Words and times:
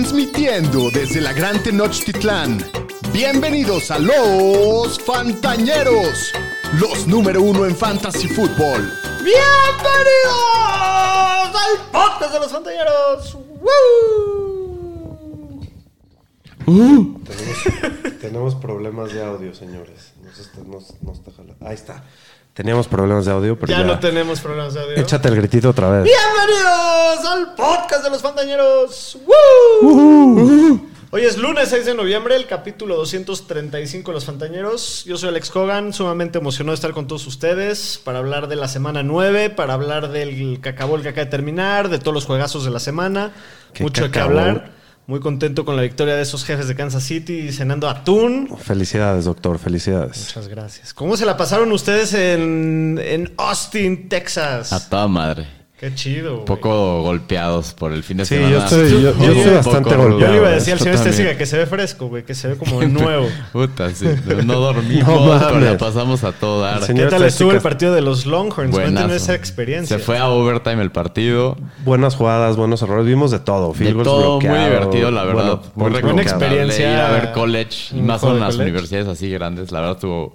Transmitiendo 0.00 0.90
desde 0.90 1.22
la 1.22 1.32
Gran 1.32 1.62
Tenochtitlán. 1.62 2.58
Bienvenidos 3.14 3.90
a 3.90 3.98
los 3.98 5.00
Fantañeros, 5.00 6.32
los 6.78 7.06
número 7.06 7.40
uno 7.40 7.64
en 7.64 7.74
Fantasy 7.74 8.28
Football. 8.28 8.92
¡Bienvenidos 9.24 10.34
al 11.54 11.78
podcast 11.90 12.34
de 12.34 12.40
los 12.40 12.52
Fantañeros! 12.52 13.38
¡Woo! 16.66 17.18
Tenemos, 17.24 18.18
tenemos 18.20 18.54
problemas 18.56 19.14
de 19.14 19.24
audio, 19.24 19.54
señores. 19.54 20.12
Nos 20.22 20.38
está, 20.38 20.58
nos- 20.60 21.02
nos 21.02 21.16
está 21.20 21.30
jalando. 21.34 21.66
Ahí 21.66 21.74
está. 21.74 22.04
Teníamos 22.56 22.88
problemas 22.88 23.26
de 23.26 23.32
audio, 23.32 23.58
pero 23.58 23.70
Ya, 23.70 23.80
ya, 23.80 23.84
no 23.84 23.98
tenemos 23.98 24.40
problemas 24.40 24.72
de 24.72 24.80
audio. 24.80 24.96
Échate 24.96 25.28
el 25.28 25.36
gritito 25.36 25.68
otra 25.68 25.90
vez. 25.90 26.04
¡Bienvenidos 26.04 27.26
al 27.26 27.54
podcast 27.54 28.02
de 28.02 28.08
los 28.08 28.22
Fantañeros! 28.22 29.18
¡Woo! 29.26 30.88
Hoy 31.10 31.22
es 31.22 31.36
lunes 31.36 31.68
6 31.68 31.84
de 31.84 31.94
noviembre, 31.94 32.34
el 32.34 32.46
capítulo 32.46 32.96
235 32.96 34.10
de 34.10 34.14
los 34.14 34.24
Fantañeros. 34.24 35.04
Yo 35.04 35.18
soy 35.18 35.28
Alex 35.28 35.54
Hogan, 35.54 35.92
sumamente 35.92 36.38
emocionado 36.38 36.70
de 36.70 36.76
estar 36.76 36.92
con 36.92 37.06
todos 37.06 37.26
ustedes 37.26 38.00
para 38.02 38.20
hablar 38.20 38.48
de 38.48 38.56
la 38.56 38.68
semana 38.68 39.02
9, 39.02 39.50
para 39.50 39.74
hablar 39.74 40.08
del 40.08 40.58
que 40.62 40.70
acabó 40.70 40.96
el 40.96 41.02
que 41.02 41.10
acaba 41.10 41.26
de 41.26 41.30
terminar, 41.30 41.90
de 41.90 41.98
todos 41.98 42.14
los 42.14 42.24
juegazos 42.24 42.64
de 42.64 42.70
la 42.70 42.80
semana. 42.80 43.32
¿Qué 43.74 43.82
Mucho 43.82 44.10
que 44.10 44.18
hablar. 44.18 44.70
Muy 45.06 45.20
contento 45.20 45.64
con 45.64 45.76
la 45.76 45.82
victoria 45.82 46.16
de 46.16 46.22
esos 46.22 46.44
jefes 46.44 46.66
de 46.66 46.74
Kansas 46.74 47.04
City 47.04 47.52
cenando 47.52 47.88
atún. 47.88 48.48
Felicidades, 48.58 49.24
doctor. 49.24 49.58
Felicidades. 49.60 50.26
Muchas 50.26 50.48
gracias. 50.48 50.92
¿Cómo 50.94 51.16
se 51.16 51.24
la 51.24 51.36
pasaron 51.36 51.70
ustedes 51.70 52.12
en, 52.12 53.00
en 53.00 53.32
Austin, 53.36 54.08
Texas? 54.08 54.72
A 54.72 54.88
toda 54.88 55.06
madre. 55.06 55.55
Qué 55.78 55.94
chido. 55.94 56.38
Un 56.38 56.44
poco 56.46 57.02
golpeados 57.02 57.74
por 57.74 57.92
el 57.92 58.02
fin 58.02 58.16
de 58.16 58.24
Sí, 58.24 58.36
semana. 58.36 58.50
yo 58.50 58.58
estoy, 58.64 58.90
yo, 58.90 58.98
yo 59.00 59.10
Oye, 59.10 59.26
estoy 59.26 59.48
un 59.48 59.54
bastante 59.56 59.94
golpeado. 59.94 60.18
Yo 60.20 60.28
le 60.28 60.36
iba 60.38 60.48
a 60.48 60.52
decir 60.52 60.72
al 60.72 60.78
señor. 60.78 60.94
Estésiga 60.94 61.36
que 61.36 61.44
se 61.44 61.58
ve 61.58 61.66
fresco, 61.66 62.08
güey, 62.08 62.24
que 62.24 62.34
se 62.34 62.48
ve 62.48 62.56
como 62.56 62.82
nuevo. 62.82 63.26
Puta, 63.52 63.90
sí. 63.90 64.06
No 64.46 64.54
dormimos, 64.60 65.06
No 65.40 65.48
pero 65.48 65.60
la 65.60 65.76
pasamos 65.76 66.24
a 66.24 66.32
todo 66.32 66.62
dar. 66.62 66.80
¿Qué 66.86 67.06
tal 67.06 67.24
estuvo 67.24 67.52
el 67.52 67.60
partido 67.60 67.92
de 67.92 68.00
los 68.00 68.24
Longhorns? 68.24 68.74
Cuéntenos 68.74 69.12
esa 69.12 69.34
experiencia. 69.34 69.98
Se 69.98 70.02
fue 70.02 70.16
a 70.16 70.28
overtime 70.30 70.80
el 70.82 70.90
partido. 70.92 71.58
Buenas 71.84 72.14
jugadas, 72.16 72.56
buenos 72.56 72.80
errores. 72.80 73.04
Vimos 73.04 73.30
de 73.30 73.40
todo. 73.40 73.74
De 73.74 73.92
todo 74.02 74.40
muy 74.40 74.58
divertido, 74.58 75.10
la 75.10 75.24
verdad. 75.24 75.60
bueno, 75.74 75.92
muy 75.94 76.00
buena 76.02 76.22
experiencia. 76.22 76.90
Ir 76.94 77.00
a 77.00 77.10
ver 77.10 77.32
college. 77.32 77.94
Y 77.94 78.00
más 78.00 78.22
de 78.22 78.28
las 78.28 78.54
college. 78.54 78.62
universidades 78.62 79.08
así 79.08 79.28
grandes. 79.28 79.72
La 79.72 79.80
verdad 79.80 79.96
estuvo... 79.96 80.34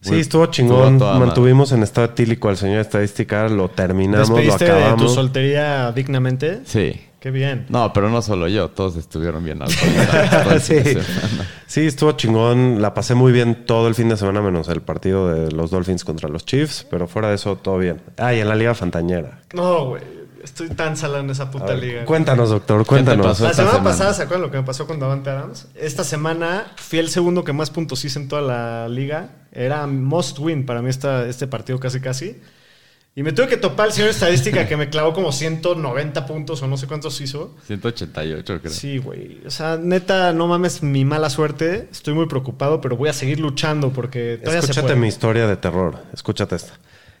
Sí, 0.00 0.14
estuvo 0.20 0.46
chingón. 0.46 0.98
madre. 0.98 1.18
Mantuvimos 1.26 1.72
en 1.72 1.82
estado 1.82 2.06
etílico 2.06 2.48
al 2.48 2.56
señor 2.56 2.80
estadística. 2.80 3.48
Lo 3.48 3.68
terminamos, 3.68 4.28
lo 4.30 4.36
¿Despediste 4.36 4.64
de 4.64 4.70
tu 4.70 4.76
acabamos. 4.78 5.14
soltería 5.14 5.92
dignamente? 5.92 6.60
Sí. 6.64 7.00
Qué 7.20 7.30
bien. 7.30 7.66
No, 7.68 7.92
pero 7.92 8.08
no 8.08 8.22
solo 8.22 8.48
yo. 8.48 8.70
Todos 8.70 8.96
estuvieron 8.96 9.44
bien 9.44 9.58
de 10.50 10.60
Sí. 10.60 10.76
Sí, 11.66 11.86
estuvo 11.86 12.12
chingón. 12.12 12.80
La 12.80 12.94
pasé 12.94 13.14
muy 13.14 13.30
bien 13.30 13.66
todo 13.66 13.88
el 13.88 13.94
fin 13.94 14.08
de 14.08 14.16
semana, 14.16 14.40
menos 14.40 14.68
el 14.68 14.80
partido 14.80 15.28
de 15.28 15.52
los 15.52 15.70
Dolphins 15.70 16.04
contra 16.04 16.30
los 16.30 16.46
Chiefs. 16.46 16.86
Pero 16.90 17.06
fuera 17.06 17.28
de 17.28 17.34
eso, 17.34 17.56
todo 17.56 17.76
bien. 17.76 18.00
Ah, 18.16 18.32
y 18.32 18.40
en 18.40 18.48
la 18.48 18.54
Liga 18.56 18.74
Fantañera. 18.74 19.42
No, 19.52 19.84
güey. 19.90 20.02
Estoy 20.42 20.70
tan 20.70 20.96
salado 20.96 21.20
en 21.22 21.28
esa 21.28 21.50
puta 21.50 21.66
ver, 21.66 21.78
liga. 21.80 22.04
Cuéntanos, 22.06 22.48
doctor, 22.48 22.86
cuéntanos. 22.86 23.26
pasó? 23.26 23.44
La 23.44 23.52
semana, 23.52 23.72
semana? 23.72 23.90
pasada, 23.90 24.14
¿se 24.14 24.22
acuerdan 24.22 24.40
lo 24.46 24.50
que 24.50 24.56
me 24.56 24.62
pasó 24.64 24.86
con 24.86 24.98
Davante 24.98 25.28
Adams? 25.28 25.68
Esta 25.74 26.02
semana 26.02 26.68
fui 26.76 26.98
el 26.98 27.10
segundo 27.10 27.44
que 27.44 27.52
más 27.52 27.68
puntos 27.70 28.02
hice 28.06 28.18
en 28.18 28.28
toda 28.28 28.40
la 28.40 28.88
liga. 28.88 29.32
Era 29.52 29.86
must 29.86 30.38
win 30.38 30.64
para 30.66 30.82
mí 30.82 30.90
esta, 30.90 31.26
este 31.26 31.46
partido 31.46 31.78
casi 31.80 32.00
casi. 32.00 32.36
Y 33.16 33.24
me 33.24 33.32
tuve 33.32 33.48
que 33.48 33.56
topar 33.56 33.86
al 33.86 33.92
señor 33.92 34.10
estadística 34.10 34.68
que 34.68 34.76
me 34.76 34.88
clavó 34.88 35.12
como 35.12 35.32
190 35.32 36.26
puntos 36.26 36.62
o 36.62 36.68
no 36.68 36.76
sé 36.76 36.86
cuántos 36.86 37.20
hizo. 37.20 37.56
188 37.66 38.60
creo. 38.60 38.72
Sí, 38.72 38.98
güey. 38.98 39.40
O 39.44 39.50
sea, 39.50 39.76
neta, 39.76 40.32
no 40.32 40.46
mames 40.46 40.82
mi 40.84 41.04
mala 41.04 41.28
suerte. 41.28 41.88
Estoy 41.90 42.14
muy 42.14 42.26
preocupado, 42.26 42.80
pero 42.80 42.96
voy 42.96 43.08
a 43.08 43.12
seguir 43.12 43.40
luchando 43.40 43.90
porque 43.92 44.38
todavía 44.38 44.60
se 44.62 44.66
Escúchate 44.66 44.86
puede. 44.88 45.00
mi 45.00 45.08
historia 45.08 45.48
de 45.48 45.56
terror. 45.56 45.98
Escúchate 46.12 46.54
esta. 46.54 46.74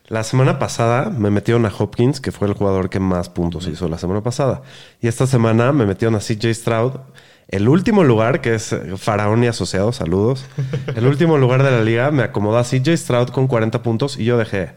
La 0.06 0.22
semana 0.22 0.58
pasada 0.60 1.10
me 1.10 1.30
metieron 1.30 1.66
a 1.66 1.72
Hopkins, 1.76 2.20
que 2.20 2.30
fue 2.32 2.46
el 2.48 2.54
jugador 2.54 2.88
que 2.88 3.00
más 3.00 3.28
puntos 3.28 3.66
hizo 3.66 3.88
la 3.88 3.98
semana 3.98 4.22
pasada. 4.22 4.62
Y 5.00 5.08
esta 5.08 5.26
semana 5.26 5.72
me 5.72 5.86
metieron 5.86 6.14
a 6.14 6.20
CJ 6.20 6.54
Stroud. 6.54 6.92
El 7.50 7.68
último 7.68 8.04
lugar, 8.04 8.40
que 8.40 8.54
es 8.54 8.72
eh, 8.72 8.94
Faraón 8.96 9.42
y 9.44 9.48
Asociados, 9.48 9.96
saludos. 9.96 10.44
El 10.96 11.06
último 11.06 11.36
lugar 11.36 11.62
de 11.62 11.70
la 11.72 11.82
liga 11.82 12.10
me 12.10 12.22
acomodó 12.22 12.58
a 12.58 12.64
CJ 12.64 12.96
Stroud 12.96 13.28
con 13.30 13.46
40 13.48 13.82
puntos 13.82 14.18
y 14.18 14.24
yo 14.24 14.38
dejé 14.38 14.72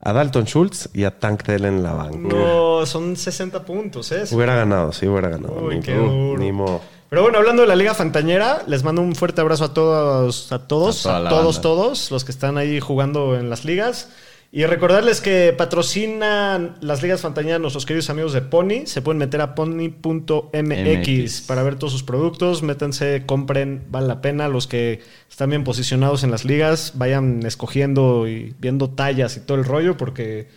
a 0.00 0.12
Dalton 0.12 0.44
Schultz 0.46 0.88
y 0.94 1.04
a 1.04 1.18
Tank 1.18 1.44
Dell 1.44 1.64
en 1.64 1.82
la 1.82 1.92
banca. 1.92 2.18
No, 2.18 2.84
son 2.86 3.16
60 3.16 3.64
puntos, 3.64 4.10
¿eh? 4.12 4.24
Hubiera 4.32 4.54
ganado, 4.56 4.92
sí, 4.92 5.06
hubiera 5.06 5.28
ganado. 5.28 5.60
Uy, 5.62 5.76
Ni- 5.76 5.82
qué 5.82 5.94
duro. 5.94 6.38
ni 6.38 6.52
modo. 6.52 6.80
Pero 7.08 7.22
bueno, 7.22 7.38
hablando 7.38 7.62
de 7.62 7.68
la 7.68 7.74
Liga 7.76 7.94
Fantañera, 7.94 8.62
les 8.66 8.84
mando 8.84 9.00
un 9.00 9.14
fuerte 9.14 9.40
abrazo 9.40 9.64
a 9.64 9.72
todos, 9.72 10.52
a 10.52 10.66
todos, 10.68 11.06
A 11.06 11.26
todos, 11.28 11.56
banda. 11.56 11.60
todos 11.62 12.10
los 12.10 12.24
que 12.24 12.32
están 12.32 12.58
ahí 12.58 12.80
jugando 12.80 13.34
en 13.38 13.48
las 13.48 13.64
ligas. 13.64 14.10
Y 14.50 14.64
recordarles 14.64 15.20
que 15.20 15.54
patrocinan 15.56 16.76
las 16.80 17.02
ligas 17.02 17.20
Fantañera 17.20 17.58
nuestros 17.58 17.84
queridos 17.84 18.08
amigos 18.08 18.32
de 18.32 18.40
Pony. 18.40 18.86
Se 18.86 19.02
pueden 19.02 19.18
meter 19.18 19.42
a 19.42 19.54
pony.mx 19.54 20.48
MX. 20.52 21.42
para 21.42 21.62
ver 21.62 21.76
todos 21.76 21.92
sus 21.92 22.02
productos. 22.02 22.62
Métanse, 22.62 23.24
compren, 23.26 23.84
vale 23.90 24.06
la 24.06 24.22
pena. 24.22 24.48
Los 24.48 24.66
que 24.66 25.00
están 25.28 25.50
bien 25.50 25.64
posicionados 25.64 26.24
en 26.24 26.30
las 26.30 26.46
ligas, 26.46 26.92
vayan 26.94 27.44
escogiendo 27.44 28.26
y 28.26 28.54
viendo 28.58 28.88
tallas 28.88 29.36
y 29.36 29.40
todo 29.40 29.58
el 29.58 29.66
rollo 29.66 29.98
porque 29.98 30.48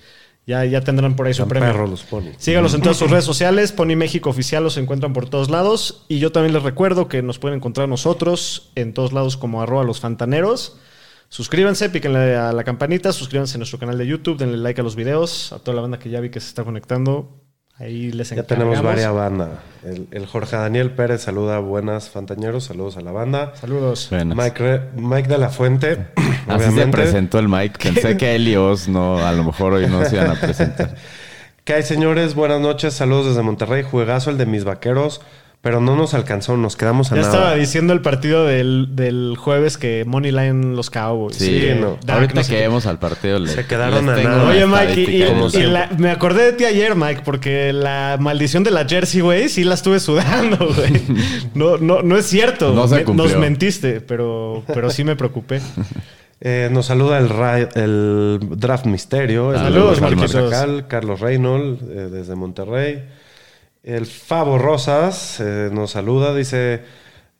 ya, 0.47 0.63
ya 0.63 0.79
tendrán 0.81 1.17
por 1.17 1.27
ahí 1.27 1.33
su 1.33 1.45
premio. 1.45 1.69
perros 1.69 1.89
los 1.89 2.03
ponis. 2.03 2.35
Síganos 2.37 2.73
en 2.73 2.81
todas 2.81 2.95
sus 2.95 3.11
redes 3.11 3.25
sociales, 3.25 3.73
Pony 3.73 3.97
México 3.97 4.29
Oficial 4.29 4.63
los 4.63 4.77
encuentran 4.77 5.11
por 5.11 5.29
todos 5.29 5.49
lados. 5.49 6.05
Y 6.07 6.19
yo 6.19 6.31
también 6.31 6.53
les 6.53 6.63
recuerdo 6.63 7.09
que 7.09 7.21
nos 7.21 7.39
pueden 7.39 7.57
encontrar 7.57 7.89
nosotros 7.89 8.71
en 8.75 8.93
todos 8.93 9.11
lados 9.11 9.35
como 9.35 9.61
arroba 9.61 9.83
los 9.83 9.99
fantaneros. 9.99 10.77
Suscríbanse, 11.31 11.89
píquenle 11.89 12.35
a 12.35 12.51
la 12.51 12.65
campanita, 12.65 13.13
suscríbanse 13.13 13.55
a 13.55 13.59
nuestro 13.59 13.79
canal 13.79 13.97
de 13.97 14.05
YouTube, 14.05 14.37
denle 14.37 14.57
like 14.57 14.81
a 14.81 14.83
los 14.83 14.97
videos, 14.97 15.53
a 15.53 15.59
toda 15.59 15.75
la 15.75 15.81
banda 15.81 15.97
que 15.97 16.09
ya 16.09 16.19
vi 16.19 16.29
que 16.29 16.41
se 16.41 16.49
está 16.49 16.65
conectando. 16.65 17.37
Ahí 17.79 18.11
les 18.11 18.31
Ya 18.31 18.35
encargamos. 18.35 18.73
tenemos 18.75 18.83
varias 18.85 19.13
bandas. 19.13 19.49
El, 19.85 20.07
el 20.11 20.25
Jorge 20.25 20.57
Daniel 20.57 20.91
Pérez 20.91 21.21
saluda 21.21 21.55
a 21.55 21.59
buenas 21.59 22.09
fantañeros, 22.09 22.65
saludos 22.65 22.97
a 22.97 23.01
la 23.01 23.13
banda. 23.13 23.53
Saludos. 23.55 24.07
Buenas. 24.11 24.37
Mike, 24.37 24.59
Re- 24.59 24.89
Mike 25.01 25.29
de 25.29 25.37
la 25.37 25.49
Fuente, 25.49 26.07
Así 26.17 26.33
se 26.47 26.53
obviamente. 26.53 26.97
presentó 26.97 27.39
el 27.39 27.47
Mike. 27.47 27.79
Pensé 27.81 28.17
que 28.17 28.35
él 28.35 28.49
y 28.49 28.57
Oz 28.57 28.89
no, 28.89 29.25
a 29.25 29.31
lo 29.31 29.45
mejor 29.45 29.71
hoy 29.71 29.87
no 29.87 30.03
se 30.03 30.17
iban 30.17 30.31
a 30.31 30.35
presentar. 30.35 30.95
¿Qué 31.63 31.75
hay, 31.75 31.83
señores? 31.83 32.35
Buenas 32.35 32.59
noches, 32.59 32.93
saludos 32.93 33.27
desde 33.27 33.41
Monterrey. 33.41 33.83
Juegazo 33.83 34.31
el 34.31 34.37
de 34.37 34.47
mis 34.47 34.65
vaqueros, 34.65 35.21
pero 35.61 35.79
no 35.79 35.95
nos 35.95 36.15
alcanzó, 36.15 36.57
nos 36.57 36.75
quedamos 36.75 37.11
a 37.11 37.15
Ya 37.15 37.21
nada. 37.21 37.33
estaba 37.33 37.55
diciendo 37.55 37.93
el 37.93 38.01
partido 38.01 38.45
del, 38.45 38.89
del 38.95 39.35
jueves 39.37 39.77
que 39.77 40.03
Money 40.07 40.31
Line 40.31 40.75
los 40.75 40.89
Cowboys. 40.89 41.35
Sí, 41.37 41.59
Sí, 41.61 41.69
no. 41.79 41.99
Ahorita 42.11 42.33
no 42.33 42.43
sé 42.43 42.49
que 42.49 42.55
qué. 42.57 42.61
vemos 42.63 42.87
al 42.87 42.97
partido 42.97 43.37
le- 43.37 43.47
Se 43.51 43.65
quedaron 43.67 44.09
a 44.09 44.15
nada. 44.15 44.49
Oye, 44.49 44.65
Mike, 44.65 45.01
y- 45.11 45.63
la- 45.67 45.89
me 45.99 46.09
acordé 46.09 46.45
de 46.45 46.53
ti 46.53 46.65
ayer, 46.65 46.95
Mike, 46.95 47.21
porque 47.23 47.73
la 47.73 48.17
maldición 48.19 48.63
de 48.63 48.71
la 48.71 48.85
jersey, 48.87 49.21
güey, 49.21 49.49
sí 49.49 49.63
la 49.63 49.75
estuve 49.75 49.99
sudando, 49.99 50.57
güey. 50.75 50.93
No, 51.53 51.77
no, 51.77 52.01
no 52.01 52.17
es 52.17 52.25
cierto. 52.25 52.73
No 52.73 52.87
se 52.87 52.95
Me- 52.95 53.03
cumplió. 53.03 53.29
Nos 53.29 53.37
mentiste, 53.37 54.01
pero, 54.01 54.63
pero 54.65 54.89
sí 54.89 55.03
me 55.03 55.15
preocupé. 55.15 55.61
Eh, 56.43 56.69
nos 56.71 56.87
saluda 56.87 57.19
el, 57.19 57.29
el 57.79 58.39
Draft 58.57 58.87
Misterio. 58.87 59.53
Saludos, 59.53 59.99
Carlos 59.99 60.17
Marquitos. 60.17 60.49
Chacal, 60.51 60.87
Carlos 60.87 61.19
Reynolds, 61.19 61.83
eh, 61.83 62.09
desde 62.11 62.33
Monterrey. 62.33 63.03
El 63.83 64.05
Favo 64.05 64.57
Rosas 64.57 65.39
eh, 65.39 65.69
nos 65.71 65.91
saluda, 65.91 66.35
dice 66.35 66.83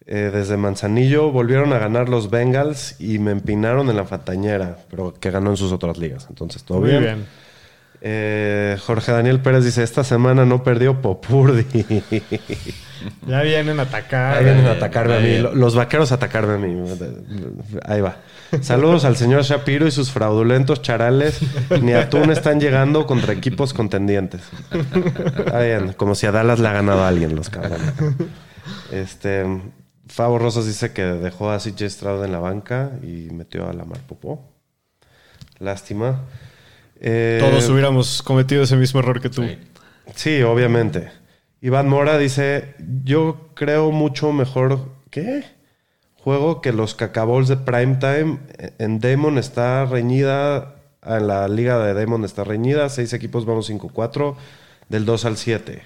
eh, 0.07 0.31
desde 0.33 0.57
Manzanillo. 0.57 1.31
Volvieron 1.31 1.71
a 1.73 1.79
ganar 1.79 2.09
los 2.09 2.29
Bengals 2.31 2.95
y 2.99 3.19
me 3.19 3.31
empinaron 3.31 3.89
en 3.89 3.95
la 3.95 4.05
Fantañera, 4.05 4.77
pero 4.89 5.13
que 5.19 5.29
ganó 5.29 5.51
en 5.51 5.57
sus 5.57 5.71
otras 5.71 5.97
ligas. 5.97 6.25
Entonces, 6.29 6.63
todo 6.63 6.79
Muy 6.79 6.89
bien. 6.89 7.03
bien. 7.03 7.25
Eh, 8.03 8.77
Jorge 8.85 9.11
Daniel 9.11 9.41
Pérez 9.41 9.63
dice: 9.63 9.83
Esta 9.83 10.03
semana 10.03 10.45
no 10.45 10.63
perdió 10.63 11.01
Popurdi. 11.01 11.65
Ya 13.25 13.41
vienen 13.41 13.79
a 13.79 13.83
atacar. 13.83 14.37
Ahí 14.37 14.43
vienen 14.43 14.65
a 14.65 14.73
bien, 14.73 14.77
atacarme 14.77 15.15
a 15.15 15.19
mí. 15.19 15.25
bien. 15.25 15.59
Los 15.59 15.75
vaqueros 15.75 16.11
a 16.11 16.15
atacarme 16.15 16.53
a 16.53 16.57
mí. 16.57 16.83
Ahí 17.85 17.99
va. 18.01 18.17
Saludos 18.61 19.05
al 19.05 19.15
señor 19.17 19.41
Shapiro 19.43 19.87
y 19.87 19.91
sus 19.91 20.11
fraudulentos 20.11 20.81
charales. 20.83 21.39
Ni 21.81 21.93
atún 21.93 22.29
están 22.31 22.59
llegando 22.59 23.07
contra 23.07 23.33
equipos 23.33 23.73
contendientes. 23.73 24.41
Está 25.35 25.61
bien. 25.61 25.93
Como 25.93 26.13
si 26.13 26.27
a 26.27 26.31
Dallas 26.31 26.59
le 26.59 26.67
ha 26.67 26.73
ganado 26.73 27.03
a 27.03 27.07
alguien 27.07 27.35
los 27.35 27.49
cabrones. 27.49 27.91
Este. 28.91 29.45
Favo 30.07 30.37
Rosas 30.37 30.65
dice 30.67 30.91
que 30.91 31.03
dejó 31.03 31.51
a 31.51 31.57
CJ 31.57 31.89
Stroud 31.89 32.25
en 32.25 32.33
la 32.33 32.39
banca 32.39 32.91
y 33.01 33.29
metió 33.31 33.67
a 33.67 33.73
Lamar 33.73 34.01
Popó. 34.01 34.45
Lástima. 35.59 36.21
Eh, 37.01 37.39
Todos 37.41 37.67
hubiéramos 37.69 38.21
cometido 38.21 38.63
ese 38.63 38.77
mismo 38.77 38.99
error 38.99 39.19
que 39.19 39.29
tú. 39.29 39.43
Sí. 39.43 39.57
Sí, 40.15 40.41
obviamente. 40.43 41.11
Iván 41.61 41.89
Mora 41.89 42.17
dice, 42.17 42.75
yo 43.03 43.49
creo 43.55 43.91
mucho 43.91 44.31
mejor... 44.31 44.89
¿Qué? 45.09 45.43
Juego 46.15 46.61
que 46.61 46.71
los 46.71 46.95
cacabols 46.95 47.47
de 47.47 47.57
Primetime. 47.57 48.39
En 48.77 48.99
Demon 48.99 49.37
está 49.37 49.85
reñida, 49.85 50.75
en 51.03 51.27
la 51.27 51.47
liga 51.47 51.83
de 51.83 51.93
Demon 51.93 52.23
está 52.23 52.43
reñida. 52.43 52.87
Seis 52.89 53.13
equipos, 53.13 53.45
vamos 53.45 53.69
5-4, 53.69 54.35
del 54.87 55.05
2 55.05 55.25
al 55.25 55.37
7. 55.37 55.81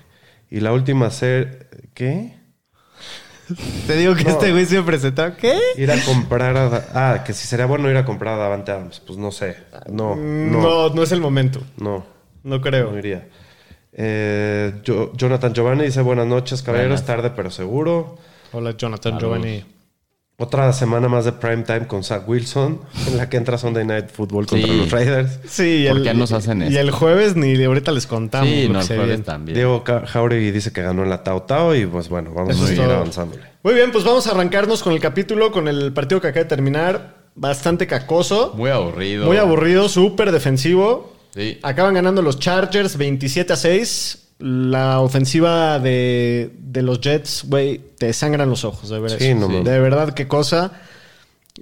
Y 0.51 0.59
la 0.59 0.73
última 0.73 1.09
ser... 1.09 1.69
¿Qué? 1.93 2.35
Te 3.87 3.95
digo 3.97 4.15
que 4.15 4.23
este 4.23 4.51
güey 4.51 4.65
se 4.65 4.81
presentó. 4.81 5.35
¿Qué? 5.37 5.57
Ir 5.77 5.91
a 5.91 5.99
comprar 6.03 6.57
a... 6.57 6.85
Ah, 6.93 7.23
que 7.23 7.33
si 7.33 7.47
sería 7.47 7.65
bueno 7.65 7.89
ir 7.89 7.97
a 7.97 8.05
comprar 8.05 8.33
a 8.35 8.37
Davante 8.37 8.71
Adams. 8.71 8.99
Pues 9.05 9.17
no 9.19 9.31
sé. 9.31 9.55
No, 9.89 10.15
no, 10.15 10.61
No, 10.61 10.89
no 10.89 11.03
es 11.03 11.11
el 11.11 11.21
momento. 11.21 11.61
no. 11.77 12.05
No 12.43 12.61
creo. 12.61 12.91
No 12.91 12.97
iría. 12.99 13.27
Eh, 13.91 14.81
yo- 14.83 15.11
Jonathan 15.15 15.53
Giovanni 15.53 15.85
dice 15.85 16.01
buenas 16.01 16.27
noches, 16.27 16.61
caballeros. 16.61 17.01
Buenas. 17.01 17.05
Tarde 17.05 17.31
pero 17.35 17.49
seguro. 17.49 18.17
Hola, 18.51 18.71
Jonathan 18.77 19.17
Giovanni. 19.19 19.63
Otra 20.37 20.73
semana 20.73 21.07
más 21.07 21.23
de 21.23 21.31
prime 21.31 21.63
time 21.63 21.87
con 21.87 22.03
Zach 22.03 22.27
Wilson, 22.27 22.81
en 23.07 23.15
la 23.15 23.29
que 23.29 23.37
entra 23.37 23.57
Sunday 23.57 23.85
Night 23.85 24.09
Football 24.11 24.45
contra 24.47 24.67
Sí. 24.69 24.77
los 24.77 24.91
Raiders. 24.91 25.39
Sí, 25.47 25.85
¿Por 25.87 25.97
el- 25.99 26.03
qué 26.03 26.13
nos 26.13 26.33
hacen 26.33 26.61
Y 26.61 26.65
esto? 26.65 26.79
el 26.81 26.91
jueves 26.91 27.37
ni 27.37 27.63
ahorita 27.63 27.93
les 27.93 28.05
contamos. 28.05 28.49
Sí, 28.49 28.67
no, 28.69 28.81
el 28.81 28.85
jueves 28.85 29.23
también. 29.23 29.55
Diego 29.55 29.81
Jauregui 29.85 30.51
dice 30.51 30.73
que 30.73 30.81
ganó 30.81 31.03
en 31.03 31.09
la 31.09 31.23
Tao 31.23 31.43
Tao 31.43 31.73
y 31.73 31.85
pues 31.85 32.09
bueno, 32.09 32.31
vamos 32.35 32.53
Eso 32.55 32.65
a 32.65 32.67
seguir 32.67 32.83
avanzándole. 32.83 33.43
Muy 33.63 33.75
bien, 33.75 33.93
pues 33.93 34.03
vamos 34.03 34.27
a 34.27 34.31
arrancarnos 34.31 34.83
con 34.83 34.91
el 34.91 34.99
capítulo, 34.99 35.53
con 35.53 35.69
el 35.69 35.93
partido 35.93 36.19
que 36.19 36.27
acaba 36.27 36.43
de 36.43 36.49
terminar. 36.49 37.15
Bastante 37.35 37.87
cacoso. 37.87 38.53
Muy 38.57 38.69
aburrido. 38.71 39.25
Muy 39.27 39.37
aburrido, 39.37 39.87
súper 39.87 40.33
defensivo. 40.33 41.13
Sí. 41.33 41.59
Acaban 41.63 41.93
ganando 41.93 42.21
los 42.21 42.39
Chargers 42.39 42.97
27 42.97 43.53
a 43.53 43.55
6. 43.55 44.24
La 44.37 44.99
ofensiva 44.99 45.79
de, 45.79 46.51
de 46.59 46.81
los 46.81 46.99
Jets, 46.99 47.45
güey, 47.47 47.81
te 47.97 48.11
sangran 48.11 48.49
los 48.49 48.65
ojos, 48.65 48.89
de 48.89 48.99
verdad. 48.99 49.17
Sí, 49.17 49.33
no. 49.33 49.47
De 49.47 49.79
verdad, 49.79 50.13
qué 50.13 50.27
cosa. 50.27 50.73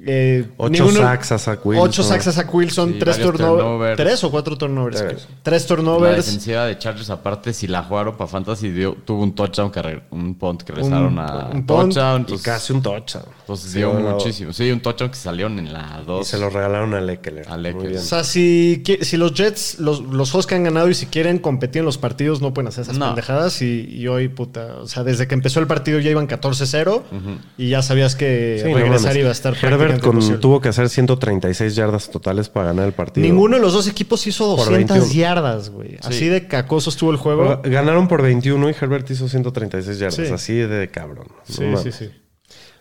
Eh, 0.06 0.46
Ocho 0.58 0.90
sacks 0.92 1.32
a 1.34 1.38
Zach 1.38 1.64
Wilson. 1.64 1.88
Ocho 1.88 2.02
sacks 2.04 2.28
a 2.28 2.32
Zach 2.32 2.52
Wilson, 2.54 2.94
Sí, 2.94 3.00
tres 3.00 3.18
turnovers. 3.20 3.38
turnovers. 3.64 3.98
¿Tres 3.98 4.24
o 4.24 4.32
cuatro 4.32 4.58
turnovers? 4.58 4.98
Tres. 4.98 5.28
Tres 5.44 5.62
La 5.62 5.68
turnovers. 5.68 6.26
defensiva 6.26 6.66
de 6.66 6.78
Chargers, 6.80 7.10
aparte, 7.12 7.54
si 7.54 7.68
la 7.68 7.84
jugaron 7.84 8.18
para 8.18 8.28
Fantasy, 8.28 8.72
dio- 8.72 8.98
tuvo 9.06 9.22
un 9.22 9.36
touchdown, 9.36 9.70
que 9.72 9.82
re- 9.84 10.04
un 10.10 10.34
punt 10.34 10.64
que 10.64 10.74
regresaron 10.74 11.20
a 11.20 11.46
un 11.54 11.66
punt 11.66 11.94
touchdown. 11.94 12.14
Y 12.18 12.22
Entonces, 12.22 12.46
casi 12.46 12.74
un 12.74 12.82
touchdown. 12.82 13.26
pues 13.46 13.60
Sí, 13.60 13.78
dio 13.78 13.94
muchísimo. 13.94 14.52
Sí, 14.52 14.72
un 14.72 14.80
touchdown 14.80 15.12
que 15.12 15.16
salieron 15.18 15.60
en 15.60 15.72
la 15.72 16.00
Y 16.02 16.06
2. 16.08 16.28
se 16.28 16.40
lo 16.40 16.50
regalaron 16.50 16.94
a 16.96 17.00
Leckler. 17.02 17.48
A 17.48 17.56
Leckler. 17.58 17.76
Muy 17.84 17.88
bien. 17.90 18.00
O 18.02 18.04
sea, 18.04 18.24
si, 18.24 18.82
si 19.02 19.16
los 19.18 19.34
Jets, 19.36 19.78
los, 19.80 20.02
los 20.02 20.32
juegos 20.32 20.48
que 20.48 20.56
han 20.56 20.64
ganado 20.64 20.90
y 20.90 20.96
si 20.96 21.06
quieren 21.06 21.38
competir 21.38 21.82
en 21.82 21.86
los 21.86 22.00
partidos, 22.00 22.42
no 22.42 22.52
pueden 22.54 22.70
hacer 22.70 22.82
esas 22.84 22.98
No. 22.98 23.08
pendejadas. 23.10 23.62
Y, 23.62 23.88
y 23.90 24.08
hoy, 24.08 24.28
puta, 24.28 24.78
o 24.82 24.88
sea, 24.88 25.04
desde 25.04 25.28
que 25.28 25.36
empezó 25.36 25.60
el 25.60 25.68
partido 25.68 26.00
ya 26.00 26.10
iban 26.10 26.28
14-0 26.28 27.04
y 27.60 27.70
ya 27.70 27.84
sabías 27.84 28.16
que 28.16 28.60
Sí, 28.66 28.74
regresar 28.74 29.16
iba 29.18 29.30
a 29.30 29.32
estar 29.32 29.54
con- 30.00 30.16
imposible. 30.16 30.38
tuvo 30.40 30.62
que 30.62 30.70
hacer 30.70 30.90
136 30.90 31.76
yardas 31.76 32.10
totales 32.10 32.50
para 32.50 32.68
ganar 32.68 32.86
el 32.88 32.94
partido. 32.94 33.26
Ninguno 33.28 33.56
de 33.58 33.62
los 33.62 33.74
dos 33.74 33.88
equipos 33.88 34.26
hizo 34.28 34.56
Por 34.56 34.66
200 34.68 34.98
21. 34.98 35.14
yardas, 35.22 35.70
güey. 35.70 35.98
Así 36.04 36.28
de 36.28 36.48
cacoso 36.48 36.90
estuvo 36.90 37.12
el 37.12 37.18
juego. 37.18 37.60
Pero 37.62 37.74
Ganaron 37.74 38.08
por 38.08 38.22
21 38.22 38.70
y 38.70 38.76
Herbert 38.80 39.10
hizo 39.12 39.28
136 39.28 40.00
yardas. 40.00 40.16
Sí. 40.28 40.34
Así 40.34 40.54
de 40.54 40.90
cabrón. 40.90 41.28
No 41.60 41.78
Sí, 41.82 41.92
sí, 41.92 41.98
sí. 42.06 42.12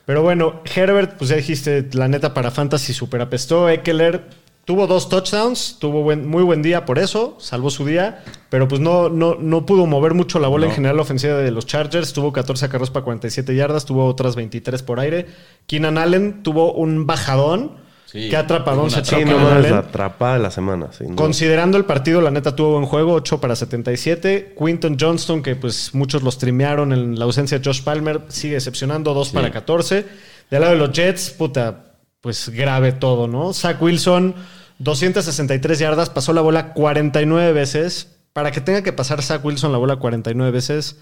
Pero 0.04 0.22
bueno, 0.22 0.62
Herbert, 0.74 1.16
pues 1.16 1.30
ya 1.30 1.36
dijiste, 1.36 1.88
la 1.92 2.08
neta 2.08 2.34
para 2.34 2.50
Fantasy 2.50 2.92
super 2.92 3.20
apestó. 3.20 3.68
Eckler 3.68 4.24
tuvo 4.64 4.86
dos 4.86 5.08
touchdowns, 5.08 5.78
tuvo 5.80 6.02
buen- 6.02 6.26
muy 6.28 6.42
buen 6.42 6.62
día 6.62 6.84
por 6.84 6.98
eso, 6.98 7.36
salvó 7.40 7.70
su 7.70 7.84
día, 7.84 8.22
pero 8.48 8.68
pues 8.68 8.80
no, 8.80 9.08
no, 9.08 9.34
no 9.34 9.66
pudo 9.66 9.86
mover 9.86 10.14
mucho 10.14 10.38
la 10.38 10.48
bola 10.48 10.66
No. 10.66 10.70
en 10.70 10.76
general 10.76 10.96
la 10.96 11.02
ofensiva 11.02 11.34
de 11.34 11.50
los 11.50 11.66
Chargers. 11.66 12.12
Tuvo 12.12 12.32
14 12.32 12.66
acarreos 12.66 12.90
para 12.90 13.04
47 13.04 13.54
yardas, 13.56 13.84
tuvo 13.84 14.06
otras 14.06 14.36
23 14.36 14.82
por 14.82 15.00
aire. 15.00 15.26
Keenan 15.66 15.98
Allen 15.98 16.42
tuvo 16.42 16.72
un 16.72 17.06
bajadón. 17.06 17.80
Sí, 18.06 18.28
Qué 18.28 18.36
atrapadón 18.36 18.90
se 18.90 19.00
echó 19.00 19.16
Sí, 19.16 19.24
no 19.24 19.38
Allen. 19.48 19.70
la 19.72 19.78
atrapada 19.78 20.34
de 20.34 20.40
la 20.40 20.50
semana. 20.50 20.90
duda. 20.98 21.14
Considerando 21.16 21.78
el 21.78 21.86
partido, 21.86 22.20
la 22.20 22.30
neta 22.30 22.54
tuvo 22.54 22.72
buen 22.74 22.84
juego, 22.84 23.14
8 23.14 23.40
para 23.40 23.56
77. 23.56 24.54
Quinton 24.58 24.98
Johnston, 25.00 25.42
que 25.42 25.56
pues 25.56 25.94
muchos 25.94 26.22
los 26.22 26.36
trimearon 26.36 26.92
en 26.92 27.18
la 27.18 27.24
ausencia 27.24 27.58
de 27.58 27.64
Josh 27.64 27.82
Palmer, 27.82 28.20
sigue 28.28 28.54
decepcionando, 28.54 29.14
2 29.14 29.30
para 29.30 29.50
14. 29.50 30.04
Del 30.50 30.60
lado 30.60 30.74
de 30.74 30.78
los 30.78 30.92
Jets, 30.92 31.30
puta, 31.30 31.91
pues 32.22 32.48
grave 32.48 32.92
todo, 32.92 33.28
¿no? 33.28 33.52
Zach 33.52 33.80
Wilson, 33.82 34.34
263 34.78 35.78
yardas, 35.78 36.08
pasó 36.08 36.32
la 36.32 36.40
bola 36.40 36.72
49 36.72 37.52
veces. 37.52 38.16
Para 38.32 38.50
que 38.50 38.62
tenga 38.62 38.82
que 38.82 38.94
pasar 38.94 39.20
Zach 39.22 39.44
Wilson 39.44 39.72
la 39.72 39.78
bola 39.78 39.96
49 39.96 40.50
veces, 40.50 40.96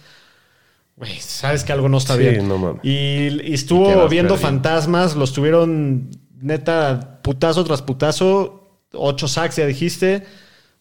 güey, 0.97 1.17
sabes 1.21 1.63
que 1.63 1.73
algo 1.73 1.89
no 1.89 1.99
está 1.99 2.15
Sí, 2.17 2.21
bien. 2.23 2.49
no. 2.49 2.81
Y, 2.83 2.89
y 2.91 3.27
¿Y 3.29 3.39
qué 3.43 3.55
estuvo 3.55 4.09
viendo 4.09 4.37
fantasmas, 4.37 5.15
los 5.15 5.33
tuvieron 5.33 6.11
neta 6.41 7.21
putazo 7.23 7.63
tras 7.65 7.83
putazo, 7.83 8.81
8 8.93 9.29
sacks 9.29 9.57
ya 9.57 9.67
dijiste. 9.67 10.25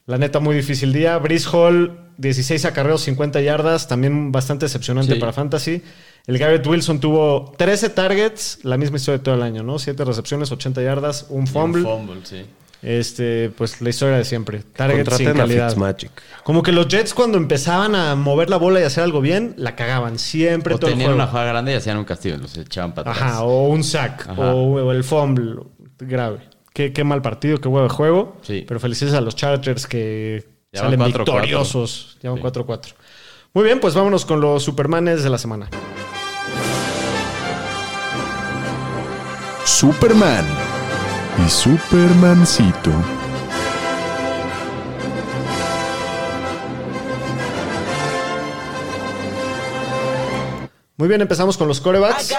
La 0.08 0.18
neta 0.18 0.40
muy 0.40 0.56
difícil 0.56 0.92
día. 0.92 1.16
Brice 1.20 1.48
Hall 1.52 2.00
16 2.18 2.66
acarreos, 2.66 3.02
50 3.04 3.42
yardas, 3.42 3.88
también 3.88 4.32
bastante 4.32 4.66
decepcionante 4.66 5.14
Sí. 5.14 5.20
para 5.20 5.34
fantasy. 5.34 5.84
El 6.28 6.38
Garrett 6.38 6.66
Wilson 6.66 7.00
tuvo 7.00 7.54
13 7.58 7.90
targets, 7.90 8.60
la 8.64 8.78
misma 8.78 8.98
historia 8.98 9.18
de 9.18 9.24
todo 9.24 9.36
el 9.36 9.42
año, 9.42 9.64
¿no? 9.64 9.80
7 9.80 10.04
recepciones, 10.06 10.52
80 10.52 10.82
yardas, 10.84 11.26
un 11.30 11.38
Y 11.38 11.40
un 11.42 11.48
fumble. 11.48 11.84
fumble, 11.84 12.20
sí. 12.24 12.46
Este, 12.82 13.50
pues 13.58 13.82
la 13.82 13.90
historia 13.90 14.16
de 14.18 14.24
siempre. 14.24 14.60
Targets 14.60 15.16
sin 15.18 15.26
Contraten 15.26 15.36
a 15.36 15.44
calidad. 15.44 15.70
Fitzmagic. 15.70 16.12
Como 16.44 16.64
que 16.64 16.72
los 16.72 16.88
Jets 16.88 17.14
cuando 17.14 17.38
empezaban 17.38 17.94
a 17.94 18.16
mover 18.16 18.50
la 18.50 18.56
bola 18.58 18.80
y 18.80 18.84
hacer 18.84 19.04
algo 19.04 19.20
bien, 19.20 19.54
la 19.58 19.76
cagaban 19.76 20.18
siempre 20.18 20.76
O 20.76 20.78
todo 20.78 20.88
el 20.90 20.94
tenían 20.94 21.10
juego. 21.10 21.22
una 21.24 21.28
jugada 21.30 21.50
grande 21.50 21.74
y 21.74 21.76
hacían 21.76 21.98
un 21.98 22.06
castigo, 22.06 22.38
los 22.38 22.56
echaban 22.58 22.94
para 22.94 23.12
atrás. 23.12 23.32
Ajá, 23.32 23.44
o 23.44 23.68
un 23.68 23.84
sack, 23.84 24.30
o, 24.38 24.44
o 24.44 24.92
el 24.94 25.04
fumble 25.04 25.58
grave. 25.98 26.40
Qué, 26.74 26.94
qué 26.94 27.04
mal 27.04 27.22
partido, 27.22 27.58
qué 27.60 27.68
huevo 27.68 27.84
de 27.86 27.94
juego. 27.94 28.38
Sí. 28.44 28.64
Pero 28.66 28.80
felicidades 28.80 29.18
a 29.18 29.22
los 29.22 29.36
Chargers 29.36 29.86
que 29.86 30.46
Ya 30.72 30.82
salen 30.82 31.02
4-4. 31.02 31.06
victoriosos. 31.18 32.18
Ya 32.24 32.30
van 32.30 32.40
Sí. 32.40 32.44
4-4. 32.46 32.94
Muy 33.54 33.66
bien, 33.66 33.82
pues 33.82 33.94
vámonos 33.94 34.24
con 34.26 34.40
los 34.40 34.64
Supermanes 34.64 35.22
de 35.24 35.30
la 35.30 35.38
semana. 35.38 35.70
Superman 39.80 40.46
y 41.38 41.50
Supermancito. 41.50 42.92
Muy 50.98 51.08
bien, 51.08 51.22
empezamos 51.22 51.56
con 51.56 51.70
los 51.70 51.80
corebacks. 51.80 52.36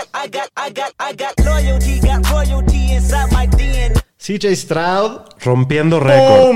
CJ 4.19 4.55
Stroud. 4.55 5.21
Rompiendo 5.43 5.99
récord. 5.99 6.55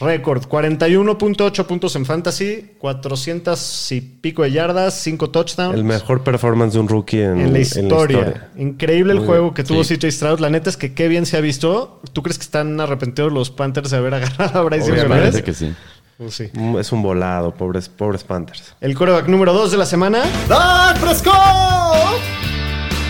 Récord. 0.00 0.42
41.8 0.46 1.64
puntos 1.66 1.96
en 1.96 2.04
fantasy, 2.04 2.72
400 2.78 3.92
y 3.92 4.00
pico 4.02 4.42
de 4.42 4.50
yardas, 4.52 4.94
5 5.00 5.30
touchdowns. 5.30 5.74
El 5.74 5.84
mejor 5.84 6.22
performance 6.22 6.74
de 6.74 6.80
un 6.80 6.88
rookie 6.88 7.20
en, 7.22 7.40
En 7.40 7.52
la 7.52 7.58
historia. 7.60 8.50
Increíble 8.58 9.12
el 9.12 9.18
Muy 9.20 9.26
juego 9.26 9.42
bien. 9.44 9.54
que 9.54 9.64
tuvo 9.64 9.84
Sí. 9.84 9.96
CJ 9.96 10.10
Stroud. 10.12 10.40
La 10.40 10.50
neta 10.50 10.68
es 10.68 10.76
que 10.76 10.92
qué 10.92 11.08
bien 11.08 11.24
se 11.24 11.36
ha 11.36 11.40
visto. 11.40 12.00
¿Tú 12.12 12.22
crees 12.22 12.36
que 12.38 12.44
están 12.44 12.80
arrepentidos 12.80 13.32
los 13.32 13.50
Panthers 13.50 13.90
de 13.90 13.96
haber 13.96 14.14
agarrado 14.14 14.58
a 14.58 14.62
Bryce 14.62 14.92
Obviamente 14.92 15.42
que 15.42 15.54
sí. 15.54 15.72
Pues 16.18 16.34
sí. 16.34 16.48
Mm, 16.52 16.78
Es 16.78 16.92
un 16.92 17.02
volado, 17.02 17.54
pobres, 17.54 17.88
pobres 17.88 18.24
Panthers. 18.24 18.74
El 18.80 18.94
coreback 18.94 19.28
número 19.28 19.52
2 19.52 19.70
de 19.70 19.76
la 19.78 19.86
semana. 19.86 20.22
¡Dak 20.48 20.98
Prescott! 21.00 22.35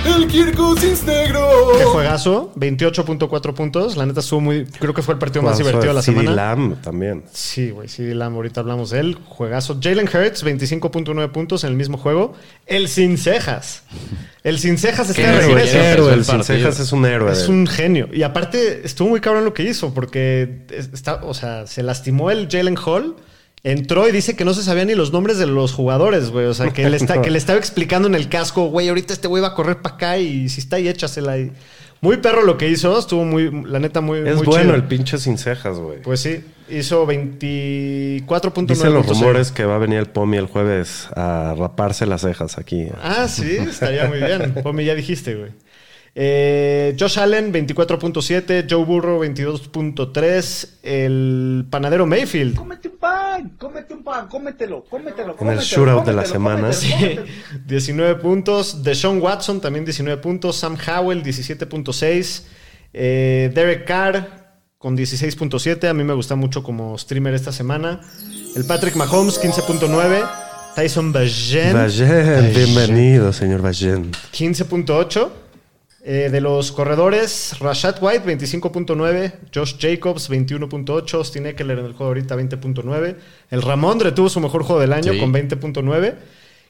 ¡El 0.07 0.27
Kirk 0.29 0.55
Cousins 0.57 1.05
negro! 1.05 1.49
Qué 1.79 1.85
juegazo. 1.85 2.53
28.4 2.57 3.55
puntos. 3.55 3.97
La 3.97 4.07
neta 4.07 4.21
estuvo 4.21 4.41
muy. 4.41 4.65
Creo 4.65 4.95
que 4.95 5.03
fue 5.03 5.15
el 5.15 5.19
partido 5.19 5.43
más 5.43 5.59
divertido 5.59 5.89
de 5.89 5.95
la 5.95 6.03
semana. 6.03 6.31
Lamb 6.33 6.81
también. 6.81 7.25
Sí, 7.33 7.71
güey, 7.71 7.89
sí, 7.89 8.15
Lamb, 8.15 8.35
ahorita 8.37 8.61
hablamos 8.61 8.91
de 8.91 9.01
él. 9.01 9.19
Juegazo. 9.27 9.79
Jalen 9.83 10.07
Hurts, 10.09 10.45
25.9 10.45 11.33
puntos 11.33 11.65
en 11.65 11.71
el 11.71 11.77
mismo 11.77 11.99
juego. 11.99 12.35
El 12.67 12.89
sin 12.89 13.19
cejas. 13.19 13.83
El 14.45 14.59
sin 14.59 14.79
cejas 14.79 15.11
está 15.11 15.23
de 15.23 15.39
héroe, 15.39 15.55
regreso. 15.55 15.79
Héroe, 15.79 16.15
el 16.15 16.25
sin 16.25 16.45
cejas 16.45 16.79
es 16.79 16.93
un 16.93 17.05
héroe. 17.05 17.33
Es 17.33 17.49
un 17.49 17.67
genio. 17.67 18.09
Y 18.13 18.23
aparte, 18.23 18.83
estuvo 18.85 19.09
muy 19.09 19.21
cabrón 19.21 19.45
lo 19.45 19.55
que 19.55 19.65
hizo, 19.65 19.93
porque 19.93 20.61
es- 20.71 20.91
está, 20.93 21.17
o 21.25 21.35
sea, 21.35 21.67
se 21.67 21.83
lastimó 21.83 22.31
el 22.31 22.49
Jalen 22.51 22.77
Hall. 22.85 23.17
Entró 23.67 24.09
y 24.09 24.13
dice 24.13 24.37
que 24.37 24.45
no 24.45 24.55
se 24.55 24.63
sabían 24.63 24.87
ni 24.87 24.95
los 24.95 25.13
nombres 25.13 25.39
de 25.39 25.47
los 25.49 25.73
jugadores, 25.73 26.31
güey. 26.31 26.47
O 26.47 26.55
sea, 26.55 26.71
que 26.71 26.89
le, 26.89 26.97
está, 26.97 27.21
que 27.23 27.33
le 27.33 27.39
estaba 27.39 27.59
explicando 27.59 28.07
en 28.07 28.15
el 28.15 28.29
casco, 28.29 28.67
güey, 28.67 28.89
ahorita 28.89 29.13
este 29.13 29.27
güey 29.27 29.43
va 29.43 29.49
a 29.49 29.55
correr 29.55 29.79
para 29.83 29.97
acá 29.97 30.19
y 30.19 30.49
si 30.49 30.61
está 30.61 30.77
ahí, 30.77 30.87
échasela 30.87 31.33
ahí. 31.33 31.51
Muy 32.01 32.19
perro 32.19 32.45
lo 32.45 32.59
que 32.59 32.69
hizo. 32.69 32.97
Estuvo 32.97 33.25
muy, 33.25 33.51
la 33.65 33.81
neta, 33.81 34.01
muy, 34.01 34.21
Es 34.21 34.37
muy 34.37 34.47
bueno 34.47 34.63
chido. 34.63 34.75
el 34.77 34.85
pinche 34.85 35.19
sin 35.19 35.37
cejas, 35.37 35.79
güey. 35.79 36.01
Pues 36.03 36.21
sí, 36.21 36.45
hizo 36.69 37.09
24.9 37.09 38.67
Dicen 38.67 38.95
los 38.95 39.05
rumores 39.09 39.51
que 39.51 39.65
va 39.65 39.75
a 39.75 39.79
venir 39.79 39.99
el 39.99 40.07
Pomi 40.07 40.37
el 40.37 40.47
jueves 40.47 41.09
a 41.17 41.57
raparse 41.59 42.07
las 42.07 42.21
cejas 42.21 42.59
aquí. 42.59 42.87
Ah, 43.03 43.27
sí, 43.27 43.57
estaría 43.57 44.07
muy 44.07 44.19
bien. 44.19 44.55
Pomi, 44.63 44.85
ya 44.85 44.95
dijiste, 44.95 45.35
güey. 45.35 45.51
Eh, 46.19 46.97
Josh 46.99 47.19
Allen, 47.19 47.53
24.7. 47.53 48.67
Joe 48.69 48.85
Burrow, 48.87 49.23
22.3. 49.23 50.69
El 50.83 51.67
panadero 51.69 52.07
Mayfield. 52.07 52.57
Cómete 52.57 52.89
un 52.89 52.97
pan, 52.97 53.53
cómete 53.59 53.93
un 53.93 54.03
pan, 54.03 54.27
cómetelo, 54.27 54.83
cómetelo. 54.89 55.25
En 55.25 55.31
el 55.33 55.37
cómetelo, 55.37 55.61
shootout 55.63 56.07
de 56.07 56.15
la 56.15 56.23
cómetelo, 56.23 56.33
semana. 56.33 56.71
cómetelo, 56.71 57.17
cómetelo. 57.23 57.67
19 57.67 58.15
puntos. 58.23 58.83
Deshaun 58.83 59.21
Watson, 59.21 59.61
también 59.61 59.85
19 59.85 60.23
puntos. 60.23 60.57
Sam 60.57 60.79
Howell, 60.89 61.23
17.6. 61.23 62.45
Eh, 62.95 63.53
Derek 63.55 63.85
Carr, 63.85 64.47
con 64.79 64.97
16.7. 64.97 65.87
A 65.87 65.93
mí 65.93 66.03
me 66.03 66.15
gusta 66.15 66.35
mucho 66.35 66.63
como 66.63 66.97
streamer 66.97 67.35
esta 67.35 67.53
semana. 67.53 68.01
El 68.57 68.65
Patrick 68.65 68.97
Mahomes, 68.97 69.39
15.9. 69.39 70.27
Tyson 70.77 71.13
Bagent, 71.13 71.75
Vajen, 71.75 72.53
bienvenido, 72.55 73.33
señor 73.35 73.61
Vajen. 73.61 74.13
15.8. 74.33 75.29
Eh, 76.09 76.29
de 76.31 76.41
los 76.41 76.71
corredores, 76.71 77.59
Rashad 77.59 77.97
White, 78.01 78.25
25.9. 78.25 79.33
Josh 79.53 79.75
Jacobs, 79.77 80.31
21.8. 80.31 81.15
Austin 81.15 81.47
Eckler 81.47 81.81
en 81.81 81.87
el 81.87 81.93
juego 81.95 82.07
ahorita, 82.07 82.37
20.9. 82.37 83.17
El 83.51 83.61
Ramondre 83.63 84.13
tuvo 84.13 84.29
su 84.29 84.39
mejor 84.39 84.63
juego 84.63 84.81
del 84.81 84.93
año 84.93 85.13
Sí. 85.13 85.19
con 85.19 85.33
20.9. 85.33 86.15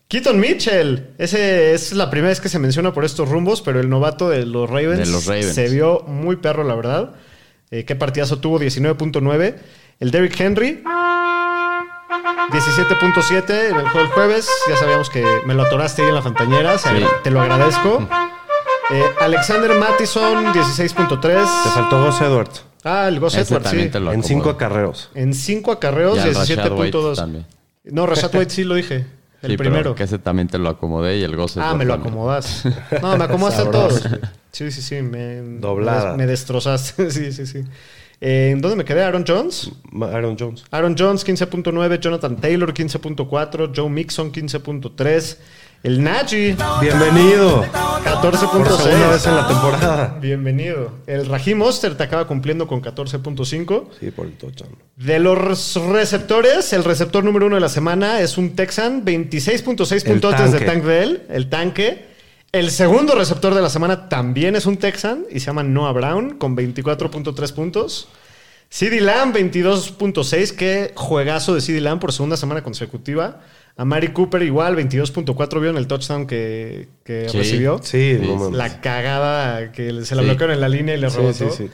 Keaton 0.09 0.40
Mitchell, 0.40 1.09
ese 1.19 1.75
es 1.75 1.93
la 1.93 2.09
primera 2.09 2.31
vez 2.31 2.40
que 2.40 2.49
se 2.49 2.59
menciona 2.59 2.95
por 2.95 3.05
estos 3.05 3.28
rumbos, 3.28 3.61
pero 3.61 3.78
el 3.78 3.90
novato 3.90 4.31
de 4.31 4.47
los 4.47 4.71
Ravens, 4.71 5.07
De 5.07 5.12
los 5.12 5.26
Ravens. 5.26 5.52
se 5.55 5.69
vio 5.69 6.00
muy 6.07 6.37
perro, 6.37 6.64
la 6.64 6.75
verdad. 6.75 7.11
Eh, 7.71 7.85
qué 7.85 7.95
partidazo 7.95 8.38
tuvo, 8.38 8.59
19.9. 8.59 9.57
El 10.00 10.11
Derrick 10.12 10.40
Henry, 10.40 10.83
17.7 12.52 13.69
en 13.71 13.76
el 13.76 13.83
juego 13.88 13.99
del 13.99 14.09
jueves. 14.09 14.49
Ya 14.71 14.76
sabíamos 14.76 15.11
que 15.11 15.23
me 15.45 15.52
lo 15.52 15.64
atoraste 15.64 16.00
ahí 16.02 16.09
en 16.09 16.14
la 16.14 16.23
fantañera. 16.23 16.78
Sí. 16.78 16.88
Te 17.23 17.31
lo 17.31 17.40
agradezco. 17.43 18.09
Eh, 18.90 19.02
Alexander 19.21 19.76
Mattison, 19.78 20.47
16.3. 20.47 21.21
Te 21.21 21.71
faltó 21.71 22.05
Gus 22.05 22.21
Edwards. 22.21 22.64
Ah, 22.85 23.09
el 23.09 23.19
Gus 23.19 23.35
Ese 23.35 23.55
Edwards, 23.55 23.71
sí. 23.71 23.90
En 24.12 24.23
cinco 24.23 24.50
acarreos. 24.50 25.11
En 25.14 25.35
5 25.35 25.73
acarreos, 25.73 26.16
Y 26.19 26.21
al 26.21 26.35
Rashad 26.35 26.73
White 26.73 26.97
17.2. 26.97 27.16
también. 27.16 27.47
No, 27.85 28.07
Rashad 28.07 28.35
White 28.35 28.50
sí 28.50 28.64
lo 28.64 28.75
dije. 28.75 29.07
El 29.43 29.50
Sí, 29.50 29.57
pero 29.59 29.71
primero. 29.71 29.95
Que 29.95 30.05
ese 30.05 30.19
también 30.19 30.49
te 30.49 30.57
lo 30.59 30.71
acomodé 30.71 31.19
y 31.19 31.23
el 31.23 31.37
goce. 31.37 31.61
Ah, 31.61 31.75
me 31.75 31.85
lo 31.85 31.95
acomodas. 31.95 32.64
No, 33.02 33.16
me 33.19 33.25
acomodaste 33.25 33.64
Sabroso. 33.64 34.00
todos. 34.00 34.21
Sí, 34.50 34.71
sí, 34.71 34.81
sí. 34.81 35.02
Me, 35.02 35.40
Doblada. 35.61 36.12
Me, 36.12 36.19
me 36.19 36.26
destrozaste. 36.26 37.11
sí, 37.11 37.33
sí, 37.33 37.47
sí. 37.47 37.62
Eh, 38.21 38.50
¿En 38.52 38.62
dónde 38.62 38.76
me 38.76 38.85
quedé? 38.85 39.02
¿Aaron 39.05 39.25
Jones? 39.28 39.71
Aaron 40.00 40.37
Jones. 40.38 40.64
Aaron 40.71 40.97
Jones 40.99 41.26
15.9, 41.26 42.00
Jonathan 42.00 42.37
Taylor 42.37 42.73
15.4, 42.73 43.73
Joe 43.76 43.90
Mixon 43.90 44.33
15.3, 44.33 45.37
el 45.87 46.02
Najee 46.02 46.57
Bienvenido. 46.81 47.64
Por 48.21 48.37
segunda 48.37 48.71
vez 49.09 49.25
14.6. 49.25 49.28
en 49.28 49.37
la 49.37 49.47
temporada. 49.47 50.19
Bienvenido. 50.21 50.90
El 51.07 51.26
Raheem 51.26 51.59
Mostert 51.59 52.00
acaba 52.00 52.26
cumpliendo 52.26 52.66
con 52.66 52.83
14.5. 52.83 53.85
Sí, 54.00 54.11
por 54.11 54.26
el 54.26 54.33
touchdown. 54.33 54.76
De 54.97 55.21
los 55.21 55.38
receptores, 55.76 56.73
el 56.73 56.83
receptor 56.83 57.23
número 57.23 57.47
uno 57.47 57.55
de 57.55 57.61
la 57.61 57.69
semana 57.69 58.21
es 58.21 58.37
un 58.37 58.57
Texan, 58.57 59.05
26.6 59.05 59.93
El 60.07 60.21
puntos 60.21 60.52
de 60.52 60.59
tanque. 60.59 60.64
tank 60.64 60.83
de 60.83 61.02
él, 61.05 61.23
el 61.28 61.49
tanque. 61.49 62.07
El 62.50 62.73
segundo 62.73 63.14
receptor 63.14 63.55
de 63.55 63.62
la 63.62 63.71
semana 63.71 64.09
también 64.09 64.57
es 64.57 64.66
un 64.66 64.78
Texan 64.78 65.25
y 65.31 65.38
se 65.38 65.47
llama 65.47 65.62
Noah 65.62 65.93
Brown 65.93 66.37
con 66.37 66.57
24.3 66.57 67.52
puntos. 67.55 68.09
CD 68.69 69.00
Lamb 69.00 69.37
22.6, 69.37 70.52
qué 70.57 70.93
juegazo 70.97 71.55
de 71.55 71.61
CD 71.61 71.81
Lamb 71.81 72.00
por 72.00 72.12
segunda 72.12 72.37
semana 72.37 72.64
consecutiva. 72.64 73.40
A 73.78 73.85
Mari 73.85 74.09
Cooper 74.09 74.42
igual 74.42 74.75
22.4 74.76 75.61
vio 75.61 75.71
en 75.71 75.76
el 75.76 75.87
touchdown 75.87 76.26
que, 76.26 76.88
que 77.04 77.28
Sí. 77.28 77.37
recibió. 77.38 77.78
Sí, 77.83 78.18
no 78.21 78.37
mames. 78.37 78.56
La 78.56 78.80
cagada 78.80 79.71
que 79.73 79.88
se 80.04 80.14
la 80.14 80.23
Sí. 80.23 80.28
bloquearon 80.28 80.54
en 80.54 80.61
la 80.62 80.68
línea 80.68 80.95
y 80.95 80.99
le 81.00 81.11
Sí, 81.11 81.16
rebotó. 81.16 81.50
sí, 81.50 81.64
sí. 81.68 81.71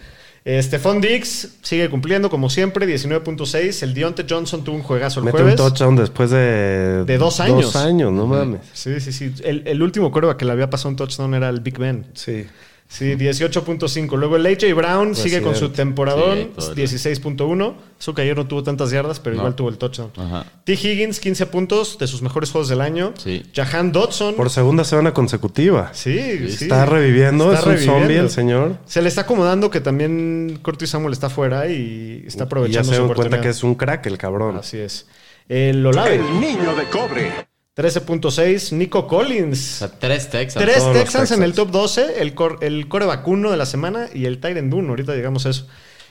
Stephon 0.60 1.00
Diggs 1.00 1.58
sigue 1.62 1.88
cumpliendo 1.88 2.28
como 2.28 2.50
siempre, 2.50 2.84
19.6. 2.84 3.84
El 3.84 3.94
Dionte 3.94 4.26
Johnson 4.28 4.64
tuvo 4.64 4.74
un 4.74 4.82
juegazo 4.82 5.20
el 5.20 5.26
Mete 5.26 5.38
jueves. 5.38 5.52
un 5.60 5.68
touchdown 5.68 5.94
después 5.94 6.30
de... 6.30 7.04
De 7.04 7.16
dos 7.18 7.38
años. 7.38 7.62
Dos 7.72 7.76
años, 7.76 8.12
no 8.12 8.26
mames. 8.26 8.60
Sí, 8.72 8.98
sí, 8.98 9.12
sí. 9.12 9.32
El, 9.44 9.62
el 9.68 9.80
último 9.80 10.10
curva 10.10 10.36
que 10.36 10.44
le 10.44 10.50
había 10.50 10.68
pasado 10.68 10.88
un 10.88 10.96
touchdown 10.96 11.34
era 11.34 11.48
el 11.48 11.60
Big 11.60 11.78
Ben. 11.78 12.06
Sí. 12.14 12.46
Sí, 12.92 13.14
18.5. 13.16 14.18
Luego 14.18 14.36
el 14.36 14.44
AJ 14.44 14.74
Brown 14.74 15.14
sigue 15.14 15.40
con 15.40 15.56
su 15.56 15.70
temporadón, 15.70 16.38
Sí, 16.38 16.50
todo 16.54 16.70
el- 16.72 16.76
16.1. 16.76 17.74
Eso 17.98 18.14
que 18.14 18.20
ayer 18.20 18.36
no 18.36 18.46
tuvo 18.46 18.62
tantas 18.62 18.90
yardas, 18.90 19.18
pero 19.18 19.34
No. 19.36 19.40
igual 19.42 19.54
tuvo 19.54 19.70
el 19.70 19.78
touchdown. 19.78 20.10
Ajá. 20.18 20.44
T. 20.64 20.74
Higgins, 20.74 21.18
15 21.18 21.46
puntos 21.46 21.96
de 21.98 22.06
sus 22.06 22.20
mejores 22.20 22.50
juegos 22.50 22.68
del 22.68 22.82
año. 22.82 23.14
Sí. 23.16 23.44
Jahan 23.54 23.92
Dodson. 23.92 24.34
Por 24.34 24.50
segunda 24.50 24.84
semana 24.84 25.14
consecutiva. 25.14 25.88
Sí, 25.94 26.50
sí. 26.50 26.64
Está 26.64 26.84
reviviendo, 26.84 27.46
Está 27.46 27.60
es 27.60 27.66
un 27.66 27.72
reviviendo. 27.72 27.98
zombie 28.00 28.16
el 28.18 28.28
señor. 28.30 28.76
Se 28.84 29.00
le 29.00 29.08
está 29.08 29.22
acomodando 29.22 29.70
que 29.70 29.80
también 29.80 30.58
Curtis 30.62 30.90
Samuel 30.90 31.14
está 31.14 31.30
fuera 31.30 31.68
y 31.68 32.24
está 32.26 32.36
Y 32.36 32.38
ya 32.40 32.44
aprovechando 32.44 32.90
se 32.90 32.96
su 32.96 33.00
dan 33.00 33.06
cuenta 33.08 33.12
oportunidad. 33.22 33.42
que 33.42 33.48
es 33.48 33.62
un 33.64 33.74
crack 33.74 34.04
el 34.06 34.18
cabrón. 34.18 34.56
Así 34.58 34.76
es. 34.76 35.06
El 35.48 35.84
Olave, 35.86 36.16
El 36.16 36.40
niño 36.40 36.74
de 36.76 36.84
cobre. 36.90 37.32
13.6. 37.76 38.72
Nico 38.72 39.00
O 39.00 39.06
Collins. 39.06 39.58
sea, 39.58 39.88
tres 39.98 40.28
Texans. 40.30 40.64
Tres 40.64 40.92
Texans 40.92 41.30
en 41.32 41.42
el 41.42 41.54
top 41.54 41.70
12. 41.70 42.20
El, 42.20 42.34
cor- 42.34 42.58
el 42.60 42.88
core 42.88 43.06
vacuno 43.06 43.50
de 43.50 43.56
la 43.56 43.66
semana 43.66 44.08
y 44.12 44.26
el 44.26 44.40
Tyrant 44.40 44.72
1. 44.72 44.88
Ahorita 44.88 45.14
llegamos 45.14 45.46
a 45.46 45.50
eso. 45.50 45.66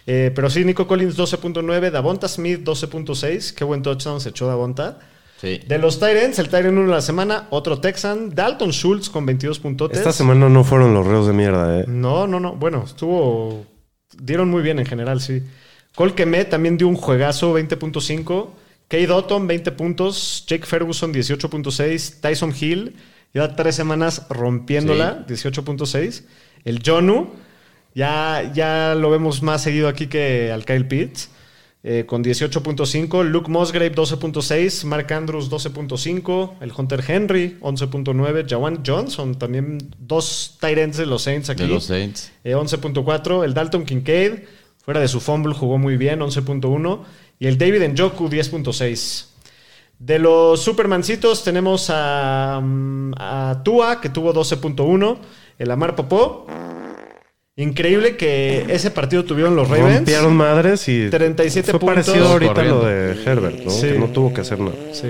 Eh, 0.07 0.31
pero 0.33 0.49
sí, 0.49 0.65
Nico 0.65 0.87
Collins 0.87 1.17
12.9. 1.17 1.91
Davonta 1.91 2.27
Smith 2.27 2.61
12.6. 2.63 3.53
Qué 3.53 3.63
buen 3.63 3.81
touchdown 3.83 4.19
se 4.19 4.29
echó 4.29 4.47
Davonta. 4.47 4.99
Sí. 5.39 5.59
De 5.67 5.77
los 5.79 5.99
Tyrants, 5.99 6.37
el 6.39 6.49
Tyrant 6.49 6.77
1 6.77 6.81
de 6.83 6.87
la 6.87 7.01
semana. 7.01 7.47
Otro 7.51 7.79
Texan. 7.79 8.33
Dalton 8.33 8.71
Schultz 8.71 9.09
con 9.09 9.25
22 9.25 9.59
puntotes. 9.59 9.97
Esta 9.99 10.11
semana 10.13 10.49
no 10.49 10.63
fueron 10.63 10.93
los 10.93 11.05
reos 11.05 11.27
de 11.27 11.33
mierda, 11.33 11.79
eh. 11.79 11.85
No, 11.87 12.27
no, 12.27 12.39
no. 12.39 12.53
Bueno, 12.55 12.83
estuvo. 12.85 13.65
Dieron 14.17 14.49
muy 14.49 14.61
bien 14.63 14.79
en 14.79 14.85
general, 14.85 15.21
sí. 15.21 15.43
Cole 15.95 16.13
Kemet 16.13 16.49
también 16.49 16.77
dio 16.77 16.87
un 16.87 16.95
juegazo, 16.95 17.53
20.5. 17.57 18.49
Kate 18.91 19.09
Otton, 19.09 19.47
20 19.47 19.71
puntos. 19.71 20.43
Jake 20.45 20.65
Ferguson, 20.65 21.13
18.6. 21.13 22.19
Tyson 22.19 22.53
Hill, 22.59 22.93
ya 23.33 23.55
tres 23.55 23.75
semanas 23.75 24.27
rompiéndola, 24.29 25.25
18.6. 25.27 26.25
El 26.65 26.81
Jonu, 26.85 27.29
ya, 27.95 28.51
ya 28.53 28.93
lo 28.95 29.09
vemos 29.09 29.41
más 29.43 29.63
seguido 29.63 29.87
aquí 29.87 30.07
que 30.07 30.51
al 30.51 30.65
Kyle 30.65 30.85
Pitts. 30.85 31.29
eh, 31.83 32.03
con 32.05 32.21
18.5, 32.21 33.23
Luke 33.23 33.49
Musgrave 33.49 33.95
12.6, 33.95 34.83
Mark 34.85 35.11
Andrews 35.13 35.49
12.5, 35.49 36.57
el 36.61 36.71
Hunter 36.77 37.03
Henry 37.07 37.57
11.9, 37.61 38.45
Jawan 38.47 38.83
Johnson 38.85 39.39
también 39.39 39.79
dos 39.97 40.57
tight 40.59 40.77
ends 40.77 40.97
de 40.97 41.05
los 41.05 41.23
Saints 41.23 41.49
aquí. 41.49 41.63
De 41.63 41.69
los 41.69 41.85
Saints. 41.85 42.31
Eh, 42.43 42.55
11.4. 42.55 43.45
El 43.45 43.53
Dalton 43.53 43.85
Kincaid, 43.85 44.43
fuera 44.83 44.99
de 44.99 45.07
su 45.07 45.21
fumble, 45.21 45.55
jugó 45.55 45.77
muy 45.77 45.95
bien, 45.95 46.19
11.1. 46.19 46.99
Y 47.41 47.47
el 47.47 47.57
David 47.57 47.81
Njoku, 47.89 48.29
10.6. 48.29 49.25
De 49.97 50.19
los 50.19 50.61
Supermancitos 50.61 51.43
tenemos 51.43 51.87
a, 51.89 52.61
mm, 52.63 53.13
a 53.17 53.61
Tua, 53.65 53.99
que 53.99 54.09
tuvo 54.09 54.31
12.1. 54.31 55.17
El 55.57 55.71
Amar 55.71 55.95
Popó. 55.95 56.45
Increíble 57.55 58.15
que 58.15 58.67
ese 58.69 58.91
partido 58.91 59.25
tuvieron 59.25 59.55
los 59.55 59.67
Ravens. 59.67 59.97
Rompieron 59.97 60.35
madres 60.35 60.87
y 60.87 61.09
37 61.09 61.71
fue 61.71 61.79
puntos. 61.79 62.05
parecido 62.05 62.27
ahorita 62.27 62.53
Corriendo. 62.53 62.79
lo 62.83 62.85
de 62.87 63.23
Herbert, 63.25 63.59
¿no? 63.65 63.71
Sí. 63.71 63.87
Que 63.87 63.97
no 63.99 64.07
tuvo 64.09 64.31
que 64.33 64.41
hacer 64.41 64.59
nada. 64.59 64.75
Sí. 64.93 65.07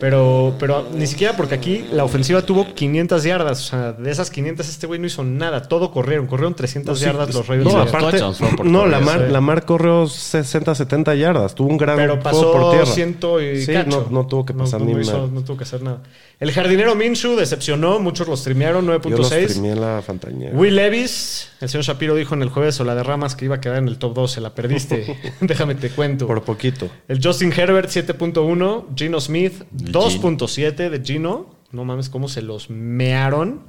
Pero, 0.00 0.54
pero 0.58 0.86
ni 0.94 1.06
siquiera 1.06 1.36
porque 1.36 1.54
aquí 1.54 1.84
la 1.92 2.04
ofensiva 2.04 2.42
tuvo 2.42 2.74
500 2.74 3.22
yardas. 3.24 3.60
O 3.60 3.64
sea, 3.70 3.92
de 3.92 4.10
esas 4.10 4.30
500 4.30 4.68
este 4.68 4.86
güey 4.86 5.00
no 5.00 5.06
hizo 5.06 5.24
nada. 5.24 5.62
Todo 5.62 5.90
corrieron. 5.90 6.26
Corrieron 6.26 6.54
300 6.54 7.00
yardas 7.00 7.34
los 7.34 7.46
Ravens. 7.46 7.72
No, 7.72 7.80
aparte, 7.80 8.18
no, 8.20 8.32
correr, 8.80 8.90
la 8.90 9.00
mar, 9.00 9.24
sí. 9.26 9.32
la 9.32 9.40
mar 9.40 9.64
corrió 9.64 10.06
60, 10.06 10.74
70 10.74 11.14
yardas. 11.14 11.54
Tuvo 11.54 11.68
un 11.68 11.76
gran 11.78 11.96
Pero 11.96 12.14
juego 12.14 12.22
pasó 12.22 12.52
por 12.52 12.70
tierra. 12.72 12.86
ciento 12.86 13.40
y 13.40 13.62
Sí, 13.62 13.72
cacho. 13.72 14.06
no, 14.10 14.22
no 14.22 14.26
tuvo 14.26 14.44
que 14.44 14.54
pasar 14.54 14.80
no, 14.80 14.86
ni 14.86 15.00
hizo- 15.00 15.12
nada. 15.12 15.28
no 15.32 15.42
tuvo 15.42 15.56
que 15.56 15.64
hacer 15.64 15.82
nada. 15.82 16.02
El 16.38 16.52
jardinero 16.52 16.94
Minshew 16.94 17.34
decepcionó. 17.36 17.98
Muchos 17.98 18.28
lo 18.28 18.36
streamearon, 18.36 18.84
Yo 18.84 18.92
los 18.92 19.02
9.6. 19.32 19.48
streamé 19.48 19.70
en 19.72 19.80
la 19.80 20.02
Fantañera. 20.02 20.54
Will 20.56 20.76
Levis, 20.76 21.48
el 21.60 21.68
señor 21.70 21.84
Shapiro 21.84 22.14
dijo 22.14 22.34
en 22.34 22.42
el 22.42 22.50
jueves 22.50 22.78
o 22.80 22.84
la 22.84 22.94
derramas 22.94 23.34
que 23.34 23.46
iba 23.46 23.56
a 23.56 23.60
quedar 23.60 23.78
en 23.78 23.88
el 23.88 23.96
top 23.98 24.14
2. 24.14 24.30
Se 24.32 24.40
la 24.42 24.54
perdiste. 24.54 25.16
Déjame 25.40 25.74
te 25.76 25.88
cuento. 25.90 26.26
Por 26.26 26.42
poquito. 26.42 26.90
El 27.08 27.20
Justin 27.22 27.52
Herbert 27.56 27.88
7.1, 27.88 28.84
Gino 28.94 29.20
Smith 29.20 29.62
2.7 29.92 30.90
de 30.90 31.00
Gino. 31.04 31.54
No 31.72 31.84
mames 31.84 32.08
cómo 32.08 32.28
se 32.28 32.42
los 32.42 32.70
mearon. 32.70 33.62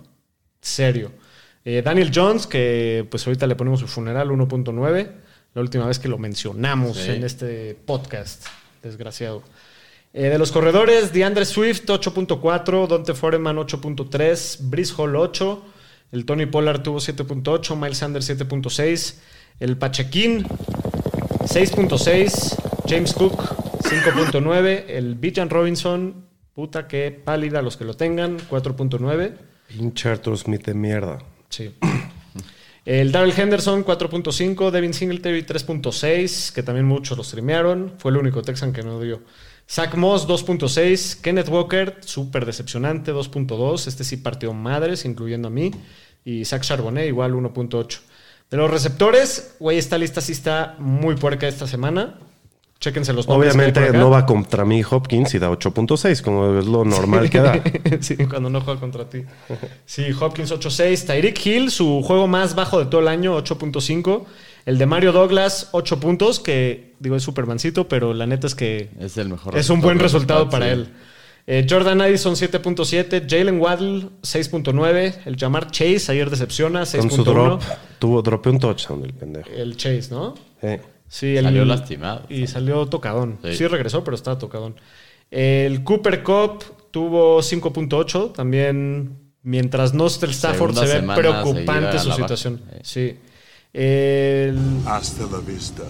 Serio. 0.61 1.11
Eh, 1.65 1.81
Daniel 1.83 2.11
Jones, 2.13 2.47
que 2.47 3.05
pues 3.09 3.25
ahorita 3.27 3.45
le 3.47 3.55
ponemos 3.55 3.79
su 3.79 3.87
funeral 3.87 4.29
1.9. 4.29 5.11
La 5.53 5.61
última 5.61 5.85
vez 5.87 5.99
que 5.99 6.07
lo 6.07 6.17
mencionamos 6.17 6.97
Sí. 6.97 7.11
en 7.11 7.23
este 7.23 7.75
podcast. 7.85 8.45
Desgraciado. 8.83 9.43
Eh, 10.13 10.23
de 10.29 10.37
los 10.37 10.51
corredores, 10.51 11.11
DeAndre 11.13 11.45
Swift 11.45 11.85
8.4, 11.89 12.87
Dante 12.87 13.13
Foreman 13.13 13.57
8.3, 13.57 14.57
Brice 14.69 14.93
Hall 14.97 15.15
8, 15.15 15.63
el 16.13 16.25
Tony 16.25 16.45
Pollard 16.45 16.81
tuvo 16.81 16.99
7.8, 16.99 17.75
Miles 17.75 17.97
Sanders 17.97 18.29
7.6, 18.29 19.15
el 19.59 19.77
Pachequín 19.77 20.45
6.6, 21.45 22.55
James 22.87 23.13
Cook 23.13 23.66
5.9, 23.89 24.83
el 24.89 25.15
Bijan 25.15 25.49
Robinson, 25.49 26.25
puta 26.53 26.89
que 26.89 27.11
pálida 27.11 27.61
los 27.61 27.77
que 27.77 27.85
lo 27.85 27.93
tengan, 27.93 28.37
4.9. 28.37 29.33
Pinche 29.69 30.09
Arthur 30.09 30.37
Smith 30.37 30.65
de 30.65 30.73
mierda. 30.73 31.19
Sí. 31.47 31.73
El 32.83 33.13
Daryl 33.13 33.33
Henderson 33.37 33.85
4.5, 33.85 34.71
Devin 34.71 34.93
Singletary 34.93 35.43
3.6, 35.43 36.51
que 36.51 36.63
también 36.63 36.85
muchos 36.85 37.17
lo 37.17 37.23
streamearon, 37.23 37.93
fue 37.97 38.11
el 38.11 38.17
único 38.17 38.41
Texan 38.41 38.73
que 38.73 38.83
no 38.83 38.99
dio. 38.99 39.21
Zach 39.69 39.95
Moss 39.95 40.27
2.6, 40.27 41.21
Kenneth 41.21 41.47
Walker, 41.47 41.97
súper 42.01 42.45
decepcionante, 42.45 43.13
2.2, 43.13 43.87
este 43.87 44.03
sí 44.03 44.17
partió 44.17 44.53
madres, 44.53 45.05
incluyendo 45.05 45.47
a 45.47 45.51
mí, 45.51 45.71
y 46.25 46.43
Zach 46.43 46.61
Charbonnet 46.63 47.07
igual 47.07 47.33
1.8. 47.33 47.99
De 48.49 48.57
los 48.57 48.69
receptores, 48.69 49.55
güey, 49.59 49.77
esta 49.77 49.97
lista 49.97 50.19
sí 50.19 50.33
está 50.33 50.75
muy 50.77 51.15
puerca 51.15 51.47
esta 51.47 51.67
semana. 51.67 52.19
Chéquense 52.79 53.11
los 53.13 53.27
nombres. 53.27 53.55
Obviamente 53.55 53.91
no 53.91 54.09
va 54.11 54.25
contra 54.25 54.63
mí 54.63 54.83
Hopkins 54.87 55.33
y 55.33 55.39
da 55.39 55.49
8.6, 55.49 56.21
como 56.21 56.59
es 56.59 56.65
lo 56.67 56.85
normal 56.85 57.29
que 57.29 57.39
da. 57.39 57.61
sí, 58.01 58.15
cuando 58.27 58.49
no 58.49 58.61
juega 58.61 58.79
contra 58.79 59.09
ti. 59.09 59.23
Sí, 59.85 60.05
Hopkins 60.19 60.51
8.6. 60.51 61.07
Tyreek 61.07 61.45
Hill, 61.45 61.71
su 61.71 62.01
juego 62.03 62.27
más 62.27 62.53
bajo 62.53 62.79
de 62.79 62.85
todo 62.85 63.01
el 63.01 63.07
año, 63.07 63.37
8.5. 63.37 64.25
El 64.65 64.77
de 64.77 64.85
Mario 64.85 65.11
Douglas, 65.11 65.69
8 65.71 65.99
puntos, 65.99 66.39
que 66.39 66.93
digo 66.99 67.15
es 67.15 67.23
supermancito, 67.23 67.87
pero 67.87 68.13
la 68.13 68.27
neta 68.27 68.47
es 68.47 68.53
que 68.53 68.89
Es 68.99 69.17
el 69.17 69.29
mejor. 69.29 69.57
es 69.57 69.69
un 69.69 69.81
buen 69.81 69.97
resultado 69.97 70.43
sí. 70.43 70.49
para 70.51 70.69
él. 70.69 70.89
Eh, 71.49 71.65
Jordan 71.67 72.01
Addison 72.01 72.33
7.7, 72.35 73.25
Jalen 73.29 73.59
Waddle 73.61 74.09
6.9, 74.21 75.13
el 75.25 75.37
Jamar 75.37 75.71
Chase 75.71 76.11
ayer 76.11 76.29
decepciona 76.29 76.79
Con 76.79 77.09
su 77.09 77.23
6.1. 77.23 77.23
drop, 77.23 77.63
tuvo, 77.99 78.21
dropeó 78.21 78.51
un 78.51 78.59
touchdown 78.59 79.05
el 79.05 79.13
pendejo. 79.13 79.49
El 79.49 79.77
Chase, 79.77 80.09
¿no? 80.11 80.35
Eh, 80.61 80.81
Sí, 81.07 81.37
el- 81.37 81.45
Salió 81.45 81.65
lastimado. 81.65 82.23
Y 82.29 82.47
salió 82.47 82.85
tocadón. 82.87 83.37
Sí. 83.43 83.55
Sí. 83.55 83.67
regresó, 83.67 84.03
pero 84.03 84.15
estaba 84.15 84.37
tocadón. 84.37 84.75
El 85.31 85.83
Cooper 85.83 86.23
Cup 86.23 86.63
tuvo 86.91 87.41
5.8. 87.41 88.31
También, 88.33 89.17
mientras 89.43 89.93
no 89.93 90.07
esté 90.07 90.25
el 90.25 90.31
Stafford, 90.31 90.73
Segunda 90.73 90.87
se 90.87 91.01
ve 91.01 91.15
preocupante 91.15 91.99
su 91.99 92.11
situación. 92.11 92.61
baja. 92.65 92.79
Sí. 92.83 93.17
El, 93.73 94.57
Hasta 94.85 95.23
la 95.27 95.39
vista, 95.39 95.83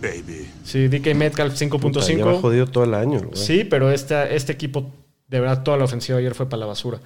baby. 0.00 0.48
sí, 0.64 0.86
DK 0.88 1.14
Metcalf 1.14 1.52
puta, 1.80 2.00
lleva 2.06 2.32
5.5. 2.34 2.40
jodido 2.40 2.66
todo 2.66 2.84
el 2.84 2.94
año, 2.94 3.18
güey. 3.20 3.30
Sí, 3.34 3.64
pero 3.64 3.90
esta, 3.90 4.28
este 4.30 4.52
equipo, 4.52 4.90
de 5.28 5.40
verdad, 5.40 5.62
toda 5.64 5.76
la 5.76 5.84
ofensiva 5.84 6.18
ayer 6.18 6.34
fue 6.34 6.48
para 6.48 6.60
la 6.60 6.66
basura. 6.66 7.00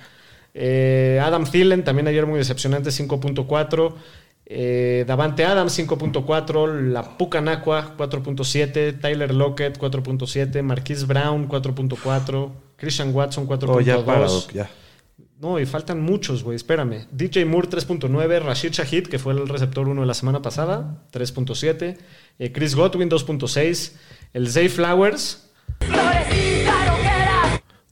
Eh, 0.53 1.21
Adam 1.23 1.45
Thielen, 1.45 1.85
también 1.85 2.09
ayer 2.09 2.27
muy 2.27 2.39
decepcionante, 2.39 2.91
5.4. 2.91 3.95
Eh, 4.49 5.05
Davante 5.07 5.45
Adams, 5.45 5.77
5.4. 5.79 6.91
La 6.93 7.19
Pucanacua, 7.19 7.97
4.7. 7.97 9.01
Tyler 9.01 9.35
Lockett, 9.35 9.79
4.7. 9.79 10.63
Marquise 10.63 11.05
Brown, 11.05 11.49
4.4. 11.49 12.53
Christian 12.77 13.13
Watson, 13.13 13.47
4.2. 13.47 14.47
Oh. 14.63 14.67
No, 15.39 15.61
y 15.61 15.67
faltan 15.67 16.01
muchos, 16.01 16.43
güey. 16.43 16.57
Espérame. 16.57 17.07
DJ 17.11 17.45
Moore 17.45 17.69
3.9. 17.69 18.41
Rashid 18.41 18.73
Shahid, 18.73 19.09
que 19.09 19.19
fue 19.19 19.35
el 19.35 19.49
receptor 19.49 19.89
1 19.89 20.01
de 20.01 20.07
la 20.07 20.15
semana 20.15 20.41
pasada, 20.41 21.03
3.7. 21.13 21.99
Eh, 22.39 22.53
Chris 22.53 22.75
Godwin 22.75 23.11
2.6. 23.11 23.93
El 24.33 24.49
Zay 24.49 24.69
Flowers 24.69 25.51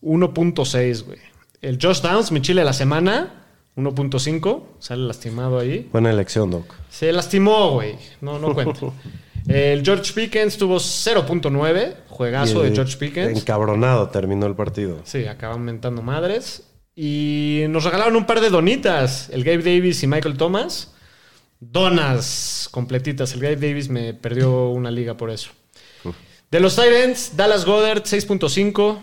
1.6, 0.00 1.04
güey. 1.04 1.18
El 1.60 1.78
Josh 1.80 2.00
Downs, 2.00 2.30
mi 2.30 2.40
chile 2.40 2.60
de 2.60 2.66
la 2.66 2.72
semana, 2.72 3.43
1.5. 3.76 4.62
Sale 4.78 5.02
lastimado 5.06 5.58
ahí. 5.58 5.88
Buena 5.92 6.10
elección, 6.10 6.50
Doc. 6.50 6.74
Se 6.88 7.12
lastimó, 7.12 7.72
güey. 7.72 7.96
No, 8.20 8.38
no 8.38 8.54
cuenta. 8.54 8.80
El 9.48 9.84
George 9.84 10.12
Pickens 10.14 10.56
tuvo 10.56 10.76
0.9. 10.76 11.94
Juegazo 12.08 12.62
de 12.62 12.72
George 12.74 12.96
Pickens. 12.96 13.38
Encabronado 13.38 14.08
terminó 14.08 14.46
el 14.46 14.54
partido. 14.54 15.00
Sí, 15.04 15.26
acaban 15.26 15.62
mentando 15.62 16.00
madres. 16.00 16.62
Y 16.96 17.64
nos 17.68 17.84
regalaron 17.84 18.16
un 18.16 18.24
par 18.24 18.40
de 18.40 18.48
donitas. 18.50 19.28
El 19.30 19.44
Gabe 19.44 19.58
Davis 19.62 20.02
y 20.02 20.06
Michael 20.06 20.36
Thomas. 20.36 20.94
Donas 21.60 22.68
completitas. 22.70 23.34
El 23.34 23.40
Gabe 23.40 23.56
Davis 23.56 23.88
me 23.88 24.14
perdió 24.14 24.68
una 24.68 24.90
liga 24.90 25.16
por 25.16 25.30
eso. 25.30 25.50
De 26.50 26.60
los 26.60 26.76
Tyrants, 26.76 27.36
Dallas 27.36 27.64
Goddard 27.64 28.02
6.5. 28.04 28.98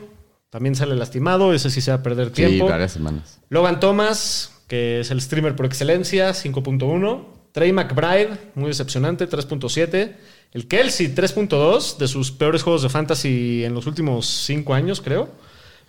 También 0.49 0.75
sale 0.75 0.95
lastimado. 0.95 1.53
Ese 1.53 1.69
sí 1.69 1.81
se 1.81 1.91
va 1.91 1.97
a 1.97 2.03
perder 2.03 2.27
Sí, 2.29 2.33
tiempo. 2.33 2.67
varias 2.67 2.93
semanas. 2.93 3.39
Logan 3.49 3.79
Thomas, 3.79 4.50
que 4.71 5.01
es 5.01 5.11
el 5.11 5.19
streamer 5.19 5.53
por 5.53 5.65
excelencia, 5.65 6.29
5.1. 6.29 7.25
Trey 7.51 7.73
McBride, 7.73 8.29
muy 8.55 8.69
decepcionante, 8.69 9.27
3.7. 9.27 10.15
El 10.53 10.69
Kelsey, 10.69 11.13
3.2, 11.13 11.97
de 11.97 12.07
sus 12.07 12.31
peores 12.31 12.63
juegos 12.63 12.81
de 12.81 12.87
fantasy 12.87 13.65
en 13.65 13.73
los 13.73 13.85
últimos 13.85 14.27
5 14.27 14.73
años, 14.73 15.01
creo. 15.01 15.27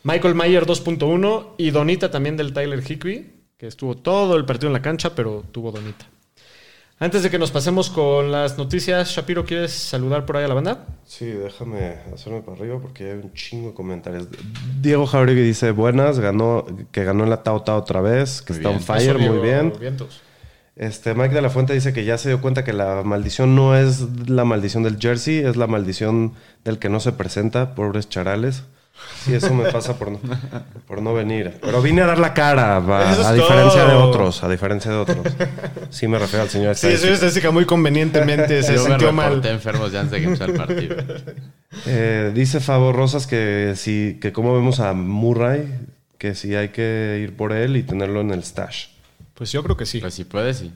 Michael 0.03 0.35
Mayer, 0.35 0.67
2.1. 0.67 1.51
Y 1.59 1.71
Donita 1.71 2.11
también 2.11 2.37
del 2.37 2.53
Tyler 2.53 2.83
Hickory, 2.83 3.31
que 3.57 3.69
estuvo 3.69 3.97
todo 3.97 4.35
el 4.35 4.45
partido 4.47 4.67
en 4.67 4.73
la 4.73 4.83
cancha, 4.83 5.15
pero 5.15 5.45
tuvo 5.53 5.71
Donita. 5.71 6.09
Antes 7.03 7.25
de 7.25 7.31
que 7.31 7.39
nos 7.41 7.51
pasemos 7.51 7.91
con 7.91 8.31
las 8.31 8.57
noticias, 8.57 9.11
Shapiro, 9.11 9.45
¿quieres 9.45 9.73
saludar 9.73 10.25
por 10.25 10.37
ahí 10.37 10.45
a 10.45 10.47
la 10.47 10.55
banda? 10.55 10.87
Sí, 11.05 11.25
déjame 11.27 11.97
hacerme 12.15 12.43
para 12.43 12.57
arriba 12.57 12.79
porque 12.81 13.11
hay 13.11 13.19
un 13.19 13.33
chingo 13.33 13.71
de 13.71 13.75
comentarios. 13.75 14.29
Diego 14.81 15.05
Jauregui 15.05 15.43
dice, 15.43 15.73
buenas, 15.73 16.21
ganó, 16.21 16.65
que 16.93 17.03
ganó 17.03 17.25
en 17.25 17.31
la 17.31 17.43
Tao 17.43 17.57
otra 17.57 18.01
vez, 18.01 18.41
que 18.41 18.53
Muy 18.53 18.59
está 18.59 18.69
bien. 18.69 18.79
on 18.79 18.85
fire, 18.85 19.19
muy 19.19 19.39
bien. 19.39 19.73
Vientos. 19.81 20.21
Este, 20.77 21.13
Mike 21.15 21.35
de 21.35 21.43
la 21.43 21.51
Fuente 21.51 21.75
dice 21.75 21.93
que 21.93 22.05
ya 22.05 22.19
se 22.19 22.29
dio 22.29 22.41
cuenta 22.41 22.63
que 22.63 22.73
la 22.73 23.03
maldición 23.03 23.57
no 23.57 23.77
es 23.77 24.03
la 24.29 24.45
maldición 24.45 24.85
del 24.85 25.01
jersey, 25.01 25.39
es 25.39 25.57
la 25.57 25.67
maldición 25.67 26.35
del 26.65 26.79
que 26.79 26.89
no 26.89 27.01
se 27.01 27.11
presenta, 27.11 27.75
pobres 27.75 28.09
charales. 28.09 28.63
Sí, 29.25 29.35
eso 29.35 29.53
me 29.55 29.71
pasa 29.73 29.99
por 29.99 30.11
no, 30.13 30.21
por 30.87 31.01
no 31.03 31.13
venir. 31.15 31.59
Pero 31.61 31.81
vine 31.83 32.03
a 32.03 32.07
dar 32.07 32.19
la 32.19 32.35
cara, 32.35 32.79
es 33.11 33.19
a 33.19 33.33
diferencia 33.33 33.85
de 33.85 33.95
otros, 33.95 34.43
a 34.45 34.49
diferencia 34.49 34.91
de 34.91 34.97
otros. 34.99 35.27
Sí 35.91 36.07
me 36.09 36.19
refiero 36.19 36.43
al 36.45 36.51
señor 36.51 36.75
Sí, 36.77 36.87
estadístico. 36.87 37.15
estadística 37.15 37.51
muy 37.51 37.65
convenientemente. 37.65 38.63
Se 38.63 38.75
Yo 38.75 38.83
me 38.85 38.89
sintió 38.91 39.13
mal. 39.13 39.29
reporté 39.31 39.51
enfermos 39.51 39.93
ya 39.93 40.01
antes 40.01 40.13
de 40.13 40.19
que 40.21 40.25
empezara 40.27 40.53
el 40.53 40.59
partido. 40.59 40.97
Eh, 41.87 42.33
dice 42.35 42.61
Fabo 42.61 42.93
Rosas 42.93 43.27
que 43.27 43.73
si 43.77 44.19
que 44.21 44.33
cómo 44.33 44.55
vemos 44.55 44.79
a 44.81 44.93
Murray, 44.93 45.73
que 46.19 46.35
si 46.35 46.55
hay 46.55 46.69
que 46.69 47.21
ir 47.23 47.37
por 47.37 47.53
él 47.53 47.77
y 47.77 47.83
tenerlo 47.83 48.21
en 48.21 48.31
el 48.31 48.45
stash. 48.45 48.89
Pues 49.35 49.51
yo 49.53 49.63
creo 49.65 49.77
que 49.77 49.87
sí. 49.87 49.99
Pues 50.01 50.15
si 50.15 50.25
puede, 50.25 50.53
sí. 50.55 50.73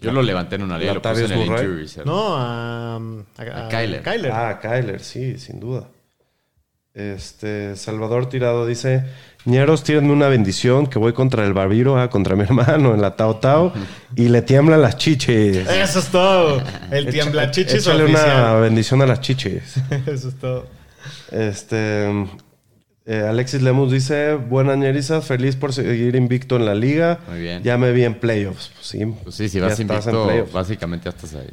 Yo 0.00 0.12
lo 0.12 0.22
levanté 0.22 0.56
en 0.56 0.62
una 0.62 0.78
liga, 0.78 0.94
lo 0.94 1.02
puse 1.02 1.24
en 1.26 1.32
el 1.32 1.38
Murray. 1.46 1.64
injury 1.64 1.82
reserve. 1.82 2.06
No, 2.06 2.36
a, 2.36 2.96
a, 2.96 3.66
A 3.66 3.68
Kyler. 3.68 4.32
Ah, 4.32 4.58
Kyler, 4.60 5.00
sí, 5.00 5.38
sin 5.38 5.60
duda. 5.60 5.88
Este, 6.94 7.76
Salvador 7.76 8.28
Tirado 8.28 8.66
dice, 8.66 9.04
ñeros, 9.44 9.84
tírenme 9.84 10.12
una 10.12 10.26
bendición 10.28 10.88
que 10.88 10.98
voy 10.98 11.12
contra 11.12 11.46
el 11.46 11.52
barbiro, 11.52 11.98
ah, 12.00 12.10
contra 12.10 12.34
mi 12.34 12.42
hermano 12.48 12.94
en 12.94 13.00
la 13.00 13.14
Tao 13.16 13.36
Tao 13.36 13.72
y 14.16 14.28
le 14.28 14.42
tiemblan 14.42 14.82
las 14.82 14.96
chiches. 14.96 15.68
Eso 15.68 15.98
es 16.00 16.06
todo. 16.08 16.62
El 16.90 17.08
tiemblachichis 17.08 17.86
Échale 17.86 18.06
una 18.06 18.54
bendición 18.54 19.02
a 19.02 19.06
las 19.06 19.20
chiches. 19.20 19.76
Eso 20.06 20.28
es 20.28 20.34
todo. 20.36 20.66
Este, 21.30 22.10
eh, 23.06 23.24
Alexis 23.28 23.62
Lemus 23.62 23.92
dice, 23.92 24.34
buena 24.34 24.74
ñeriza, 24.74 25.22
feliz 25.22 25.56
por 25.56 25.72
seguir 25.72 26.16
invicto 26.16 26.56
en 26.56 26.66
la 26.66 26.74
liga. 26.74 27.20
Muy 27.28 27.40
bien. 27.40 27.62
Ya 27.62 27.78
me 27.78 27.92
vi 27.92 28.04
en 28.04 28.14
playoffs. 28.14 28.72
Pues 28.74 28.86
sí, 28.86 29.06
Pues 29.22 29.34
sí, 29.36 29.48
si 29.48 29.58
ya 29.58 29.66
vas 29.66 29.78
estás 29.78 30.06
invicto, 30.06 30.26
playoffs. 30.26 30.52
básicamente 30.52 31.04
ya 31.04 31.10
estás 31.10 31.34
ahí. 31.34 31.48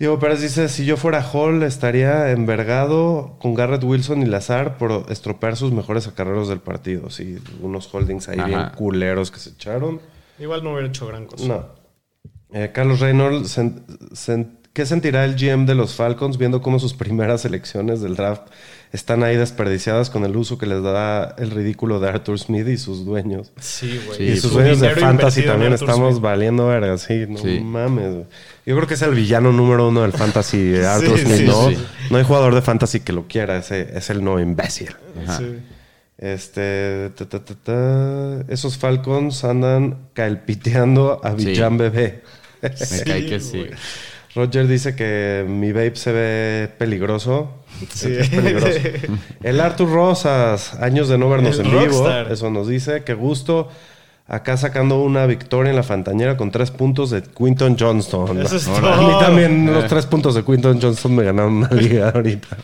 Diego 0.00 0.18
Pérez 0.18 0.40
dice, 0.40 0.68
si 0.70 0.86
yo 0.86 0.96
fuera 0.96 1.22
Hall 1.22 1.62
estaría 1.62 2.30
envergado 2.30 3.36
con 3.38 3.54
Garrett 3.54 3.84
Wilson 3.84 4.22
y 4.22 4.24
Lazar 4.24 4.78
por 4.78 5.04
estropear 5.10 5.56
sus 5.56 5.72
mejores 5.72 6.06
acarreros 6.08 6.48
del 6.48 6.58
partido. 6.60 7.10
Sí, 7.10 7.36
unos 7.60 7.94
holdings 7.94 8.26
ahí 8.30 8.38
Ajá. 8.38 8.48
bien 8.48 8.70
culeros 8.76 9.30
que 9.30 9.38
se 9.38 9.50
echaron. 9.50 10.00
Igual 10.38 10.64
no 10.64 10.72
hubiera 10.72 10.88
hecho 10.88 11.06
gran 11.06 11.26
cosa. 11.26 11.46
No. 11.46 11.66
Eh, 12.52 12.70
Carlos 12.72 13.00
Reynolds, 13.00 13.56
sen- 13.58 13.84
sen- 14.12 14.56
¿qué 14.72 14.86
sentirá 14.86 15.24
el 15.24 15.34
GM 15.36 15.66
de 15.66 15.74
los 15.74 15.94
Falcons 15.94 16.38
viendo 16.38 16.62
cómo 16.62 16.78
sus 16.78 16.94
primeras 16.94 17.44
elecciones 17.44 18.00
del 18.00 18.16
draft 18.16 18.42
están 18.92 19.22
ahí 19.22 19.36
desperdiciadas 19.36 20.10
con 20.10 20.24
el 20.24 20.36
uso 20.36 20.58
que 20.58 20.66
les 20.66 20.82
da 20.82 21.34
el 21.38 21.50
ridículo 21.52 22.00
de 22.00 22.08
Arthur 22.08 22.38
Smith 22.38 22.66
y 22.68 22.76
sus 22.76 23.04
dueños? 23.04 23.52
Sí, 23.60 24.00
güey. 24.06 24.18
Sí, 24.18 24.24
y 24.24 24.36
sus 24.36 24.50
Su 24.50 24.58
dueños 24.58 24.80
de 24.80 24.90
fantasy 24.90 25.42
también 25.42 25.72
estamos 25.72 26.12
Smith. 26.14 26.22
valiendo 26.22 26.66
verga, 26.66 26.98
sí, 26.98 27.24
no 27.28 27.38
Sí. 27.38 27.60
mames. 27.60 28.12
güey. 28.14 28.24
Yo 28.66 28.76
creo 28.76 28.86
que 28.88 28.94
es 28.94 29.02
el 29.02 29.14
villano 29.14 29.52
número 29.52 29.88
uno 29.88 30.02
del 30.02 30.12
fantasy, 30.12 30.58
eh, 30.74 30.86
Arthur 30.86 31.18
Sí, 31.18 31.24
Smith, 31.24 31.36
sí, 31.38 31.44
¿no? 31.46 31.68
sí. 31.70 31.76
No 32.10 32.18
hay 32.18 32.24
jugador 32.24 32.54
de 32.54 32.62
fantasy 32.62 33.00
que 33.00 33.12
lo 33.12 33.26
quiera, 33.28 33.56
ese 33.58 33.96
es 33.96 34.10
el 34.10 34.22
no 34.24 34.40
imbécil. 34.40 34.90
Ajá. 35.24 35.38
Sí. 35.38 35.56
Este, 36.18 37.10
ta, 37.16 37.26
ta, 37.28 37.42
ta, 37.44 37.54
ta. 37.54 38.44
esos 38.48 38.76
Falcons 38.76 39.42
andan 39.44 40.08
caelpiteando 40.12 41.20
a 41.24 41.30
Sí. 41.38 41.46
Villan 41.46 41.78
Bebé. 41.78 42.22
Me 42.62 43.00
cae 43.06 43.26
que 43.26 43.40
sí. 43.40 43.66
Roger 44.34 44.66
dice 44.68 44.94
que 44.94 45.44
mi 45.48 45.72
vape 45.72 45.96
se 45.96 46.12
ve 46.12 46.70
peligroso. 46.78 47.50
Sí. 47.92 48.12
Es 48.18 48.28
peligroso. 48.28 48.78
El 49.42 49.60
Arthur 49.60 49.90
Rosas, 49.90 50.74
años 50.74 51.08
de 51.08 51.18
no 51.18 51.28
vernos 51.28 51.58
El 51.58 51.66
en 51.66 51.72
vivo. 51.80 52.08
Eso 52.30 52.50
nos 52.50 52.68
dice. 52.68 53.02
Qué 53.04 53.14
gusto. 53.14 53.68
Acá 54.28 54.56
sacando 54.56 55.02
una 55.02 55.26
victoria 55.26 55.70
en 55.70 55.76
la 55.76 55.82
Fantañera 55.82 56.36
con 56.36 56.52
tres 56.52 56.70
puntos 56.70 57.10
de 57.10 57.22
Quinton 57.22 57.76
Johnston. 57.76 58.40
Eso 58.40 58.54
es 58.56 58.68
A 58.68 58.80
todo. 58.80 59.02
mí 59.08 59.18
también 59.18 59.66
los 59.72 59.88
tres 59.88 60.06
puntos 60.06 60.36
de 60.36 60.44
Quinton 60.44 60.80
Johnston 60.80 61.16
me 61.16 61.24
ganaron 61.24 61.54
una 61.54 61.68
liga 61.72 62.10
ahorita. 62.10 62.56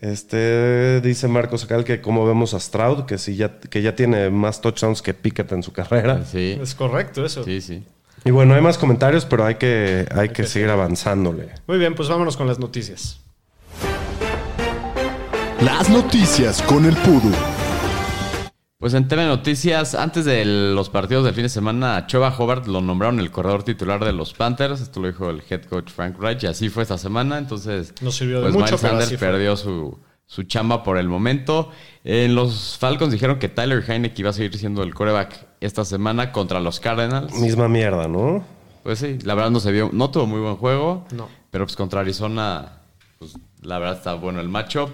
Este 0.00 1.00
dice 1.00 1.26
Marcos 1.28 1.64
Acal 1.64 1.84
que 1.84 2.00
como 2.00 2.24
vemos 2.26 2.54
a 2.54 2.60
Stroud, 2.60 3.04
que 3.04 3.18
sí 3.18 3.36
ya, 3.36 3.58
que 3.58 3.82
ya 3.82 3.94
tiene 3.96 4.30
más 4.30 4.60
touchdowns 4.60 5.02
que 5.02 5.14
Pickett 5.14 5.50
en 5.52 5.62
su 5.62 5.72
carrera. 5.72 6.24
Sí, 6.24 6.58
Es 6.60 6.74
correcto 6.74 7.24
eso. 7.24 7.44
sí, 7.44 7.60
sí. 7.60 7.84
Y 8.28 8.30
bueno, 8.30 8.52
hay 8.52 8.60
más 8.60 8.76
comentarios, 8.76 9.24
pero 9.24 9.46
hay 9.46 9.54
que, 9.54 10.06
hay 10.14 10.28
que 10.28 10.44
seguir 10.44 10.68
avanzándole. 10.68 11.48
Muy 11.66 11.78
bien, 11.78 11.94
pues 11.94 12.10
vámonos 12.10 12.36
con 12.36 12.46
las 12.46 12.58
noticias. 12.58 13.20
Las 15.62 15.88
noticias 15.88 16.60
con 16.60 16.84
el 16.84 16.94
Pudu. 16.96 17.32
Pues 18.76 18.92
en 18.92 19.08
tema 19.08 19.22
de 19.22 19.28
noticias, 19.28 19.94
antes 19.94 20.26
de 20.26 20.44
los 20.44 20.90
partidos 20.90 21.24
del 21.24 21.32
fin 21.32 21.44
de 21.44 21.48
semana, 21.48 22.06
Choba 22.06 22.28
Hobart 22.36 22.66
lo 22.66 22.82
nombraron 22.82 23.18
el 23.18 23.30
corredor 23.30 23.62
titular 23.62 24.04
de 24.04 24.12
los 24.12 24.34
Panthers. 24.34 24.82
Esto 24.82 25.00
lo 25.00 25.06
dijo 25.06 25.30
el 25.30 25.42
head 25.48 25.62
coach 25.62 25.90
Frank 25.90 26.20
Reich 26.20 26.42
y 26.42 26.48
así 26.48 26.68
fue 26.68 26.82
esta 26.82 26.98
semana. 26.98 27.38
Entonces, 27.38 27.94
No 28.02 28.12
sirvió 28.12 28.42
de 28.42 28.42
pues 28.42 28.54
mucho, 28.56 28.76
Miles 28.76 28.80
Sanders 28.82 29.16
perdió 29.16 29.56
su, 29.56 29.98
su 30.28 30.42
chamba 30.42 30.84
por 30.84 30.98
el 30.98 31.08
momento. 31.08 31.70
En 32.04 32.34
los 32.34 32.76
Falcons 32.78 33.10
dijeron 33.10 33.38
que 33.38 33.48
Tyler 33.48 33.82
Heineck 33.88 34.16
iba 34.18 34.30
a 34.30 34.34
seguir 34.34 34.56
siendo 34.56 34.82
el 34.82 34.94
coreback 34.94 35.46
esta 35.60 35.84
semana 35.84 36.32
contra 36.32 36.60
los 36.60 36.80
Cardinals. 36.80 37.32
Misma 37.34 37.66
mierda, 37.66 38.06
¿no? 38.06 38.44
Pues 38.82 38.98
sí, 39.00 39.18
la 39.24 39.34
verdad 39.34 39.50
no 39.50 39.58
se 39.58 39.72
vio, 39.72 39.90
no 39.92 40.10
tuvo 40.10 40.26
muy 40.26 40.40
buen 40.40 40.56
juego. 40.56 41.06
No. 41.12 41.28
Pero 41.50 41.64
pues 41.64 41.76
contra 41.76 42.02
Arizona, 42.02 42.82
pues 43.18 43.36
la 43.62 43.78
verdad 43.78 43.96
está 43.96 44.14
bueno 44.14 44.40
el 44.40 44.50
matchup. 44.50 44.90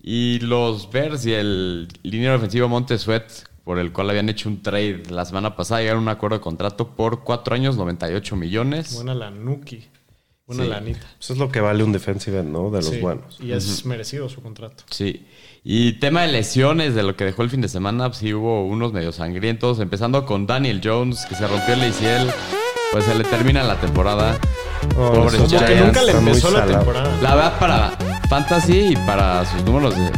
Y 0.00 0.38
los 0.38 0.88
Bears 0.90 1.26
y 1.26 1.34
el 1.34 1.88
liniero 2.04 2.36
ofensivo 2.36 2.68
Monte 2.68 2.96
Sweat, 2.96 3.28
por 3.64 3.80
el 3.80 3.92
cual 3.92 4.08
habían 4.10 4.28
hecho 4.28 4.48
un 4.48 4.62
trade 4.62 5.02
la 5.10 5.24
semana 5.24 5.56
pasada, 5.56 5.80
llegaron 5.80 6.02
a 6.02 6.02
un 6.02 6.08
acuerdo 6.10 6.36
de 6.36 6.42
contrato 6.42 6.94
por 6.94 7.24
cuatro 7.24 7.56
años, 7.56 7.76
98 7.76 8.36
millones. 8.36 8.94
Buena 8.94 9.16
la 9.16 9.30
Nuki. 9.30 9.84
Sí. 10.54 10.68
lanita. 10.68 11.06
Eso 11.20 11.32
es 11.32 11.38
lo 11.38 11.50
que 11.50 11.60
vale 11.60 11.82
un 11.82 11.92
defensive 11.92 12.38
end, 12.38 12.52
¿no? 12.52 12.70
De 12.70 12.78
los 12.78 12.86
Sí, 12.90 13.00
buenos. 13.00 13.38
Y 13.40 13.52
es 13.52 13.84
merecido 13.84 14.28
su 14.28 14.42
contrato. 14.42 14.84
Sí. 14.90 15.26
Y 15.64 15.94
tema 15.94 16.22
de 16.22 16.28
lesiones, 16.28 16.94
de 16.94 17.02
lo 17.02 17.16
que 17.16 17.24
dejó 17.24 17.42
el 17.42 17.50
fin 17.50 17.60
de 17.60 17.68
semana, 17.68 18.06
pues 18.08 18.18
sí 18.18 18.32
hubo 18.32 18.64
unos 18.64 18.92
medio 18.92 19.10
sangrientos, 19.10 19.80
empezando 19.80 20.24
con 20.24 20.46
Daniel 20.46 20.80
Jones, 20.82 21.26
que 21.26 21.34
se 21.34 21.46
rompió 21.48 21.74
el 21.74 21.82
ACL, 21.82 22.30
pues 22.92 23.04
se 23.04 23.14
le 23.16 23.24
termina 23.24 23.64
la 23.64 23.80
temporada. 23.80 24.38
Oh, 24.96 25.26
esos 25.26 25.48
Como 25.48 25.48
que 25.48 25.66
Giants, 25.66 25.86
nunca 25.86 26.02
le 26.02 26.12
empezó 26.12 26.50
la 26.52 26.64
temporada. 26.66 27.20
La 27.20 27.34
verdad, 27.34 27.58
para 27.58 27.90
Fantasy 28.28 28.92
y 28.92 28.96
para 28.96 29.44
sus 29.44 29.64
números 29.64 29.94
de, 29.96 30.12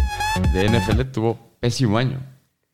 de 0.53 0.79
NFL 0.79 1.01
tuvo 1.11 1.39
pésimo 1.59 1.97
año. 1.97 2.21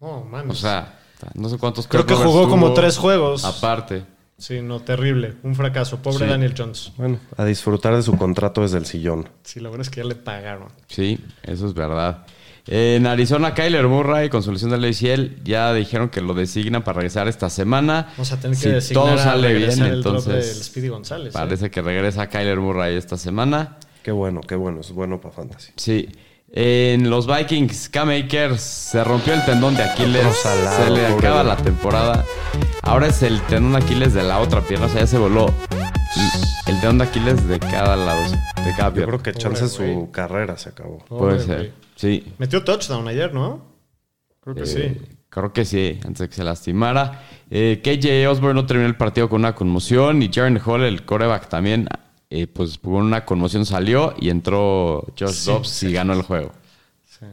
Oh, 0.00 0.24
man. 0.24 0.50
O 0.50 0.54
sea, 0.54 0.98
no 1.34 1.48
sé 1.48 1.58
cuántos 1.58 1.86
creo 1.86 2.04
que 2.04 2.14
jugó 2.14 2.48
como 2.48 2.74
tres 2.74 2.98
juegos. 2.98 3.44
Aparte. 3.44 4.04
Sí, 4.44 4.60
no, 4.60 4.80
terrible. 4.80 5.36
Un 5.42 5.54
fracaso. 5.54 6.02
Pobre 6.02 6.26
Sí. 6.26 6.30
Daniel 6.30 6.52
Jones. 6.54 6.92
Bueno, 6.98 7.18
a 7.38 7.46
disfrutar 7.46 7.96
de 7.96 8.02
su 8.02 8.14
contrato 8.18 8.60
desde 8.60 8.76
el 8.76 8.84
sillón. 8.84 9.26
Sí, 9.42 9.58
la 9.58 9.70
verdad 9.70 9.86
es 9.86 9.90
que 9.90 10.02
ya 10.02 10.06
le 10.06 10.16
pagaron. 10.16 10.68
Sí, 10.86 11.18
eso 11.44 11.66
es 11.66 11.72
verdad. 11.72 12.26
En 12.66 13.06
Arizona, 13.06 13.54
Kyler 13.54 13.88
Murray, 13.88 14.28
con 14.28 14.42
su 14.42 14.52
lesión 14.52 14.70
del 14.70 14.84
ACL, 14.84 15.42
ya 15.44 15.72
dijeron 15.72 16.10
que 16.10 16.20
lo 16.20 16.34
designan 16.34 16.82
para 16.84 16.96
regresar 16.96 17.26
esta 17.26 17.48
semana. 17.48 18.08
Vamos 18.10 18.32
a 18.32 18.38
tener 18.38 18.54
que 18.58 18.62
si 18.64 18.68
designar 18.68 19.04
todo 19.04 19.14
a 19.14 19.18
sale 19.18 19.54
bien, 19.54 19.70
el 19.70 20.02
drop 20.02 20.16
del 20.24 20.34
entonces 20.34 20.64
Speedy 20.66 20.88
González. 20.88 21.28
¿eh? 21.28 21.32
parece 21.32 21.70
que 21.70 21.80
regresa 21.80 22.28
Kyler 22.28 22.60
Murray 22.60 22.96
esta 22.96 23.16
semana. 23.16 23.78
Qué 24.02 24.12
bueno, 24.12 24.42
qué 24.42 24.56
bueno. 24.56 24.80
Es 24.80 24.92
bueno 24.92 25.22
para 25.22 25.34
fantasy. 25.34 25.72
Sí. 25.76 26.06
En 26.56 27.10
los 27.10 27.26
Vikings, 27.26 27.88
Cam 27.88 28.10
Akers 28.10 28.60
se 28.60 29.02
rompió 29.02 29.34
el 29.34 29.44
tendón 29.44 29.74
de 29.74 29.82
Aquiles. 29.82 30.24
Salado, 30.36 30.84
se 30.84 30.90
le 30.90 31.06
acaba 31.06 31.42
la 31.42 31.56
temporada. 31.56 32.24
Ahora 32.82 33.08
es 33.08 33.22
el 33.24 33.40
tendón 33.42 33.72
de 33.72 33.78
Aquiles 33.78 34.14
de 34.14 34.22
la 34.22 34.38
otra 34.38 34.60
pierna. 34.60 34.86
O 34.86 34.88
sea, 34.88 35.00
ya 35.00 35.06
se 35.08 35.18
voló 35.18 35.46
el 36.68 36.74
tendón 36.80 36.98
de 36.98 37.04
Aquiles 37.04 37.48
de 37.48 37.58
cada 37.58 37.96
lado. 37.96 38.22
De 38.64 38.70
cada 38.76 38.90
Yo 38.90 38.94
pierna. 38.94 39.06
creo 39.18 39.22
que 39.22 39.32
chance 39.34 39.68
su 39.68 40.10
carrera 40.12 40.56
se 40.56 40.68
acabó. 40.68 40.98
Pobre 41.08 41.34
Puede 41.36 41.40
ser. 41.46 41.72
Sí. 41.96 42.32
Metió 42.38 42.62
touchdown 42.62 43.08
ayer, 43.08 43.34
¿no? 43.34 43.64
Creo 44.40 44.54
que 44.54 44.62
Eh, 44.62 44.66
sí. 44.66 45.16
Creo 45.28 45.52
que 45.52 45.64
sí, 45.64 45.98
antes 46.04 46.20
de 46.20 46.28
que 46.28 46.34
se 46.36 46.44
lastimara. 46.44 47.22
Eh, 47.50 47.80
KJ 47.82 48.28
Osborne 48.28 48.54
no 48.54 48.66
terminó 48.66 48.86
el 48.88 48.96
partido 48.96 49.28
con 49.28 49.40
una 49.40 49.56
conmoción 49.56 50.22
y 50.22 50.30
Jaren 50.32 50.60
Hall, 50.64 50.84
el 50.84 51.04
coreback, 51.04 51.48
también, 51.48 51.88
eh, 52.36 52.46
pues 52.48 52.78
por 52.78 52.94
una 52.94 53.24
conmoción 53.24 53.64
salió 53.64 54.14
y 54.18 54.28
entró 54.30 55.04
Josh 55.18 55.30
Sí, 55.32 55.50
Dobbs 55.50 55.68
sí. 55.68 55.86
y 55.88 55.92
ganó 55.92 56.12
el 56.14 56.22
juego. 56.22 56.52
Sí. 57.06 57.26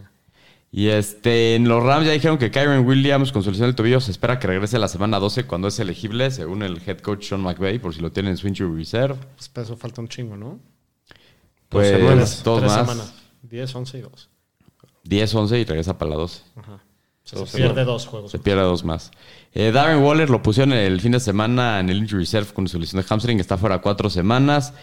Y 0.72 0.88
este, 0.90 1.56
en 1.56 1.68
los 1.68 1.84
Rams 1.84 2.06
ya 2.06 2.12
dijeron 2.12 2.38
que 2.38 2.52
Kyron 2.52 2.86
Williams 2.86 3.32
con 3.32 3.42
su 3.44 3.50
lesión 3.50 3.68
del 3.68 3.76
tobillo 3.76 4.00
se 4.00 4.12
espera 4.12 4.38
que 4.40 4.48
regrese 4.48 4.78
la 4.80 4.88
semana 4.88 5.20
12 5.20 5.46
cuando 5.46 5.68
es 5.70 5.80
elegible, 5.80 6.30
según 6.32 6.62
el 6.64 6.82
head 6.86 7.00
coach 7.00 7.28
Sean 7.30 7.42
McVay, 7.42 7.80
por 7.80 7.94
si 7.96 8.02
lo 8.02 8.12
tienen 8.12 8.32
en 8.32 8.38
su 8.38 8.48
injury 8.48 8.76
reserve. 8.78 9.16
Pues 9.36 9.50
para 9.50 9.66
eso 9.66 9.76
falta 9.76 10.02
un 10.02 10.08
chingo, 10.08 10.38
¿no? 10.38 10.60
Pues 11.70 11.90
semanas. 11.90 12.44
dos 12.44 12.60
Tres 12.60 12.72
más, 12.72 12.82
semanas. 12.82 13.14
10, 13.44 13.76
11 13.76 13.98
y 13.98 14.02
2. 14.02 14.30
10, 15.04 15.36
11 15.36 15.60
y 15.60 15.64
regresa 15.66 15.98
para 15.98 16.12
la 16.12 16.18
12. 16.18 16.42
Ajá. 16.58 16.74
O 16.74 17.28
sea, 17.28 17.46
se 17.46 17.58
pierde 17.58 17.84
dos 17.86 18.06
juegos. 18.08 18.32
Se 18.32 18.40
pierde 18.40 18.62
dos 18.64 18.84
más. 18.84 19.12
Eh, 19.54 19.72
Darren 19.74 20.00
Waller 20.02 20.30
lo 20.30 20.42
pusieron 20.42 20.72
el 20.74 21.02
fin 21.02 21.12
de 21.12 21.20
semana 21.20 21.80
en 21.82 21.90
el 21.90 21.98
injury 21.98 22.22
reserve 22.24 22.48
con 22.54 22.68
su 22.68 22.80
lesión 22.80 23.02
de 23.02 23.08
hamstring. 23.08 23.40
Está 23.40 23.58
fuera 23.58 23.80
cuatro 23.80 24.10
semanas. 24.10 24.74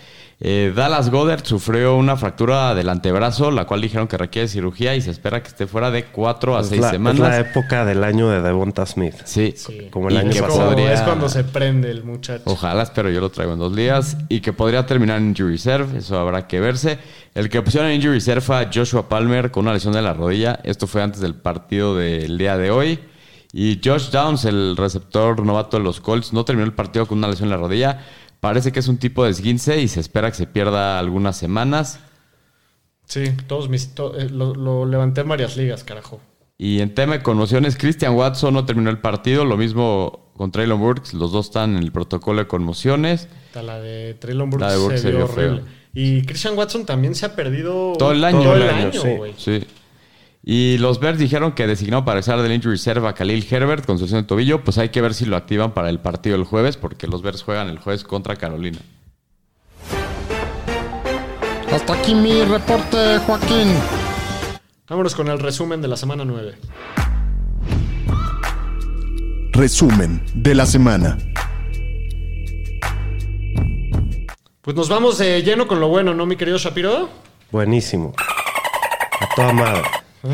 Eh, 0.41 0.73
Dallas 0.77 1.11
Goddard 1.11 1.45
sufrió 1.45 1.97
una 1.97 2.17
fractura 2.17 2.73
del 2.77 2.89
antebrazo, 2.91 3.51
la 3.51 3.65
cual 3.65 3.81
dijeron 3.81 4.07
que 4.07 4.17
requiere 4.17 4.47
cirugía 4.47 4.95
y 4.95 5.01
se 5.01 5.11
espera 5.11 5.43
que 5.43 5.49
esté 5.49 5.67
fuera 5.67 5.91
de 5.91 6.05
cuatro 6.05 6.57
a 6.57 6.61
Es 6.61 6.69
seis 6.69 6.81
la, 6.83 6.87
es 6.89 6.93
semanas. 6.93 7.19
la 7.19 7.39
época 7.41 7.85
del 7.85 8.05
año 8.05 8.29
de 8.29 8.41
Devonta 8.41 8.87
Smith. 8.87 9.15
Sí, 9.25 9.55
Sí. 9.57 9.89
Como 9.91 10.09
el 10.11 10.15
Y 10.15 10.19
año 10.19 10.31
que 10.31 10.41
pasado. 10.43 10.67
podría- 10.69 10.93
es 10.93 11.01
cuando 11.01 11.29
se 11.29 11.43
prende 11.43 11.91
el 11.91 12.05
muchacho. 12.05 12.43
Ojalá, 12.45 12.83
espero 12.85 13.11
yo 13.11 13.21
lo 13.21 13.31
traigo 13.31 13.55
en 13.55 13.59
dos 13.59 13.75
días. 13.75 14.17
Y 14.29 14.41
que 14.41 14.53
podría 14.53 14.87
terminar 14.87 15.19
en 15.19 15.31
injury 15.31 15.53
reserve. 15.55 15.99
Eso 15.99 16.17
habrá 16.21 16.47
que 16.47 16.61
verse. 16.61 16.99
El 17.35 17.49
que 17.49 17.61
pusieron 17.63 17.89
en 17.91 17.97
injury 17.97 18.15
reserve 18.15 18.43
fue 18.43 18.59
a 18.59 18.71
Joshua 18.73 19.09
Palmer 19.09 19.51
con 19.51 19.65
una 19.65 19.73
lesión 19.73 19.95
de 19.95 20.03
la 20.03 20.13
rodilla. 20.13 20.61
Esto 20.63 20.87
fue 20.87 21.03
antes 21.03 21.21
del 21.21 21.35
partido 21.35 21.97
del 21.97 22.39
día 22.39 22.57
de 22.57 22.71
hoy. 22.71 23.01
Y 23.53 23.81
Josh 23.83 24.11
Downs, 24.11 24.45
el 24.45 24.77
receptor 24.77 25.45
novato 25.45 25.79
de 25.79 25.83
los 25.85 26.01
Colts, 26.01 26.33
no 26.33 26.45
terminó 26.45 26.67
el 26.67 26.75
partido 26.75 27.07
con 27.07 27.19
una 27.19 27.29
lesión 27.29 27.47
en 27.47 27.51
la 27.53 27.57
rodilla. 27.57 28.05
Parece 28.41 28.73
que 28.73 28.81
es 28.81 28.89
un 28.89 28.99
tipo 28.99 29.25
de 29.25 29.31
esguince 29.31 29.81
y 29.81 29.89
se 29.89 30.01
espera 30.01 30.31
que 30.31 30.37
se 30.37 30.47
pierda 30.47 30.99
algunas 30.99 31.37
semanas. 31.37 31.99
Sí, 33.07 33.25
todos 33.47 33.69
mis, 33.69 33.95
to- 33.95 34.19
eh, 34.19 34.29
lo, 34.31 34.55
lo 34.55 34.85
levanté 34.85 35.23
en 35.23 35.29
varias 35.29 35.57
ligas, 35.57 35.83
carajo. 35.83 36.21
Y 36.59 36.81
en 36.81 36.95
tema 36.95 37.15
de 37.15 37.23
conmociones, 37.23 37.77
Christian 37.79 38.15
Watson 38.15 38.53
no 38.53 38.67
terminó 38.67 38.91
el 38.91 38.99
partido. 38.99 39.45
Lo 39.45 39.57
mismo 39.57 40.31
con 40.37 40.51
Traylon 40.53 40.81
Burks. 40.81 41.15
Los 41.15 41.33
dos 41.33 41.47
están 41.47 41.77
en 41.77 41.83
el 41.83 41.93
protocolo 41.93 42.41
de 42.41 42.49
conmociones. 42.49 43.29
La 43.55 43.79
de 43.81 44.15
Traylon 44.15 44.51
Burks 44.51 44.61
La 44.67 44.73
de 44.73 44.79
Burks 44.79 45.01
se 45.01 45.11
se 45.11 45.17
vio 45.17 45.27
feo. 45.29 45.61
Y 45.95 46.23
Christian 46.27 46.57
Watson 46.59 46.85
también 46.85 47.15
se 47.15 47.27
ha 47.27 47.35
perdido 47.35 47.95
Todo 47.99 48.13
el 48.13 48.23
año. 48.25 48.43
Todo 48.43 48.57
el 48.57 48.69
año, 48.69 48.93
sí. 48.93 49.09
güey. 49.17 49.35
Sí. 49.37 49.65
Y 50.43 50.79
los 50.79 51.01
Bears 51.01 51.19
dijeron 51.19 51.53
que 51.53 51.67
designó 51.67 52.05
para 52.05 52.17
regresar 52.17 52.41
del 52.43 52.53
injury 52.53 52.75
reserve 52.75 53.07
a 53.07 53.13
Khalil 53.13 53.47
Herbert 53.51 53.85
con 53.85 53.99
su 53.99 54.05
lesión 54.05 54.23
de 54.23 54.27
tobillo. 54.27 54.65
Pues 54.65 54.79
hay 54.79 54.89
que 54.89 55.01
ver 55.01 55.15
si 55.15 55.27
lo 55.27 55.37
activan 55.37 55.75
para 55.75 55.91
el 55.91 56.01
partido 56.01 56.37
el 56.37 56.45
jueves, 56.45 56.77
porque 56.77 57.07
los 57.07 57.23
Bears 57.23 57.43
juegan 57.43 57.69
el 57.69 57.79
jueves 57.79 58.05
contra 58.05 58.37
Carolina. 58.37 58.79
Hasta 61.73 61.93
aquí 61.93 62.15
mi 62.15 62.43
reporte, 62.45 63.19
Joaquín. 63.27 63.69
Vámonos 64.89 65.15
con 65.15 65.29
el 65.29 65.39
resumen 65.39 65.83
de 65.83 65.89
la 65.89 65.97
semana 65.97 66.25
9. 66.25 66.55
Resumen 69.53 70.23
de 70.35 70.55
la 70.55 70.65
semana. 70.65 71.19
Pues 74.63 74.77
nos 74.77 74.89
vamos 74.89 75.19
de 75.19 75.43
lleno 75.43 75.67
con 75.67 75.81
lo 75.81 75.89
bueno, 75.89 76.15
¿no, 76.15 76.27
mi 76.27 76.37
querido 76.37 76.59
Shapiro? 76.59 77.09
Buenísimo. 77.51 78.13
A 79.21 79.35
toda 79.35 79.53
madre. 79.53 79.83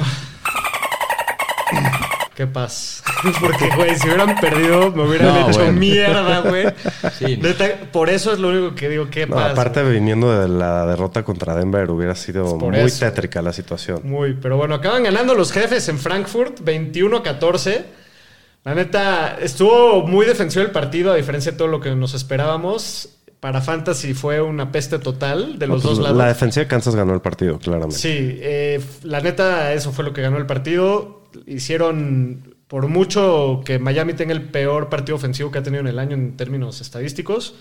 Qué 2.34 2.46
paz. 2.48 3.02
Porque, 3.40 3.68
güey, 3.76 3.94
si 3.96 4.08
hubieran 4.08 4.34
perdido, 4.40 4.90
me 4.90 5.04
hubieran 5.04 5.28
No, 5.28 5.48
hecho 5.48 5.58
bueno. 5.60 5.72
mierda, 5.78 6.40
güey. 6.40 6.66
Sí. 7.18 7.40
Por 7.92 8.10
eso 8.10 8.32
es 8.32 8.40
lo 8.40 8.48
único 8.48 8.74
que 8.74 8.88
digo, 8.88 9.08
qué 9.08 9.24
No, 9.26 9.36
paz. 9.36 9.52
aparte, 9.52 9.82
güey. 9.82 9.94
viniendo 9.94 10.36
de 10.40 10.48
la 10.48 10.84
derrota 10.84 11.22
contra 11.22 11.54
Denver, 11.54 11.88
hubiera 11.90 12.16
sido 12.16 12.56
muy 12.56 12.76
eso. 12.76 13.04
tétrica 13.04 13.40
la 13.40 13.52
situación. 13.52 14.00
Muy, 14.02 14.34
pero 14.34 14.56
bueno, 14.56 14.74
acaban 14.74 15.04
ganando 15.04 15.34
los 15.34 15.52
jefes 15.52 15.88
en 15.88 15.98
Frankfurt, 15.98 16.58
21-14. 16.60 17.82
La 18.64 18.74
neta, 18.74 19.36
estuvo 19.40 20.04
muy 20.06 20.26
defensivo 20.26 20.64
el 20.64 20.72
partido, 20.72 21.12
a 21.12 21.16
diferencia 21.16 21.52
de 21.52 21.58
todo 21.58 21.68
lo 21.68 21.80
que 21.80 21.94
nos 21.94 22.14
esperábamos. 22.14 23.10
Para 23.44 23.60
Fantasy 23.60 24.14
fue 24.14 24.40
una 24.40 24.72
peste 24.72 24.98
total 24.98 25.58
de 25.58 25.66
los 25.66 25.82
Pues, 25.82 25.96
dos 25.96 26.02
lados. 26.02 26.16
La 26.16 26.28
defensiva 26.28 26.64
de 26.64 26.66
Kansas 26.66 26.94
ganó 26.94 27.12
el 27.12 27.20
partido, 27.20 27.58
claramente. 27.58 27.94
Sí, 27.98 28.08
eh, 28.40 28.80
la 29.02 29.20
neta, 29.20 29.74
eso 29.74 29.92
fue 29.92 30.02
lo 30.02 30.14
que 30.14 30.22
ganó 30.22 30.38
el 30.38 30.46
partido. 30.46 31.24
Hicieron, 31.46 32.54
por 32.68 32.88
mucho 32.88 33.60
que 33.62 33.78
Miami 33.78 34.14
tenga 34.14 34.32
el 34.32 34.44
peor 34.44 34.88
partido 34.88 35.16
ofensivo 35.16 35.50
que 35.50 35.58
ha 35.58 35.62
tenido 35.62 35.82
en 35.82 35.88
el 35.88 35.98
año 35.98 36.14
en 36.14 36.38
términos 36.38 36.80
estadísticos. 36.80 37.54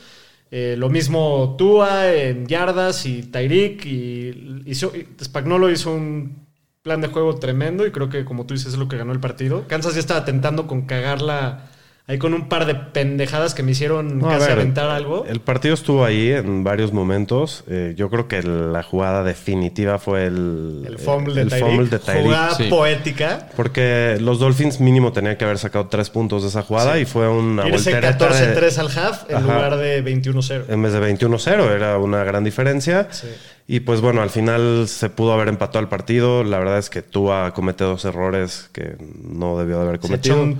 Eh, 0.51 0.75
lo 0.77 0.89
mismo 0.89 1.55
Tua 1.57 2.13
en 2.13 2.47
yardas 2.47 3.05
y 3.05 3.23
Tyreek. 3.23 3.85
Y 3.85 4.61
hizo, 4.65 4.93
y 4.95 5.05
Spagnuolo 5.21 5.69
hizo 5.69 5.91
un 5.91 6.47
plan 6.81 7.01
de 7.01 7.09
juego 7.09 7.35
tremendo 7.35 7.85
y 7.85 7.91
creo 7.91 8.07
que, 8.07 8.23
como 8.23 8.45
tú 8.45 8.53
dices, 8.53 8.71
es 8.71 8.79
lo 8.79 8.87
que 8.87 8.95
ganó 8.95 9.11
el 9.11 9.19
partido. 9.19 9.67
Kansas 9.67 9.95
ya 9.95 9.99
estaba 9.99 10.23
tentando 10.23 10.65
con 10.65 10.83
cagarla 10.83 11.71
ahí 12.05 12.17
con 12.17 12.33
un 12.33 12.49
par 12.49 12.65
de 12.65 12.75
pendejadas 12.75 13.53
que 13.53 13.63
me 13.63 13.71
hicieron 13.71 14.19
No, 14.19 14.27
a 14.29 14.33
casi 14.33 14.43
ver, 14.47 14.51
aventar 14.51 14.89
algo. 14.89 15.25
El 15.25 15.39
partido 15.39 15.73
estuvo 15.73 16.03
ahí 16.03 16.31
en 16.31 16.63
varios 16.63 16.91
momentos. 16.91 17.63
Eh, 17.69 17.93
yo 17.95 18.09
creo 18.09 18.27
que 18.27 18.43
la 18.43 18.83
jugada 18.83 19.23
definitiva 19.23 19.99
fue 19.99 20.25
el, 20.25 20.83
El 20.85 20.97
fumble 20.97 21.33
de 21.35 21.41
el 21.43 21.89
de 21.89 21.99
Tyreek. 21.99 22.23
Jugada 22.25 22.55
Sí. 22.55 22.63
poética. 22.69 23.47
Porque 23.55 24.17
los 24.19 24.39
Dolphins 24.39 24.79
mínimo 24.81 25.13
tenían 25.13 25.37
que 25.37 25.45
haber 25.45 25.57
sacado 25.57 25.87
tres 25.87 26.09
puntos 26.09 26.43
de 26.43 26.49
esa 26.49 26.61
jugada 26.63 26.99
y 26.99 27.05
fue 27.05 27.29
una 27.29 27.67
Irse 27.69 27.91
voltereta 27.91 28.27
14-3 28.27 28.75
de- 28.75 28.81
al 28.81 28.87
half 28.97 29.29
en 29.29 29.35
Ajá. 29.37 29.45
lugar 29.45 29.77
de 29.77 30.01
21-0. 30.03 30.65
En 30.67 30.81
vez 30.81 30.91
de 30.93 30.99
21-0, 30.99 31.71
era 31.73 31.97
una 31.99 32.23
gran 32.25 32.43
diferencia. 32.43 33.07
Sí. 33.11 33.27
Y 33.65 33.79
pues 33.79 34.01
bueno, 34.01 34.21
al 34.21 34.29
final 34.29 34.89
se 34.89 35.09
pudo 35.09 35.31
haber 35.31 35.47
empatado 35.47 35.79
el 35.79 35.87
partido. 35.87 36.43
La 36.43 36.59
verdad 36.59 36.77
es 36.79 36.89
que 36.89 37.01
Tua 37.01 37.53
comete 37.53 37.85
dos 37.85 38.03
errores 38.03 38.69
que 38.73 38.97
no 39.23 39.57
debió 39.57 39.77
de 39.77 39.83
haber 39.83 39.95
Se 40.01 40.07
echó 40.15 40.33
cometido. 40.33 40.41
un 40.41 40.57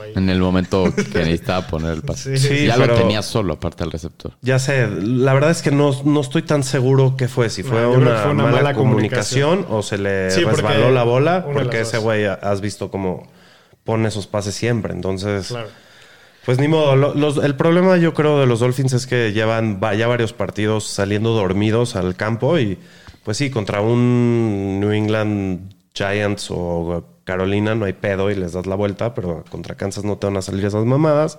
ahí. 0.00 0.12
En 0.16 0.30
el 0.30 0.40
momento 0.40 0.84
que 0.94 1.18
necesitaba 1.18 1.66
poner 1.66 1.92
el 1.92 2.02
pase. 2.02 2.38
Sí. 2.38 2.48
Sí, 2.48 2.66
ya 2.66 2.78
lo 2.78 2.88
tenía 2.94 3.20
solo, 3.20 3.52
aparte 3.52 3.84
del 3.84 3.92
receptor. 3.92 4.32
Ya 4.40 4.58
sé, 4.58 4.88
la 4.88 5.34
verdad 5.34 5.50
es 5.50 5.60
que 5.60 5.70
no, 5.70 5.90
no 6.04 6.20
estoy 6.22 6.40
tan 6.40 6.62
seguro 6.62 7.16
qué 7.18 7.28
fue, 7.28 7.50
si 7.50 7.62
fue, 7.62 7.82
No, 7.82 7.92
yo 7.92 8.00
creo 8.00 8.00
una, 8.00 8.14
que 8.16 8.22
fue 8.22 8.30
una 8.30 8.42
mala, 8.44 8.56
mala 8.56 8.74
comunicación, 8.74 9.66
o 9.68 9.82
se 9.82 9.98
le 9.98 10.30
Sí, 10.30 10.42
resbaló 10.42 10.90
la 10.90 11.02
bola, 11.04 11.44
porque 11.52 11.82
ese 11.82 11.98
güey 11.98 12.24
has 12.24 12.62
visto 12.62 12.90
cómo 12.90 13.28
pone 13.84 14.08
esos 14.08 14.26
pases 14.26 14.54
siempre. 14.54 14.94
Entonces, 14.94 15.48
Claro. 15.48 15.68
Pues 16.46 16.58
ni 16.58 16.68
modo. 16.68 16.96
Lo- 16.96 17.14
los- 17.14 17.36
el 17.36 17.54
problema 17.56 17.98
yo 17.98 18.14
creo 18.14 18.40
de 18.40 18.46
los 18.46 18.60
Dolphins 18.60 18.94
es 18.94 19.06
que 19.06 19.32
llevan 19.32 19.78
va- 19.82 19.94
ya 19.94 20.06
varios 20.06 20.32
partidos 20.32 20.84
saliendo 20.86 21.30
dormidos 21.34 21.94
al 21.96 22.14
campo 22.16 22.58
y 22.58 22.78
pues 23.24 23.36
sí, 23.36 23.50
contra 23.50 23.80
un 23.82 24.78
New 24.80 24.92
England 24.92 25.74
Giants 25.92 26.48
o 26.50 27.04
Carolina 27.24 27.74
no 27.74 27.84
hay 27.86 27.92
pedo 27.92 28.30
y 28.30 28.36
les 28.36 28.52
das 28.52 28.66
la 28.66 28.76
vuelta, 28.76 29.12
pero 29.14 29.44
contra 29.50 29.74
Kansas 29.74 30.04
no 30.04 30.16
te 30.16 30.26
van 30.28 30.36
a 30.36 30.42
salir 30.42 30.64
esas 30.64 30.84
mamadas. 30.84 31.38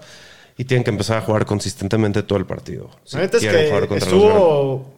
Y 0.57 0.65
tienen 0.65 0.83
que 0.83 0.89
empezar 0.89 1.17
a 1.17 1.21
jugar 1.21 1.45
consistentemente 1.45 2.23
todo 2.23 2.39
el 2.39 2.45
partido. 2.45 2.89
si 3.03 3.45
es 3.47 3.53
que 3.61 3.69
estuvo 4.05 4.93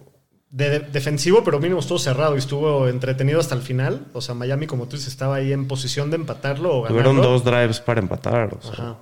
de- 0.49 0.69
de- 0.69 0.79
defensivo, 0.79 1.43
pero 1.43 1.59
mínimo 1.59 1.79
estuvo 1.81 1.99
cerrado 1.99 2.35
y 2.35 2.39
estuvo 2.39 2.87
entretenido 2.87 3.39
hasta 3.41 3.53
el 3.55 3.61
final. 3.61 4.05
O 4.13 4.21
sea, 4.21 4.33
Miami, 4.35 4.65
como 4.67 4.87
tú 4.87 4.95
dices, 4.95 5.11
estaba 5.11 5.35
ahí 5.35 5.51
en 5.53 5.67
posición 5.67 6.09
de 6.09 6.15
empatarlo 6.15 6.69
o 6.77 6.81
ganarlo. 6.81 7.03
Tuvieron 7.11 7.21
dos 7.21 7.43
drives 7.43 7.81
para 7.81 7.99
empatar. 7.99 8.57
o 8.57 8.61
sea. 8.61 8.71
Ajá. 8.71 8.95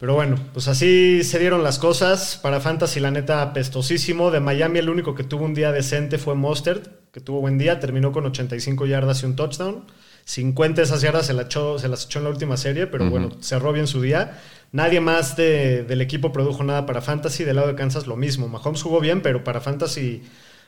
Pero 0.00 0.14
bueno, 0.14 0.36
pues 0.54 0.66
así 0.66 1.22
se 1.24 1.38
dieron 1.38 1.62
las 1.62 1.78
cosas. 1.78 2.38
Para 2.42 2.58
Fantasy, 2.60 3.00
la 3.00 3.10
neta, 3.10 3.42
apestosísimo. 3.42 4.30
De 4.30 4.40
Miami, 4.40 4.78
el 4.78 4.88
único 4.88 5.14
que 5.14 5.24
tuvo 5.24 5.44
un 5.44 5.52
día 5.54 5.72
decente 5.72 6.16
fue 6.16 6.34
Mostert, 6.34 6.88
que 7.12 7.20
tuvo 7.20 7.40
buen 7.42 7.58
día. 7.58 7.78
Terminó 7.80 8.10
con 8.10 8.24
85 8.24 8.86
yardas 8.86 9.22
y 9.22 9.26
un 9.26 9.36
touchdown. 9.36 9.84
50 10.24 10.80
de 10.80 10.84
esas 10.86 11.02
yardas 11.02 11.26
se, 11.26 11.34
la 11.34 11.42
echó- 11.42 11.78
se 11.78 11.88
las 11.88 12.06
echó 12.06 12.18
en 12.20 12.24
la 12.24 12.30
última 12.30 12.56
serie, 12.56 12.86
pero 12.86 13.10
bueno, 13.10 13.30
cerró 13.40 13.72
bien 13.74 13.86
su 13.86 14.00
día. 14.00 14.38
Nadie 14.72 15.00
más 15.00 15.36
de- 15.36 15.82
del 15.84 16.00
equipo 16.00 16.32
produjo 16.32 16.62
nada 16.64 16.86
para 16.86 17.02
Fantasy. 17.02 17.44
Del 17.44 17.56
lado 17.56 17.68
de 17.68 17.74
Kansas, 17.74 18.06
lo 18.06 18.16
mismo. 18.16 18.48
Mahomes 18.48 18.82
jugó 18.82 19.00
bien, 19.00 19.20
pero 19.20 19.44
para 19.44 19.60
Fantasy, 19.60 20.22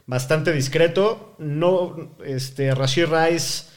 bastante 0.06 0.52
discreto. 0.52 1.36
No, 1.38 2.12
este, 2.24 2.74
Rashid 2.74 3.06
Rice. 3.06 3.71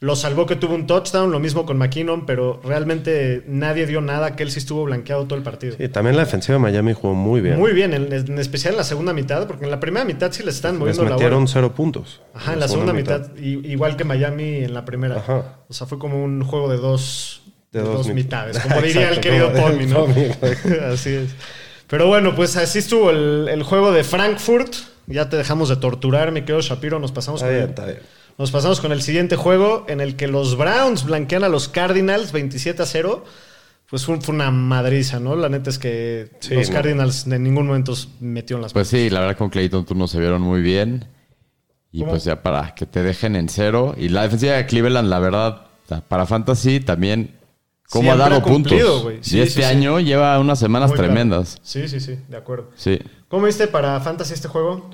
Lo 0.00 0.14
salvó 0.14 0.46
que 0.46 0.54
tuvo 0.54 0.76
un 0.76 0.86
touchdown, 0.86 1.32
lo 1.32 1.40
mismo 1.40 1.66
con 1.66 1.76
McKinnon, 1.76 2.24
pero 2.24 2.60
realmente 2.62 3.42
nadie 3.48 3.84
dio 3.84 4.00
nada, 4.00 4.36
que 4.36 4.44
él 4.44 4.50
sí 4.52 4.60
estuvo 4.60 4.84
blanqueado 4.84 5.24
todo 5.24 5.36
el 5.36 5.42
partido. 5.44 5.74
Sí, 5.76 5.88
también 5.88 6.14
la 6.16 6.24
defensiva 6.24 6.54
de 6.54 6.60
Miami 6.60 6.92
jugó 6.92 7.14
muy 7.14 7.40
bien. 7.40 7.58
Muy 7.58 7.72
bien, 7.72 7.92
en, 7.92 8.12
en 8.12 8.38
especial 8.38 8.74
en 8.74 8.78
la 8.78 8.84
segunda 8.84 9.12
mitad, 9.12 9.48
porque 9.48 9.64
en 9.64 9.72
la 9.72 9.80
primera 9.80 10.04
mitad 10.04 10.30
sí 10.30 10.44
le 10.44 10.50
están 10.50 10.74
Les 10.74 10.78
moviendo 10.80 11.02
la 11.04 11.10
metieron 11.10 11.40
bola. 11.40 11.50
cero 11.52 11.72
puntos. 11.74 12.20
Ajá, 12.32 12.52
en 12.52 12.60
la 12.60 12.68
segunda 12.68 12.92
mitad, 12.92 13.34
igual 13.38 13.96
que 13.96 14.04
Miami 14.04 14.58
en 14.58 14.72
la 14.72 14.84
primera. 14.84 15.16
Ajá. 15.16 15.56
O 15.68 15.72
sea, 15.74 15.88
fue 15.88 15.98
como 15.98 16.22
un 16.22 16.44
juego 16.44 16.70
de 16.70 16.76
dos, 16.76 17.42
De 17.72 17.80
dos 17.80 17.94
dos 17.96 18.08
mit- 18.08 18.14
mitades, 18.14 18.56
como 18.62 18.80
diría 18.80 19.08
el 19.10 19.18
querido 19.18 19.50
Tommy, 19.50 19.86
¿no? 19.86 20.06
Así 20.92 21.10
es. 21.10 21.30
Pero 21.88 22.06
bueno, 22.06 22.36
pues 22.36 22.56
así 22.56 22.78
estuvo 22.80 23.10
el, 23.10 23.48
el 23.50 23.62
juego 23.64 23.90
de 23.92 24.04
Frankfurt. 24.04 24.74
Ya 25.06 25.28
te 25.30 25.36
dejamos 25.38 25.70
de 25.70 25.76
torturar, 25.76 26.30
mi 26.32 26.42
querido 26.42 26.60
Shapiro. 26.60 26.98
Nos 27.00 27.10
pasamos 27.12 27.40
Está 27.42 27.50
bien, 27.52 27.70
está 27.70 27.84
bien. 27.86 27.98
Nos 28.38 28.50
pasamos 28.52 28.80
con 28.80 28.92
el 28.92 29.02
siguiente 29.02 29.36
juego 29.36 29.84
en 29.88 30.00
el 30.00 30.16
que 30.16 30.28
los 30.28 30.56
Browns 30.56 31.04
blanquean 31.04 31.44
a 31.44 31.48
los 31.48 31.68
Cardinals 31.68 32.32
27 32.32 32.82
a 32.82 32.86
0. 32.86 33.24
Pues 33.90 34.04
fue, 34.04 34.20
fue 34.20 34.34
una 34.34 34.50
madriza, 34.50 35.18
¿no? 35.18 35.34
La 35.34 35.48
neta 35.48 35.70
es 35.70 35.78
que 35.78 36.30
Sí, 36.40 36.54
los. 36.54 36.70
Cardinals 36.70 37.26
en 37.26 37.42
ningún 37.42 37.66
momento 37.66 37.94
metió 38.20 38.56
en 38.56 38.62
las 38.62 38.72
Pues 38.72 38.88
sí, 38.88 39.08
la 39.10 39.20
verdad 39.20 39.36
con 39.36 39.48
Clayton 39.50 39.84
tú 39.86 39.94
no 39.94 40.06
se 40.06 40.20
vieron 40.20 40.42
muy 40.42 40.60
bien. 40.62 41.06
Y 41.90 42.00
¿Cómo? 42.00 42.12
pues 42.12 42.24
ya 42.24 42.42
para 42.42 42.74
que 42.74 42.84
te 42.86 43.02
dejen 43.02 43.34
en 43.34 43.48
cero. 43.48 43.94
Y 43.96 44.10
la 44.10 44.22
defensiva 44.22 44.52
de 44.52 44.66
Cleveland, 44.66 45.08
la 45.08 45.18
verdad, 45.18 45.66
para 46.06 46.26
Fantasy 46.26 46.80
también, 46.80 47.34
¿cómo 47.88 48.02
Siempre 48.10 48.24
ha 48.24 48.28
dado 48.28 48.42
cumplido, 48.42 49.02
puntos? 49.04 49.26
Sí, 49.26 49.38
y 49.38 49.40
este 49.40 49.62
sí, 49.62 49.66
sí. 49.68 49.74
año 49.74 49.98
lleva 50.00 50.38
unas 50.38 50.58
semanas 50.58 50.90
Muy 50.90 50.98
claro. 50.98 51.12
tremendas. 51.12 51.58
Sí, 51.62 51.88
sí, 51.88 51.98
sí, 51.98 52.18
de 52.28 52.36
acuerdo. 52.36 52.70
Sí. 52.76 52.98
¿Cómo 53.28 53.46
viste 53.46 53.68
para 53.68 53.98
Fantasy 54.00 54.34
este 54.34 54.48
juego? 54.48 54.90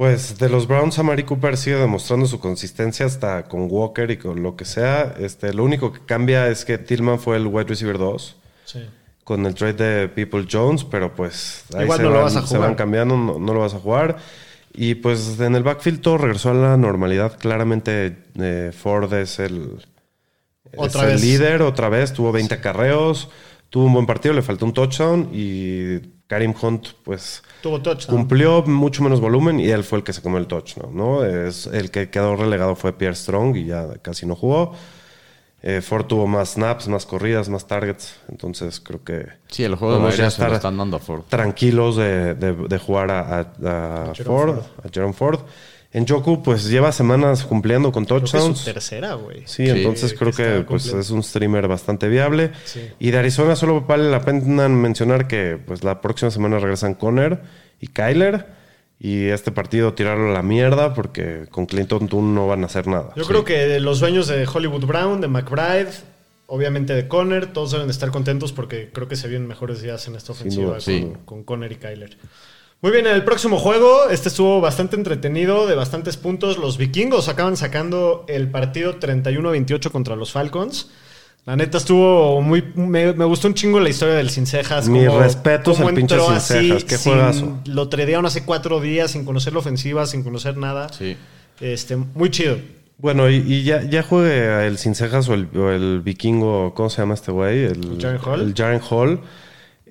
Pues 0.00 0.38
de 0.38 0.48
los 0.48 0.66
Browns, 0.66 0.98
Amari 0.98 1.24
Cooper 1.24 1.58
sigue 1.58 1.76
demostrando 1.76 2.24
su 2.24 2.40
consistencia 2.40 3.04
hasta 3.04 3.42
con 3.42 3.66
Walker 3.70 4.10
y 4.10 4.16
con 4.16 4.42
lo 4.42 4.56
que 4.56 4.64
sea. 4.64 5.14
Este, 5.18 5.52
lo 5.52 5.62
único 5.62 5.92
que 5.92 6.00
cambia 6.06 6.48
es 6.48 6.64
que 6.64 6.78
Tillman 6.78 7.20
fue 7.20 7.36
el 7.36 7.46
wide 7.46 7.68
receiver 7.68 7.98
2 7.98 8.36
Sí. 8.64 8.78
con 9.24 9.44
el 9.44 9.54
trade 9.54 9.74
de 9.74 10.08
People 10.08 10.46
Jones, 10.50 10.84
pero 10.84 11.14
pues 11.14 11.64
ahí 11.76 11.82
Igual 11.84 11.98
se, 11.98 12.04
no 12.04 12.08
lo 12.08 12.14
van, 12.14 12.24
vas 12.24 12.36
a 12.36 12.40
se 12.40 12.46
jugar. 12.46 12.62
van 12.62 12.74
cambiando, 12.76 13.18
no, 13.18 13.38
no 13.38 13.52
lo 13.52 13.60
vas 13.60 13.74
a 13.74 13.78
jugar. 13.78 14.16
Y 14.72 14.94
pues 14.94 15.38
en 15.38 15.54
el 15.54 15.64
backfield 15.64 16.00
todo 16.00 16.16
regresó 16.16 16.48
a 16.52 16.54
la 16.54 16.78
normalidad. 16.78 17.38
Claramente 17.38 18.22
eh, 18.38 18.72
Ford 18.74 19.12
es 19.12 19.38
el, 19.38 19.86
Otra 20.76 21.02
es 21.02 21.08
el 21.08 21.12
vez. 21.16 21.22
líder 21.24 21.60
otra 21.60 21.90
vez, 21.90 22.14
tuvo 22.14 22.32
20 22.32 22.58
carreos, 22.62 23.28
tuvo 23.68 23.84
un 23.84 23.92
buen 23.92 24.06
partido, 24.06 24.32
le 24.32 24.40
faltó 24.40 24.64
un 24.64 24.72
touchdown 24.72 25.28
y 25.30 25.98
Karim 26.30 26.54
Hunt 26.62 26.90
pues 27.02 27.42
Tuvo 27.60 27.82
touchdown. 27.82 28.16
cumplió 28.20 28.62
mucho 28.62 29.02
menos 29.02 29.20
volumen 29.20 29.58
y 29.58 29.68
él 29.68 29.82
fue 29.82 29.98
el 29.98 30.04
que 30.04 30.12
se 30.12 30.22
comió 30.22 30.38
el 30.38 30.46
touchdown, 30.46 30.96
¿no? 30.96 31.24
Es, 31.24 31.66
el 31.66 31.90
que 31.90 32.08
quedó 32.08 32.36
relegado 32.36 32.76
fue 32.76 32.92
Pierre 32.92 33.16
Strong 33.16 33.56
y 33.56 33.64
ya 33.66 33.88
casi 34.00 34.26
no 34.26 34.36
jugó. 34.36 34.72
Eh, 35.62 35.80
Ford 35.82 36.06
tuvo 36.06 36.28
más 36.28 36.50
snaps, 36.50 36.86
más 36.86 37.04
corridas, 37.04 37.48
más 37.48 37.66
targets, 37.66 38.14
entonces 38.28 38.78
creo 38.80 39.02
que 39.02 39.26
Sí, 39.48 39.64
el 39.64 39.74
juego 39.74 40.06
de 40.06 40.12
se 40.12 40.22
lo 40.48 40.54
están 40.54 40.78
dando 40.78 40.96
a 40.98 41.00
Ford. 41.00 41.22
tranquilos 41.28 41.96
de, 41.96 42.34
de- 42.36 42.52
de 42.68 42.78
jugar 42.78 43.10
a, 43.10 43.20
a- 43.40 44.10
a 44.10 44.14
Jerome 44.14 44.38
Ford, 44.38 44.54
Ford. 44.54 44.64
a 44.84 44.88
Jerome 44.94 45.12
Ford. 45.12 45.40
En 45.92 46.06
Joku 46.06 46.42
pues 46.42 46.68
lleva 46.68 46.92
semanas 46.92 47.44
cumpliendo 47.44 47.90
con 47.90 48.04
Creo 48.04 48.20
que 48.20 48.26
es 48.26 48.30
touchdowns. 48.30 48.58
su 48.58 48.64
tercera, 48.64 49.14
güey. 49.14 49.40
Sí, 49.46 49.64
Sí, 49.64 49.68
entonces 49.68 50.14
creo 50.14 50.32
que 50.32 50.64
pues, 50.66 50.86
es 50.86 51.10
un 51.10 51.22
streamer 51.22 51.66
bastante 51.66 52.08
viable. 52.08 52.52
Sí. 52.64 52.88
Y 53.00 53.10
de 53.10 53.18
Arizona 53.18 53.56
solo 53.56 53.80
vale 53.82 54.08
la 54.08 54.20
pena 54.22 54.68
mencionar 54.68 55.26
que 55.26 55.58
pues 55.64 55.82
la 55.82 56.00
próxima 56.00 56.30
semana 56.30 56.58
regresan 56.60 56.94
Conner 56.94 57.40
y 57.80 57.88
Kyler. 57.88 58.60
Y 59.02 59.28
este 59.28 59.50
partido 59.50 59.94
tirarlo 59.94 60.28
a 60.28 60.32
la 60.32 60.42
mierda 60.42 60.92
porque 60.92 61.46
con 61.50 61.64
Clinton 61.64 62.06
tú 62.06 62.20
no 62.20 62.46
van 62.46 62.62
a 62.62 62.66
hacer 62.66 62.86
nada. 62.86 63.12
Yo 63.16 63.24
creo 63.24 63.44
que 63.44 63.80
los 63.80 63.98
dueños 63.98 64.28
de 64.28 64.46
Hollywood 64.46 64.84
Brown, 64.84 65.22
de 65.22 65.26
McBride, 65.26 65.90
obviamente 66.46 66.92
de 66.92 67.08
Conner, 67.08 67.46
todos 67.46 67.72
deben 67.72 67.86
de 67.86 67.92
estar 67.92 68.10
contentos 68.10 68.52
porque 68.52 68.90
creo 68.92 69.08
que 69.08 69.16
se 69.16 69.26
vienen 69.26 69.48
mejores 69.48 69.80
días 69.80 70.06
en 70.06 70.16
esta 70.16 70.32
ofensiva 70.32 70.64
duda, 70.64 70.74
con, 70.74 70.80
sí. 70.82 71.12
con 71.24 71.44
Conner 71.44 71.72
y 71.72 71.76
Kyler. 71.76 72.18
Muy 72.82 72.92
bien, 72.92 73.06
en 73.06 73.14
el 73.14 73.24
próximo 73.24 73.58
juego, 73.58 74.08
este 74.10 74.28
estuvo 74.30 74.60
bastante 74.62 74.96
entretenido, 74.96 75.66
de 75.66 75.74
bastantes 75.74 76.16
puntos. 76.16 76.56
Los 76.56 76.78
vikingos 76.78 77.28
acaban 77.28 77.56
sacando 77.58 78.24
el 78.26 78.50
partido 78.50 78.98
31-28 78.98 79.90
contra 79.90 80.16
los 80.16 80.32
Falcons. 80.32 80.88
La 81.44 81.56
neta 81.56 81.76
estuvo 81.78 82.40
muy. 82.40 82.62
Me, 82.74 83.12
me 83.12 83.24
gustó 83.26 83.48
un 83.48 83.54
chingo 83.54 83.80
la 83.80 83.88
historia 83.90 84.14
del 84.14 84.30
Sin 84.30 84.46
Cejas. 84.46 84.88
Mis 84.88 85.06
cómo- 85.08 85.20
respetos 85.20 85.76
cómo 85.76 85.88
al 85.88 85.94
pinche 85.94 86.14
entró 86.14 86.26
Sin 86.28 86.36
así, 86.36 86.54
Cejas, 86.68 86.84
qué 86.84 86.96
sin- 86.98 87.12
juegazo. 87.12 87.58
Lo 87.66 87.88
tradearon 87.88 88.24
hace 88.26 88.44
cuatro 88.44 88.80
días 88.80 89.10
sin 89.10 89.24
conocer 89.24 89.52
la 89.52 89.58
ofensiva, 89.58 90.06
sin 90.06 90.22
conocer 90.22 90.56
nada. 90.56 90.88
Sí. 90.90 91.16
Este, 91.60 91.96
muy 91.96 92.30
chido. 92.30 92.56
Bueno, 92.98 93.28
y, 93.30 93.36
y 93.36 93.62
ya, 93.62 93.82
ya 93.82 94.02
juegue 94.02 94.66
el 94.66 94.76
Sin 94.78 94.94
Cejas 94.94 95.28
o 95.30 95.34
el, 95.34 95.48
o 95.56 95.70
el 95.70 96.00
vikingo, 96.00 96.74
¿cómo 96.74 96.88
se 96.90 96.98
llama 97.02 97.14
este 97.14 97.32
güey? 97.32 97.64
El 97.64 97.98
Jaren 98.00 98.20
Hall. 98.24 98.40
El 98.42 98.54
Jaren 98.54 98.80
Hall. 98.90 99.20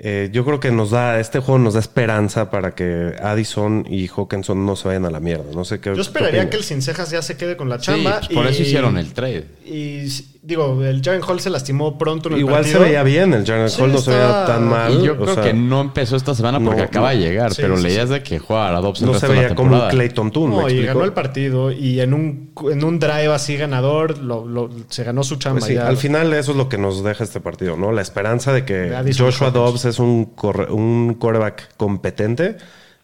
Eh, 0.01 0.29
yo 0.31 0.45
creo 0.45 0.61
que 0.61 0.71
nos 0.71 0.91
da, 0.91 1.19
este 1.19 1.39
juego 1.39 1.59
nos 1.59 1.73
da 1.73 1.81
esperanza 1.81 2.49
para 2.49 2.73
que 2.73 3.13
Addison 3.21 3.85
y 3.89 4.07
Hawkinson 4.07 4.65
no 4.65 4.77
se 4.77 4.87
vayan 4.87 5.05
a 5.05 5.09
la 5.11 5.19
mierda. 5.19 5.43
No 5.53 5.65
sé 5.65 5.81
qué. 5.81 5.93
Yo 5.93 6.01
esperaría 6.01 6.49
que 6.49 6.55
el 6.55 6.63
Sin 6.63 6.81
Cejas 6.81 7.11
ya 7.11 7.21
se 7.21 7.35
quede 7.35 7.57
con 7.57 7.67
la 7.67 7.79
Sí, 7.79 7.85
chamba. 7.87 8.19
pues 8.19 8.29
por 8.29 8.45
y- 8.45 8.49
eso 8.49 8.61
hicieron 8.63 8.97
el 8.97 9.11
trade. 9.13 9.45
Y 9.65 10.07
digo, 10.41 10.83
el 10.83 11.01
Jaren 11.03 11.21
Hall 11.27 11.39
se 11.39 11.49
lastimó 11.49 11.97
pronto 11.97 12.29
en 12.29 12.35
el 12.35 12.39
Igual 12.41 12.61
partido. 12.61 12.79
se 12.79 12.85
veía 12.85 13.03
bien, 13.03 13.33
el 13.33 13.45
Jaren 13.45 13.69
Sí, 13.69 13.81
Hall 13.81 13.91
no 13.91 13.97
se 13.99 14.11
veía 14.11 14.45
tan 14.45 14.67
mal. 14.67 14.93
Y 14.93 15.03
yo 15.05 15.13
o 15.13 15.17
creo 15.17 15.33
sea, 15.35 15.43
que 15.43 15.53
no 15.53 15.81
empezó 15.81 16.15
esta 16.15 16.33
semana 16.33 16.59
porque 16.59 16.81
no, 16.81 16.85
acaba 16.87 17.11
de 17.11 17.17
llegar, 17.17 17.53
Sí, 17.53 17.61
pero 17.61 17.77
sí, 17.77 17.83
leías 17.83 18.07
sí. 18.07 18.13
de 18.15 18.23
que 18.23 18.39
juega 18.39 18.75
a 18.75 18.81
Dobbs 18.81 19.01
el 19.01 19.07
no 19.07 19.13
se 19.13 19.27
veía 19.27 19.53
como 19.55 19.75
un. 19.83 19.89
Clayton 19.89 20.31
Toon. 20.31 20.49
No, 20.51 20.65
¿me 20.65 20.73
y 20.73 20.83
ganó 20.85 21.03
el 21.03 21.13
partido 21.13 21.71
y 21.71 21.99
en 21.99 22.13
un, 22.13 22.53
en 22.71 22.83
un 22.83 22.99
drive 22.99 23.27
así 23.33 23.57
ganador 23.57 24.17
lo- 24.19 24.45
lo- 24.45 24.69
se 24.89 25.03
ganó 25.03 25.23
su 25.23 25.35
chamba. 25.35 25.59
Pues 25.59 25.69
sí, 25.69 25.75
ya. 25.75 25.87
al 25.87 25.97
final 25.97 26.33
eso 26.33 26.51
es 26.51 26.57
lo 26.57 26.69
que 26.69 26.77
nos 26.77 27.03
deja 27.03 27.23
este 27.23 27.39
partido, 27.41 27.75
¿no? 27.77 27.91
La 27.91 28.01
esperanza 28.01 28.53
de 28.53 28.65
que 28.65 28.91
Joshua. 29.17 29.51
Dobbs 29.51 29.85
es 29.85 29.99
un, 29.99 30.35
corre- 30.35 30.69
un 30.71 31.15
quarterback 31.19 31.75
competente 31.77 32.57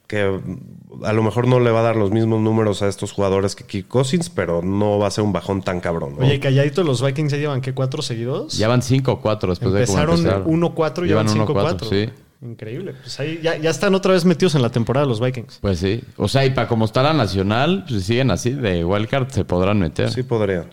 que 0.07 0.39
a 1.03 1.13
lo 1.13 1.23
mejor 1.23 1.47
no 1.47 1.59
le 1.59 1.71
va 1.71 1.79
a 1.79 1.83
dar 1.83 1.95
los 1.95 2.11
mismos 2.11 2.41
números 2.41 2.81
a 2.81 2.87
estos 2.87 3.11
jugadores 3.11 3.55
que 3.55 3.63
Kirk 3.65 3.87
Cousins, 3.87 4.29
pero 4.29 4.61
no 4.61 4.99
va 4.99 5.07
a 5.07 5.11
ser 5.11 5.23
un 5.23 5.33
bajón 5.33 5.61
tan 5.61 5.79
cabrón, 5.79 6.15
¿no? 6.17 6.25
Oye, 6.25 6.39
calladito 6.39 6.83
los 6.83 7.03
Vikings 7.03 7.31
ya 7.31 7.37
llevan, 7.37 7.61
¿qué? 7.61 7.73
¿Cuatro 7.73 8.01
seguidos? 8.01 8.57
Ya 8.57 8.67
van 8.67 8.81
5 8.81 9.11
o 9.11 9.21
4 9.21 9.49
después 9.49 9.73
de 9.73 9.85
cómo 9.85 9.99
Empezaron 9.99 10.19
empezaron. 10.19 10.75
1-4 10.75 11.05
y 11.05 11.07
llevan 11.07 11.27
5-4. 11.27 11.89
sí. 11.89 12.09
Increíble. 12.41 12.93
Pues 13.01 13.19
ahí 13.19 13.39
ya, 13.41 13.57
ya 13.57 13.69
están 13.69 13.95
otra 13.95 14.13
vez 14.13 14.25
metidos 14.25 14.55
en 14.55 14.61
la 14.61 14.69
temporada 14.69 15.07
los 15.07 15.19
Vikings. 15.19 15.59
Pues 15.61 15.79
sí. 15.79 16.03
O 16.17 16.27
sea, 16.27 16.45
y 16.45 16.51
para 16.51 16.67
como 16.67 16.85
está 16.85 17.01
la 17.01 17.13
nacional, 17.13 17.85
pues 17.87 18.01
si 18.01 18.07
siguen 18.07 18.29
así, 18.29 18.51
de 18.51 18.85
wildcard 18.85 19.29
se 19.29 19.45
podrán 19.45 19.79
meter. 19.79 20.11
Sí 20.11 20.21
podrían. 20.21 20.65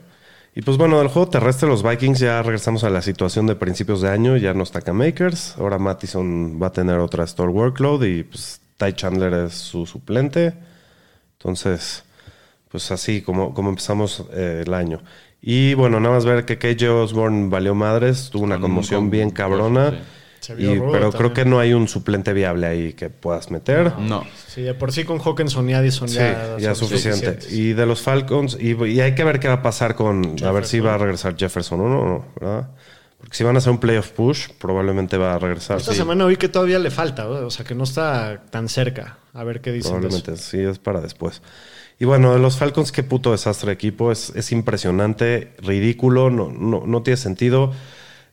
Y 0.54 0.60
pues 0.62 0.76
bueno, 0.76 0.98
del 0.98 1.08
juego 1.08 1.30
terrestre, 1.30 1.66
los 1.68 1.82
Vikings 1.82 2.18
ya 2.18 2.42
regresamos 2.42 2.84
a 2.84 2.90
la 2.90 3.00
situación 3.00 3.46
de 3.46 3.56
principios 3.56 4.02
de 4.02 4.10
año, 4.10 4.36
ya 4.36 4.52
no 4.52 4.64
está 4.64 4.92
Makers, 4.92 5.56
ahora 5.56 5.78
Mattison 5.78 6.60
va 6.62 6.66
a 6.66 6.72
tener 6.72 6.98
otra 6.98 7.24
store 7.24 7.50
workload 7.50 8.02
y 8.04 8.24
pues 8.24 8.60
Ty 8.86 8.92
Chandler 8.94 9.32
es 9.34 9.52
su 9.54 9.86
suplente. 9.86 10.54
Entonces, 11.38 12.04
pues 12.68 12.90
así 12.90 13.22
como, 13.22 13.52
como 13.54 13.68
empezamos 13.70 14.24
eh, 14.32 14.62
el 14.66 14.74
año. 14.74 15.00
Y 15.40 15.74
bueno, 15.74 15.98
nada 16.00 16.14
más 16.14 16.24
ver 16.24 16.44
que 16.44 16.58
KJ 16.58 16.88
Osborne 16.90 17.48
valió 17.48 17.74
madres, 17.74 18.30
tuvo 18.30 18.44
una 18.44 18.56
Con 18.56 18.64
un 18.64 18.70
conmoción 18.70 19.00
con- 19.02 19.10
bien 19.10 19.30
cabrona. 19.30 19.90
sí. 19.90 19.96
Se 20.40 20.56
vio 20.56 20.74
y- 20.74 20.78
rudo 20.78 20.90
pero 20.90 21.12
creo 21.12 21.32
que 21.32 21.44
no 21.44 21.60
hay 21.60 21.72
un 21.72 21.86
suplente 21.86 22.32
viable 22.32 22.66
ahí 22.66 22.92
que 22.94 23.10
puedas 23.10 23.52
meter. 23.52 23.96
No. 23.98 24.24
Sí, 24.48 24.62
de 24.62 24.74
por 24.74 24.90
sí 24.90 25.04
con 25.04 25.20
Hawkinson 25.20 25.70
y 25.70 25.74
Addison 25.74 26.08
Sí, 26.08 26.16
ya, 26.16 26.56
ya 26.58 26.74
suficiente. 26.74 27.38
Y 27.50 27.74
de 27.74 27.86
los 27.86 28.02
Falcons, 28.02 28.56
y, 28.60 28.72
y 28.86 29.00
hay 29.00 29.14
que 29.14 29.22
ver 29.22 29.38
qué 29.38 29.46
va 29.46 29.54
a 29.54 29.62
pasar 29.62 29.94
con. 29.94 30.34
A 30.44 30.50
ver 30.50 30.64
si 30.66 30.80
va 30.80 30.94
a 30.94 30.98
regresar 30.98 31.36
Jefferson 31.36 31.80
o 31.82 31.88
no, 31.88 32.24
¿verdad? 32.40 32.70
Porque 33.22 33.36
si 33.36 33.44
van 33.44 33.54
a 33.54 33.58
hacer 33.58 33.70
un 33.70 33.78
playoff 33.78 34.10
push, 34.10 34.48
probablemente 34.58 35.16
va 35.16 35.34
a 35.34 35.38
regresar. 35.38 35.78
Esta 35.78 35.92
Sí, 35.92 35.98
semana 35.98 36.26
vi 36.26 36.36
que 36.36 36.48
todavía 36.50 36.78
le 36.78 36.90
falta, 36.90 37.24
¿no? 37.24 37.30
o 37.46 37.50
sea 37.50 37.64
que 37.64 37.74
no 37.74 37.84
está 37.84 38.42
tan 38.50 38.68
cerca. 38.68 39.16
A 39.32 39.44
ver 39.44 39.60
qué 39.62 39.72
dicen. 39.72 39.92
de 40.02 40.08
eso. 40.08 40.18
probablemente, 40.18 40.36
sí, 40.42 40.58
es 40.60 40.78
para 40.78 41.00
después. 41.00 41.40
Y 41.98 42.04
bueno, 42.04 42.32
de 42.34 42.40
los 42.40 42.58
Falcons, 42.58 42.90
qué 42.92 43.02
puto 43.04 43.30
desastre 43.32 43.68
de 43.68 43.72
equipo. 43.74 44.12
Es, 44.12 44.32
es 44.36 44.50
impresionante, 44.52 45.54
ridículo, 45.62 46.28
no, 46.30 46.50
no, 46.50 46.82
no 46.86 47.02
tiene 47.02 47.16
sentido. 47.16 47.72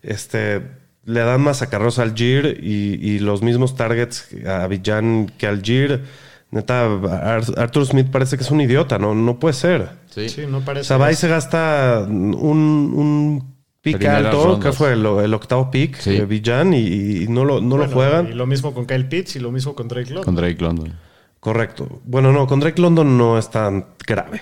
Este, 0.02 0.62
le 1.06 1.20
dan 1.22 1.42
más 1.42 1.62
acarreos 1.62 2.00
al 2.00 2.16
Gir 2.16 2.60
y, 2.62 2.96
y 2.96 3.20
los 3.20 3.42
mismos 3.42 3.76
targets 3.76 4.28
a 4.48 4.66
Villan 4.68 5.28
que 5.38 5.48
al 5.48 5.62
Gir. 5.62 6.04
Neta, 6.52 6.86
Ar- 6.86 7.44
Arthur 7.60 7.86
Smith 7.86 8.08
parece 8.12 8.36
que 8.36 8.44
es 8.44 8.50
un 8.50 8.60
idiota, 8.60 8.98
no, 8.98 9.14
no 9.14 9.38
puede 9.38 9.54
ser. 9.54 9.90
Sí. 10.10 10.30
Sí, 10.30 10.46
no 10.50 10.62
parece. 10.62 10.82
O 10.82 10.88
sea, 10.88 10.98
va 10.98 11.12
y 11.12 11.16
se 11.16 11.28
gasta 11.28 12.04
un, 12.08 12.34
un 12.36 13.59
pick 13.82 14.04
alto, 14.06 14.44
rondas. 14.46 14.66
que 14.66 14.72
fue 14.78 14.94
el, 14.94 15.06
el 15.06 15.34
octavo 15.34 15.72
pick 15.72 15.96
Sí. 15.98 16.12
de 16.12 16.26
Villan, 16.26 16.74
y, 16.74 17.24
y 17.24 17.28
no 17.28 17.46
lo, 17.46 17.62
no 17.62 17.70
Bueno, 17.78 17.86
lo 17.86 17.92
juegan. 17.92 18.28
Y 18.30 18.34
lo 18.34 18.46
mismo 18.46 18.74
con 18.74 18.86
Kyle 18.86 19.06
Pitts 19.08 19.36
y 19.36 19.40
lo 19.40 19.52
mismo 19.52 19.74
con 19.76 19.88
Drake 19.88 20.08
London. 20.10 20.24
Con 20.26 20.36
Drake 20.36 20.62
London. 20.62 20.94
Correcto. 21.40 22.02
Bueno, 22.06 22.32
no, 22.34 22.48
con 22.48 22.60
Drake 22.60 22.82
London 22.82 23.18
no 23.18 23.38
es 23.38 23.50
tan 23.50 23.86
grave. 24.06 24.42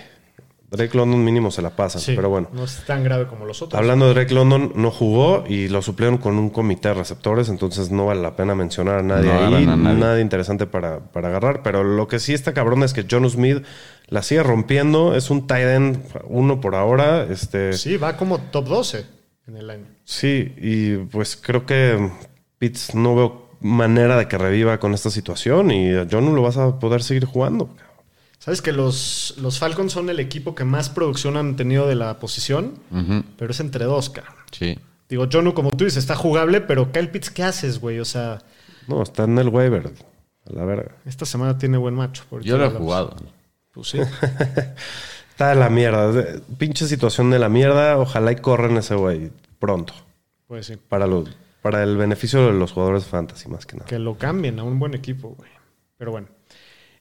Drake 0.69 0.97
London 0.97 1.23
mínimo 1.23 1.49
se 1.49 1.61
la 1.61 1.69
pasan, 1.69 2.01
Sí, 2.01 2.11
pero 2.13 2.27
bueno. 2.29 2.49
No 2.51 2.65
es 2.65 2.83
tan 2.85 3.01
grave 3.01 3.27
como 3.27 3.45
los 3.45 3.61
otros. 3.61 3.79
Hablando 3.79 4.07
de 4.07 4.13
Drake 4.15 4.33
London, 4.33 4.73
no 4.75 4.91
jugó 4.91 5.45
y 5.47 5.69
lo 5.69 5.81
suplieron 5.81 6.17
con 6.17 6.37
un 6.37 6.49
comité 6.49 6.89
de 6.89 6.95
receptores, 6.95 7.47
entonces 7.47 7.89
no 7.89 8.07
vale 8.07 8.21
la 8.21 8.35
pena 8.35 8.53
mencionar 8.53 8.99
a 8.99 9.01
nadie 9.03 9.31
No 9.31 9.55
ahí, 9.55 9.63
a 9.65 9.75
nadie. 9.77 9.97
nada 9.99 10.19
interesante 10.19 10.65
para, 10.67 10.99
para 10.99 11.29
agarrar, 11.29 11.61
pero 11.63 11.85
lo 11.85 12.09
que 12.09 12.19
sí 12.19 12.33
está 12.33 12.53
cabrón 12.53 12.83
es 12.83 12.91
que 12.93 13.05
John 13.09 13.29
Smith 13.29 13.63
la 14.09 14.23
sigue 14.23 14.43
rompiendo, 14.43 15.15
es 15.15 15.29
un 15.29 15.47
tight 15.47 15.67
end 15.67 15.99
uno 16.25 16.59
por 16.59 16.75
ahora, 16.75 17.23
este 17.29 17.71
Sí, 17.71 17.95
va 17.95 18.17
como 18.17 18.39
top 18.39 18.65
12 18.67 19.05
en 19.47 19.57
el 19.57 19.69
año. 19.69 19.85
Sí, 20.03 20.53
y 20.57 20.97
pues 20.97 21.35
creo 21.35 21.65
que 21.65 22.09
Pitts 22.59 22.95
no 22.95 23.15
veo 23.15 23.49
manera 23.59 24.17
de 24.17 24.27
que 24.27 24.37
reviva 24.37 24.79
con 24.79 24.93
esta 24.93 25.09
situación 25.09 25.71
y 25.71 25.91
John 26.11 26.25
no 26.25 26.33
lo 26.33 26.41
vas 26.41 26.57
a 26.57 26.79
poder 26.79 27.01
seguir 27.03 27.25
jugando. 27.25 27.69
Sabes 28.39 28.61
que 28.61 28.71
los, 28.71 29.33
los 29.41 29.57
Falcons 29.59 29.91
son 29.91 30.09
el 30.09 30.19
equipo 30.19 30.53
que 30.55 30.63
más 30.63 30.89
producción 30.89 31.37
han 31.37 31.55
tenido 31.55 31.87
de 31.87 31.95
la 31.95 32.19
posición, 32.19 32.75
pero 33.37 33.51
es 33.51 33.59
entre 33.59 33.85
dos, 33.85 34.09
cara. 34.09 34.33
Sí. 34.51 34.77
Digo, 35.09 35.27
Jonu, 35.31 35.53
como 35.53 35.71
tú 35.71 35.85
dices, 35.85 35.97
está 35.97 36.15
jugable, 36.15 36.61
pero 36.61 36.91
Kyle 36.91 37.09
Pitts, 37.09 37.29
¿qué 37.31 37.43
haces, 37.43 37.79
güey? 37.79 37.99
O 37.99 38.05
sea, 38.05 38.39
No, 38.87 39.01
está 39.01 39.23
en 39.23 39.37
el 39.39 39.49
waiver, 39.49 39.91
a 40.45 40.53
la 40.53 40.65
verga. 40.65 40.95
esta 41.05 41.25
semana 41.25 41.57
tiene 41.57 41.77
buen 41.77 41.95
macho. 41.95 42.23
Yo 42.41 42.57
lo 42.57 42.65
he 42.65 42.69
jugado. 42.69 43.15
Pues 43.71 43.87
sí. 43.89 43.99
Está 45.37 45.49
de 45.49 45.55
la 45.55 45.69
mierda, 45.69 46.11
pinche 46.57 46.87
situación 46.87 47.29
de 47.29 47.37
la 47.37 47.47
mierda, 47.47 47.99
ojalá 47.99 48.31
y 48.31 48.37
corren 48.37 48.75
ese 48.77 48.95
güey 48.95 49.29
pronto, 49.59 49.93
Pues 50.47 50.65
sí. 50.65 50.77
para, 50.89 51.05
los, 51.05 51.29
para 51.61 51.83
el 51.83 51.95
beneficio 51.95 52.47
de 52.47 52.53
los 52.53 52.71
jugadores 52.71 53.05
fantasy 53.05 53.47
más 53.47 53.67
que 53.67 53.75
nada. 53.75 53.85
Que 53.85 53.99
lo 53.99 54.17
cambien 54.17 54.57
a 54.57 54.63
un 54.63 54.79
buen 54.79 54.95
equipo, 54.95 55.35
güey. 55.37 55.51
Pero 55.95 56.09
bueno. 56.09 56.27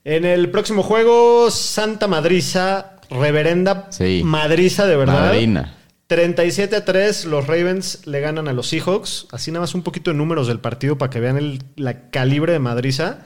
En 0.03 0.23
el 0.23 0.51
próximo 0.51 0.83
juego, 0.83 1.49
Santa 1.49 2.07
Madriza, 2.07 2.97
reverenda 3.09 3.87
Sí. 3.89 4.21
Madriza 4.23 4.85
de 4.85 4.97
verdad. 4.97 5.31
Madrina. 5.31 5.73
37 6.05 6.75
a 6.75 6.85
3, 6.85 7.25
los 7.25 7.47
Ravens 7.47 8.05
le 8.05 8.19
ganan 8.19 8.47
a 8.47 8.53
los 8.53 8.67
Seahawks. 8.67 9.29
Así 9.31 9.49
nada 9.51 9.61
más 9.61 9.73
un 9.73 9.81
poquito 9.81 10.11
de 10.11 10.15
números 10.17 10.47
del 10.47 10.59
partido 10.59 10.95
para 10.99 11.09
que 11.09 11.19
vean 11.19 11.37
el 11.37 11.63
la 11.75 12.11
calibre 12.11 12.53
de 12.53 12.59
Madriza. 12.59 13.25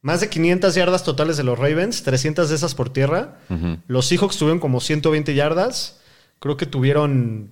Más 0.00 0.20
de 0.20 0.28
500 0.28 0.74
yardas 0.74 1.02
totales 1.04 1.36
de 1.36 1.42
los 1.44 1.58
Ravens, 1.58 2.02
300 2.04 2.48
de 2.48 2.54
esas 2.54 2.74
por 2.74 2.90
tierra. 2.92 3.38
Los 3.88 4.06
Seahawks 4.06 4.36
tuvieron 4.36 4.60
como 4.60 4.80
120 4.80 5.34
yardas. 5.34 5.98
Creo 6.38 6.56
que 6.56 6.66
tuvieron 6.66 7.50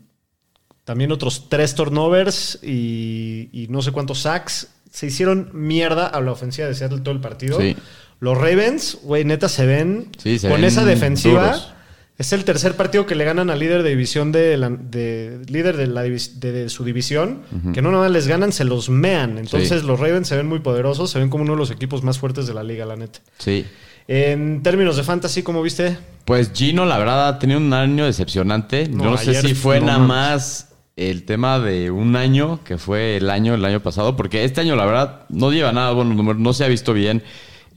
también 0.84 1.10
otros 1.10 1.48
3 1.48 1.74
turnovers 1.74 2.60
y, 2.62 3.48
y 3.52 3.66
no 3.68 3.82
sé 3.82 3.90
cuántos 3.90 4.20
sacks. 4.20 4.68
Se 4.92 5.06
hicieron 5.06 5.50
mierda 5.52 6.06
a 6.06 6.20
la 6.20 6.30
ofensiva 6.32 6.68
de 6.68 6.74
Seattle 6.74 7.00
todo 7.00 7.12
el 7.14 7.20
partido. 7.20 7.60
Sí. 7.60 7.76
Los 8.20 8.38
Ravens, 8.38 8.98
güey, 9.02 9.24
neta 9.24 9.48
se 9.48 9.66
ven 9.66 10.08
Sí, 10.16 10.38
se 10.38 10.48
con 10.48 10.60
ven 10.60 10.68
esa 10.68 10.84
defensiva. 10.84 11.42
duros. 11.48 11.72
Es 12.18 12.32
el 12.32 12.44
tercer 12.44 12.76
partido 12.76 13.04
que 13.04 13.14
le 13.14 13.24
ganan 13.24 13.50
al 13.50 13.58
líder 13.58 13.82
de 13.82 13.90
división 13.90 14.32
de, 14.32 14.56
la- 14.56 14.70
de- 14.70 15.40
líder 15.48 15.76
de, 15.76 15.86
la 15.86 16.02
de- 16.02 16.18
de 16.52 16.68
su 16.70 16.82
división, 16.84 17.42
que 17.74 17.82
no 17.82 17.90
nada 17.90 18.04
más 18.04 18.12
les 18.12 18.26
ganan, 18.26 18.52
se 18.52 18.64
los 18.64 18.88
mean. 18.88 19.36
Entonces 19.38 19.82
Sí. 19.82 19.86
los 19.86 20.00
Ravens 20.00 20.26
se 20.28 20.36
ven 20.36 20.46
muy 20.46 20.60
poderosos, 20.60 21.10
se 21.10 21.18
ven 21.18 21.28
como 21.28 21.42
uno 21.44 21.52
de 21.52 21.58
los 21.58 21.70
equipos 21.70 22.02
más 22.02 22.18
fuertes 22.18 22.46
de 22.46 22.54
la 22.54 22.62
liga, 22.62 22.86
la 22.86 22.96
neta. 22.96 23.18
Sí. 23.38 23.66
En 24.08 24.62
términos 24.62 24.96
de 24.96 25.02
fantasy, 25.02 25.42
¿cómo 25.42 25.62
viste? 25.62 25.98
Pues 26.24 26.52
Gino, 26.54 26.86
la 26.86 26.96
verdad, 26.98 27.28
ha 27.28 27.38
tenido 27.38 27.58
un 27.60 27.72
año 27.72 28.06
decepcionante. 28.06 28.88
No, 28.88 29.04
Yo 29.04 29.10
no 29.10 29.16
sé 29.18 29.34
si 29.42 29.54
fue 29.54 29.80
no 29.80 29.86
nada 29.86 29.98
más 29.98 30.68
el 30.96 31.24
tema 31.24 31.58
de 31.58 31.90
un 31.90 32.16
año, 32.16 32.60
que 32.64 32.78
fue 32.78 33.18
el 33.18 33.28
año, 33.28 33.54
el 33.54 33.64
año 33.64 33.80
pasado, 33.82 34.16
porque 34.16 34.44
este 34.44 34.62
año, 34.62 34.74
la 34.74 34.86
verdad, 34.86 35.20
no 35.28 35.50
lleva 35.52 35.70
nada 35.72 35.92
buenos 35.92 36.16
números, 36.16 36.40
no 36.40 36.52
se 36.54 36.64
ha 36.64 36.68
visto 36.68 36.94
bien. 36.94 37.22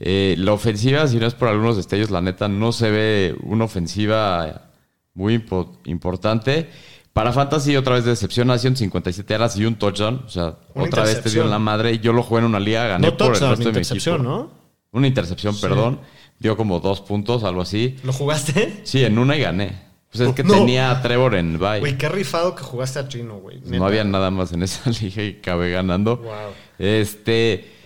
Eh, 0.00 0.34
la 0.38 0.52
ofensiva, 0.54 1.06
si 1.06 1.18
no 1.18 1.26
es 1.26 1.34
por 1.34 1.48
algunos 1.48 1.76
destellos, 1.76 2.10
la 2.10 2.20
neta, 2.22 2.48
no 2.48 2.72
se 2.72 2.90
ve 2.90 3.36
una 3.42 3.64
ofensiva 3.66 4.70
muy 5.14 5.36
impo- 5.38 5.76
importante. 5.84 6.68
Para 7.12 7.32
Fantasy, 7.32 7.76
otra 7.76 7.96
vez 7.96 8.04
decepción, 8.04 8.56
157 8.56 9.34
yardas 9.34 9.56
y 9.58 9.64
un 9.66 9.74
touchdown. 9.74 10.22
O 10.24 10.28
sea, 10.30 10.54
Una 10.74 10.84
otra 10.86 11.02
vez 11.02 11.08
te 11.22 11.28
dio 11.28 11.42
intercepción. 11.42 11.50
la 11.50 11.58
madre. 11.58 11.98
Yo 11.98 12.12
lo 12.12 12.22
jugué 12.22 12.40
en 12.40 12.46
una 12.46 12.60
liga, 12.60 12.86
gané 12.86 13.08
No 13.08 13.16
por 13.16 13.26
el 13.26 13.32
touchdown, 13.32 13.50
resto 13.50 13.64
de 13.64 13.72
mi 13.72 13.78
intercepción, 13.78 14.14
equipo. 14.16 14.30
¿no? 14.30 14.50
Una 14.92 15.06
intercepción, 15.06 15.60
perdón. 15.60 16.00
Dio 16.38 16.56
como 16.56 16.80
dos 16.80 17.00
puntos, 17.02 17.44
algo 17.44 17.60
así. 17.62 17.96
¿Lo 18.04 18.12
jugaste? 18.12 18.80
Sí, 18.84 19.04
en 19.04 19.18
una 19.18 19.36
y 19.36 19.40
gané. 19.40 19.90
Pues 20.10 20.26
es 20.28 20.34
que 20.34 20.42
No. 20.42 20.54
tenía 20.54 20.90
a 20.90 21.02
Trevor 21.02 21.34
en 21.34 21.58
bye. 21.58 21.78
Güey, 21.80 21.98
qué 21.98 22.08
rifado 22.08 22.54
que 22.56 22.62
jugaste 22.62 22.98
a 22.98 23.06
Chino, 23.08 23.36
güey. 23.38 23.60
no 23.66 23.84
había 23.86 24.02
nada 24.04 24.30
más 24.30 24.52
en 24.52 24.62
esa 24.62 24.90
liga 25.02 25.22
y 25.22 25.36
acabé 25.40 25.70
ganando. 25.70 26.16
Wow. 26.16 26.32
Este. 26.78 27.79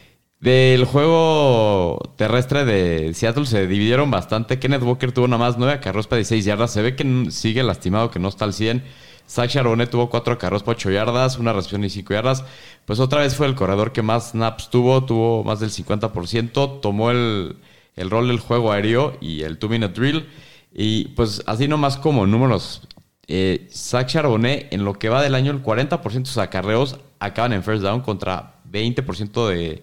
Del 0.45 0.85
juego 0.85 2.13
terrestre 2.17 2.67
de 2.67 3.15
Seattle 3.15 3.47
se 3.47 3.67
dividieron 3.67 4.11
bastante. 4.11 4.59
Kenneth 4.59 4.83
Walker 4.83 5.11
tuvo 5.11 5.27
nada 5.27 5.43
más 5.43 5.57
9 5.57 5.73
acarreos 5.73 6.07
para 6.07 6.19
16 6.19 6.45
yardas. 6.45 6.71
Se 6.71 6.83
ve 6.83 6.95
que 6.95 7.31
sigue 7.31 7.63
lastimado, 7.63 8.11
que 8.11 8.19
no 8.19 8.29
está 8.29 8.45
al 8.45 8.53
100. 8.53 8.85
Zach 9.27 9.49
Charbonnet 9.49 9.89
tuvo 9.89 10.11
4 10.11 10.35
acarreos 10.35 10.63
para 10.63 10.77
8 10.77 10.91
yardas, 10.91 11.39
una 11.39 11.55
recepción 11.55 11.83
y 11.85 11.89
5 11.89 12.13
yardas. 12.13 12.45
Pues 12.85 13.01
otra 13.01 13.23
vez 13.23 13.35
fue 13.35 13.47
el 13.47 13.55
corredor 13.55 13.93
que 13.93 14.03
más 14.03 14.33
snaps 14.33 14.69
tuvo, 14.69 15.03
tuvo 15.07 15.45
más 15.45 15.61
del 15.61 15.71
50%. 15.71 16.81
Tomó 16.83 17.11
el, 17.11 17.57
el 17.97 18.11
rol 18.11 18.29
del 18.29 18.39
juego 18.39 18.71
aéreo 18.71 19.17
y 19.23 19.45
el 19.45 19.59
2-minute 19.59 19.99
drill. 19.99 20.29
Y 20.75 21.07
pues 21.17 21.43
así 21.47 21.69
nomás 21.69 21.97
como 21.97 22.27
números. 22.27 22.87
Eh, 23.29 23.67
Zach 23.73 24.09
Charbonnet, 24.09 24.71
en 24.75 24.85
lo 24.85 24.93
que 24.93 25.09
va 25.09 25.23
del 25.23 25.37
año, 25.37 25.53
el 25.53 25.63
40% 25.63 26.13
de 26.13 26.27
sus 26.27 26.37
acarreos 26.37 27.01
acaban 27.19 27.55
en 27.55 27.63
first 27.63 27.83
down 27.83 28.03
contra 28.03 28.57
20% 28.71 29.49
de, 29.49 29.83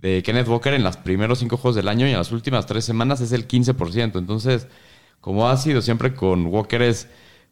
de 0.00 0.22
Kenneth 0.22 0.48
Walker 0.48 0.72
en 0.74 0.82
los 0.82 0.96
primeros 0.96 1.38
cinco 1.40 1.56
juegos 1.56 1.76
del 1.76 1.88
año 1.88 2.06
y 2.06 2.10
en 2.10 2.18
las 2.18 2.32
últimas 2.32 2.66
tres 2.66 2.84
semanas 2.84 3.20
es 3.20 3.32
el 3.32 3.46
15%. 3.46 4.18
Entonces, 4.18 4.66
como 5.20 5.48
ha 5.48 5.56
sido 5.56 5.82
siempre 5.82 6.14
con 6.14 6.46
Walker 6.46 6.82
es, 6.82 7.08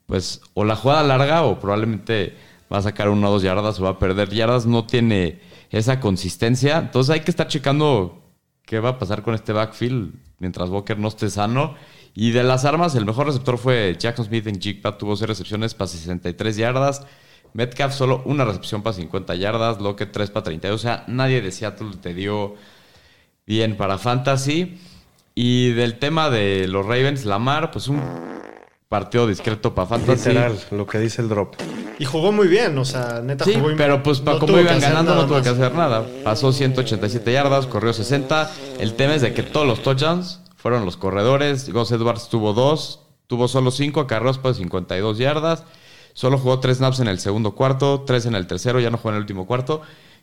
pues, 0.07 0.41
o 0.55 0.65
la 0.65 0.77
jugada 0.77 1.03
larga 1.03 1.43
o 1.43 1.61
probablemente 1.61 2.35
va 2.73 2.79
a 2.79 2.83
sacar 2.83 3.09
una 3.09 3.29
o 3.29 3.33
dos 3.33 3.43
yardas 3.43 3.79
o 3.81 3.85
va 3.85 3.91
a 3.91 3.99
perder 3.99 4.31
yardas. 4.31 4.67
No 4.67 4.87
tiene 4.87 5.41
esa 5.71 6.01
consistencia. 6.01 6.79
Entonces 6.79 7.15
hay 7.15 7.21
que 7.21 7.31
estar 7.31 7.49
checando 7.49 8.23
qué 8.63 8.81
va 8.81 8.91
a 8.91 8.99
pasar 8.99 9.23
con 9.23 9.35
este 9.35 9.53
backfield 9.53 10.15
mientras 10.39 10.71
Walker 10.71 10.99
no 10.99 11.09
esté 11.09 11.31
sano. 11.31 11.75
Y 12.15 12.31
de 12.31 12.43
las 12.43 12.65
armas, 12.65 12.95
el 12.95 13.05
mejor 13.05 13.27
receptor 13.27 13.59
fue 13.59 13.97
Jackson 13.99 14.25
Smith 14.25 14.47
en 14.47 14.61
Jigba, 14.61 14.99
tuvo 14.99 15.15
6 15.17 15.29
recepciones 15.29 15.75
para 15.75 15.89
63 15.89 16.57
yardas. 16.57 17.07
Metcalf 17.53 17.95
solo 17.95 18.23
una 18.25 18.45
recepción 18.45 18.83
para 18.83 18.95
50 18.95 19.35
yardas, 19.35 19.81
Lockett 19.81 20.13
3 20.13 20.31
para 20.31 20.45
32. 20.45 20.81
O 20.81 20.83
sea, 20.83 21.05
nadie 21.07 21.41
de 21.41 21.51
Seattle 21.51 21.97
te 22.01 22.15
dio 22.15 22.55
bien 23.47 23.77
para 23.77 23.99
Fantasy. 23.99 24.79
Y 25.35 25.71
del 25.73 25.99
tema 25.99 26.31
de 26.31 26.67
los 26.69 26.85
Ravens, 26.85 27.25
Lamar, 27.25 27.71
pues 27.71 27.89
un 27.89 28.03
partido 28.89 29.27
discreto 29.27 29.75
para 29.75 29.87
Fantasy. 29.87 30.31
Literal, 30.31 30.59
lo 30.73 30.87
que 30.87 30.99
dice 30.99 31.23
el 31.23 31.29
drop. 31.29 31.55
Y 31.99 32.05
jugó 32.05 32.33
muy 32.33 32.49
bien, 32.49 32.77
o 32.79 32.85
sea, 32.85 33.21
neta 33.23 33.45
Sí, 33.45 33.55
jugó 33.55 33.71
pero 33.77 34.03
pues 34.03 34.21
para 34.21 34.39
no 34.39 34.47
que 34.47 34.53
iban 34.53 34.67
hacer 34.69 34.81
ganando 34.83 35.13
nada 35.13 35.23
no 35.23 35.29
tuvo 35.29 35.43
que 35.43 35.49
hacer 35.49 35.75
nada. 35.75 36.07
Pasó 36.25 36.53
187 36.53 37.33
yardas, 37.33 37.67
corrió 37.67 37.93
60. 37.93 38.51
El 38.79 38.95
tema 38.95 39.15
es 39.15 39.23
de 39.23 39.35
que 39.35 39.43
todos 39.43 39.67
los 39.67 39.83
touchdowns 39.83 40.41
fueron 40.57 40.85
los 40.85 40.97
corredores. 40.97 41.73
Gus 41.73 41.93
Edwards 41.93 42.29
tuvo 42.29 42.53
dos, 42.53 43.01
tuvo 43.27 43.49
solo 43.49 43.71
cinco 43.71 44.01
acarreos 44.01 44.39
para 44.39 44.55
52 44.55 45.19
yardas. 45.19 45.65
Solo 46.19 46.37
jugó 46.37 46.59
tres 46.59 46.79
snaps 46.79 46.99
en 46.99 47.07
el 47.07 47.21
segundo 47.21 47.53
cuarto, 47.53 48.03
tres 48.05 48.27
en 48.27 48.35
el 48.35 48.49
tercero, 48.49 48.81
ya 48.81 48.91
no 48.91 48.97
jugó 48.97 49.11
en 49.11 49.15
el 49.19 49.21
último 49.21 49.47
cuarto. 49.47 49.83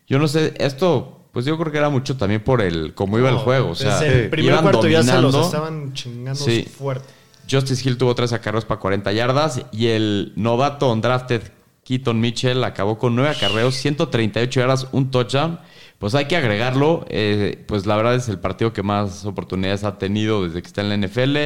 Yo 0.09 0.19
no 0.19 0.27
sé, 0.27 0.53
esto 0.57 1.21
pues 1.31 1.45
yo 1.45 1.57
creo 1.57 1.71
que 1.71 1.77
era 1.77 1.89
mucho 1.89 2.17
también 2.17 2.43
por 2.43 2.61
el 2.61 2.93
cómo 2.93 3.17
iba 3.17 3.29
el 3.29 3.37
juego. 3.37 3.69
O 3.69 3.75
sea, 3.75 3.99
el 4.05 4.29
primer 4.29 4.51
iban 4.55 4.61
cuarto 4.63 4.89
ya 4.89 5.03
se 5.03 5.13
los 5.13 5.31
dominando. 5.31 5.45
estaban 5.45 5.93
chingando 5.93 6.35
Sí. 6.43 6.63
fuerte. 6.63 7.07
Justice 7.49 7.87
Hill 7.87 7.97
tuvo 7.97 8.13
tres 8.13 8.33
acarreos 8.33 8.65
para 8.65 8.81
40 8.81 9.13
yardas 9.13 9.61
y 9.71 9.87
el 9.87 10.33
novato 10.35 10.91
undrafted 10.91 11.43
Keaton 11.85 12.19
Mitchell 12.19 12.61
acabó 12.65 12.97
con 12.97 13.15
nueve 13.15 13.29
acarreos, 13.33 13.75
138 13.75 14.59
yardas, 14.59 14.87
un 14.91 15.11
touchdown. 15.11 15.59
Pues 15.97 16.13
hay 16.13 16.25
que 16.25 16.35
agregarlo. 16.35 17.05
eh, 17.07 17.63
pues 17.67 17.85
la 17.85 17.95
verdad 17.95 18.15
es 18.15 18.27
el 18.27 18.39
partido 18.39 18.73
que 18.73 18.83
más 18.83 19.23
oportunidades 19.23 19.85
ha 19.85 19.97
tenido 19.97 20.43
desde 20.45 20.61
que 20.61 20.67
está 20.67 20.81
en 20.81 20.89
la 20.89 20.95
NFL. 20.97 21.37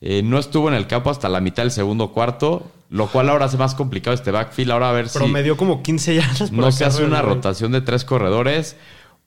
Eh, 0.00 0.22
no 0.24 0.38
estuvo 0.40 0.66
en 0.68 0.74
el 0.74 0.88
campo 0.88 1.10
hasta 1.10 1.28
la 1.28 1.40
mitad 1.40 1.62
del 1.62 1.70
segundo 1.70 2.10
cuarto, 2.12 2.70
lo 2.94 3.08
cual 3.08 3.28
ahora 3.28 3.46
hace 3.46 3.56
más 3.56 3.74
complicado 3.74 4.14
este 4.14 4.30
backfield. 4.30 4.70
Ahora 4.70 4.90
a 4.90 4.92
ver 4.92 5.08
si 5.08 5.18
Promedió 5.18 5.56
como 5.56 5.82
15 5.82 6.14
yardas 6.14 6.50
por 6.50 6.58
no 6.60 6.70
se 6.70 6.84
hace 6.84 7.02
una 7.04 7.22
rotación 7.22 7.72
de 7.72 7.80
tres 7.80 8.04
corredores. 8.04 8.76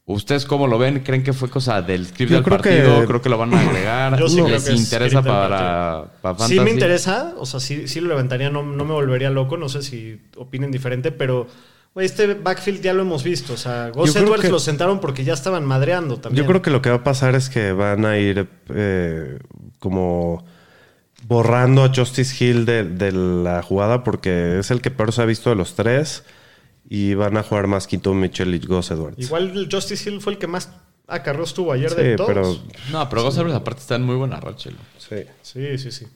¿Ustedes 0.05 0.45
cómo 0.45 0.67
lo 0.67 0.77
ven? 0.77 1.01
¿Creen 1.01 1.21
que 1.21 1.33
fue 1.33 1.49
cosa 1.49 1.81
del 1.81 2.05
script 2.05 2.31
Yo 2.31 2.37
del 2.37 2.43
creo 2.45 2.57
que- 2.61 2.69
partido? 2.69 3.05
Creo 3.05 3.21
que 3.21 3.27
lo 3.27 3.37
van 3.37 3.53
a 3.53 3.59
agregar. 3.59 4.17
Yo 4.17 4.29
sí 4.29 4.35
creo 4.35 4.47
¿Les 4.47 4.63
que 4.63 4.71
es 4.73 4.79
interesa 4.79 5.21
para, 5.21 6.05
para 6.21 6.47
Sí 6.47 6.61
me 6.61 6.71
interesa, 6.71 7.33
o 7.37 7.45
sea, 7.45 7.59
sí, 7.59 7.89
sí 7.89 7.99
lo 7.99 8.07
levantaría, 8.07 8.49
no, 8.49 8.63
no 8.63 8.85
me 8.85 8.93
volvería 8.93 9.29
loco, 9.29 9.57
no 9.57 9.67
sé 9.67 9.81
si 9.81 10.21
opinen 10.37 10.71
diferente, 10.71 11.11
pero 11.11 11.47
este 11.95 12.35
backfield 12.35 12.79
ya 12.81 12.93
lo 12.93 13.01
hemos 13.01 13.23
visto, 13.25 13.51
o 13.51 13.57
sea, 13.57 13.89
Gus 13.89 14.15
Edwards 14.15 14.43
que- 14.43 14.49
lo 14.49 14.59
sentaron 14.59 15.01
porque 15.01 15.25
ya 15.25 15.33
estaban 15.33 15.65
madreando 15.65 16.15
también. 16.21 16.41
Yo 16.41 16.47
creo 16.47 16.61
que 16.61 16.69
lo 16.71 16.81
que 16.81 16.89
va 16.89 16.95
a 16.97 17.03
pasar 17.03 17.35
es 17.35 17.49
que 17.49 17.73
van 17.73 18.05
a 18.05 18.17
ir 18.17 18.47
eh, 18.69 19.39
como 19.79 20.45
borrando 21.27 21.83
a 21.83 21.93
Justice 21.93 22.43
Hill 22.43 22.65
de, 22.65 22.83
de 22.83 23.11
la 23.11 23.61
jugada 23.61 24.03
porque 24.03 24.59
es 24.59 24.71
el 24.71 24.81
que 24.81 24.91
peor 24.91 25.11
se 25.11 25.21
ha 25.21 25.25
visto 25.25 25.49
de 25.49 25.55
los 25.55 25.75
tres 25.75 26.23
y 26.89 27.15
van 27.15 27.35
a 27.35 27.43
jugar 27.43 27.67
más 27.67 27.85
Quinto 27.85 28.13
Mitchell 28.13 28.53
y 28.55 28.59
Gus 28.59 28.91
Edwards. 28.91 29.19
Igual 29.19 29.67
Justice 29.69 30.09
Hill 30.09 30.21
fue 30.21 30.33
el 30.33 30.39
que 30.39 30.47
más 30.47 30.71
acarreos 31.05 31.53
tuvo 31.53 31.73
ayer 31.73 31.89
sí, 31.89 31.95
de 31.97 32.15
todos. 32.15 32.29
pero 32.29 32.57
No, 32.91 33.09
pero 33.09 33.23
Gus 33.23 33.35
Edwards 33.35 33.55
aparte 33.55 33.81
está 33.81 33.95
en 33.95 34.03
muy 34.03 34.15
buena 34.15 34.39
racha. 34.39 34.69
sí. 34.97 35.15
Sí, 35.41 35.77
sí, 35.77 35.91
sí. 35.91 36.07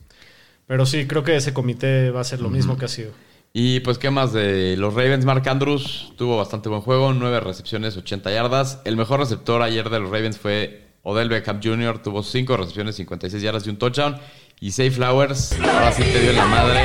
Pero 0.67 0.85
sí, 0.85 1.05
creo 1.05 1.23
que 1.23 1.35
ese 1.35 1.53
comité 1.53 2.11
va 2.11 2.21
a 2.21 2.23
ser 2.23 2.39
lo 2.39 2.49
mismo 2.49 2.77
que 2.77 2.85
ha 2.85 2.87
sido. 2.87 3.11
Y 3.51 3.81
pues, 3.81 3.97
¿qué 3.97 4.09
más 4.09 4.31
de 4.31 4.77
los 4.77 4.93
Ravens? 4.93 5.25
Mark 5.25 5.47
Andrews 5.49 6.13
tuvo 6.17 6.37
bastante 6.37 6.69
buen 6.69 6.79
juego, 6.79 7.11
nueve 7.11 7.41
recepciones, 7.41 7.97
80 7.97 8.31
yardas. 8.31 8.79
El 8.85 8.95
mejor 8.95 9.19
receptor 9.19 9.61
ayer 9.61 9.89
de 9.89 9.99
los 9.99 10.09
Ravens 10.09 10.37
fue 10.37 10.87
Odell 11.03 11.27
Beckham 11.27 11.59
Jr., 11.61 12.01
tuvo 12.01 12.23
cinco 12.23 12.55
recepciones, 12.55 12.95
56 12.95 13.43
yardas 13.43 13.67
y 13.67 13.69
un 13.69 13.77
touchdown. 13.77 14.15
Y 14.61 14.71
Say 14.71 14.91
Flowers, 14.91 15.53
ahora 15.59 15.91
sí 15.91 16.03
te 16.03 16.21
dio 16.21 16.33
la 16.33 16.45
madre. 16.45 16.81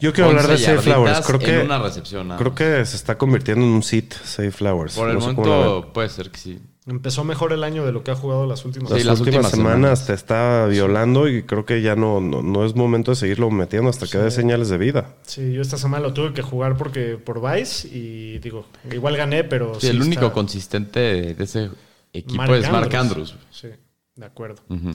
Yo 0.00 0.12
quiero 0.12 0.30
hablar 0.30 0.46
de 0.46 0.54
11 0.54 0.64
Safe 0.64 0.78
Flowers. 0.78 1.20
Creo 1.26 1.38
que, 1.38 1.58
una 1.58 1.78
recepción. 1.78 2.32
creo 2.38 2.54
que 2.54 2.84
se 2.86 2.96
está 2.96 3.16
convirtiendo 3.18 3.64
en 3.64 3.72
un 3.72 3.82
sit 3.82 4.14
Safe 4.14 4.50
Flowers. 4.50 4.94
Por 4.94 5.10
el 5.10 5.16
No 5.18 5.20
momento 5.20 5.90
puede 5.92 6.08
ser 6.08 6.30
que 6.30 6.38
sí. 6.38 6.58
Empezó 6.86 7.24
mejor 7.24 7.52
el 7.52 7.62
año 7.64 7.84
de 7.84 7.92
lo 7.92 8.02
que 8.02 8.10
ha 8.10 8.14
jugado 8.14 8.46
las 8.46 8.64
últimas 8.64 8.90
Sí, 8.92 9.04
las 9.04 9.20
últimas, 9.20 9.46
últimas 9.46 9.50
semanas, 9.50 9.98
semanas. 10.00 10.06
te 10.06 10.12
está 10.14 10.66
violando 10.66 11.28
y 11.28 11.42
creo 11.42 11.66
que 11.66 11.82
ya 11.82 11.94
no, 11.96 12.20
no, 12.20 12.42
no 12.42 12.64
es 12.64 12.74
momento 12.74 13.10
de 13.10 13.16
seguirlo 13.16 13.50
metiendo 13.50 13.90
hasta 13.90 14.06
que 14.06 14.16
dé 14.18 14.30
señales 14.30 14.68
de 14.70 14.78
vida. 14.78 15.14
Sí, 15.26 15.52
yo 15.52 15.60
esta 15.60 15.76
semana 15.78 16.04
lo 16.04 16.14
tuve 16.14 16.32
que 16.32 16.42
jugar 16.42 16.76
porque 16.76 17.18
por 17.18 17.40
Vice 17.42 17.88
y 17.88 18.38
digo, 18.38 18.66
igual 18.92 19.16
gané, 19.16 19.44
pero 19.44 19.74
Sí, 19.74 19.80
sí 19.82 19.86
el 19.88 20.00
único 20.00 20.26
está- 20.26 20.32
consistente 20.34 21.34
de 21.34 21.44
ese 21.44 21.70
equipo 22.12 22.36
Mark 22.42 22.54
es 22.54 22.70
Mark 22.70 22.94
Andrews. 22.94 23.34
Sí, 23.50 23.68
de 24.14 24.24
acuerdo. 24.26 24.62
Ujú. 24.68 24.94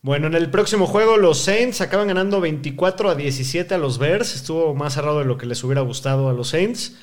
Bueno, 0.00 0.28
en 0.28 0.34
el 0.34 0.50
próximo 0.50 0.86
juego 0.86 1.16
los 1.16 1.38
Saints 1.38 1.80
acaban 1.80 2.08
ganando 2.08 2.40
24 2.40 3.10
a 3.10 3.14
17 3.14 3.74
a 3.74 3.78
los 3.78 3.98
Bears. 3.98 4.34
Estuvo 4.34 4.74
más 4.74 4.94
cerrado 4.94 5.18
de 5.18 5.24
lo 5.24 5.36
que 5.38 5.46
les 5.46 5.62
hubiera 5.64 5.80
gustado 5.80 6.28
a 6.28 6.32
los 6.32 6.48
Saints. 6.48 6.96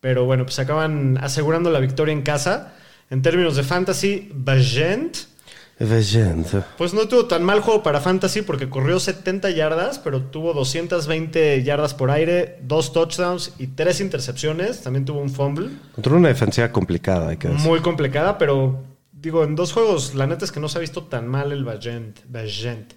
Pero 0.00 0.24
bueno, 0.24 0.44
pues 0.44 0.58
acaban 0.58 1.18
asegurando 1.18 1.70
la 1.70 1.80
victoria 1.80 2.12
en 2.12 2.22
casa. 2.22 2.74
En 3.10 3.22
términos 3.22 3.56
de 3.56 3.62
fantasy, 3.64 4.30
Bajent, 4.34 5.16
Vegente. 5.80 6.62
pues 6.76 6.92
no 6.92 7.06
tuvo 7.06 7.26
tan 7.26 7.44
mal 7.44 7.60
juego 7.60 7.82
para 7.84 8.00
fantasy 8.00 8.42
porque 8.42 8.68
corrió 8.68 8.98
70 8.98 9.50
yardas, 9.50 9.98
pero 10.00 10.22
tuvo 10.22 10.52
220 10.52 11.62
yardas 11.62 11.94
por 11.94 12.10
aire, 12.10 12.58
dos 12.62 12.92
touchdowns 12.92 13.54
y 13.58 13.68
tres 13.68 14.00
intercepciones. 14.00 14.82
También 14.82 15.04
tuvo 15.04 15.20
un 15.20 15.30
fumble. 15.30 15.70
Contra 15.94 16.14
una 16.14 16.28
defensiva 16.28 16.72
complicada, 16.72 17.28
hay 17.28 17.36
que 17.36 17.48
decir. 17.48 17.64
Muy 17.64 17.80
complicada, 17.80 18.38
pero 18.38 18.82
digo, 19.20 19.44
en 19.44 19.56
dos 19.56 19.72
juegos, 19.72 20.14
la 20.14 20.26
neta 20.26 20.44
es 20.44 20.52
que 20.52 20.60
no 20.60 20.68
se 20.68 20.78
ha 20.78 20.80
visto 20.80 21.04
tan 21.04 21.28
mal 21.28 21.52
el 21.52 21.64
Bajent. 21.64 22.20
Bajent. 22.28 22.94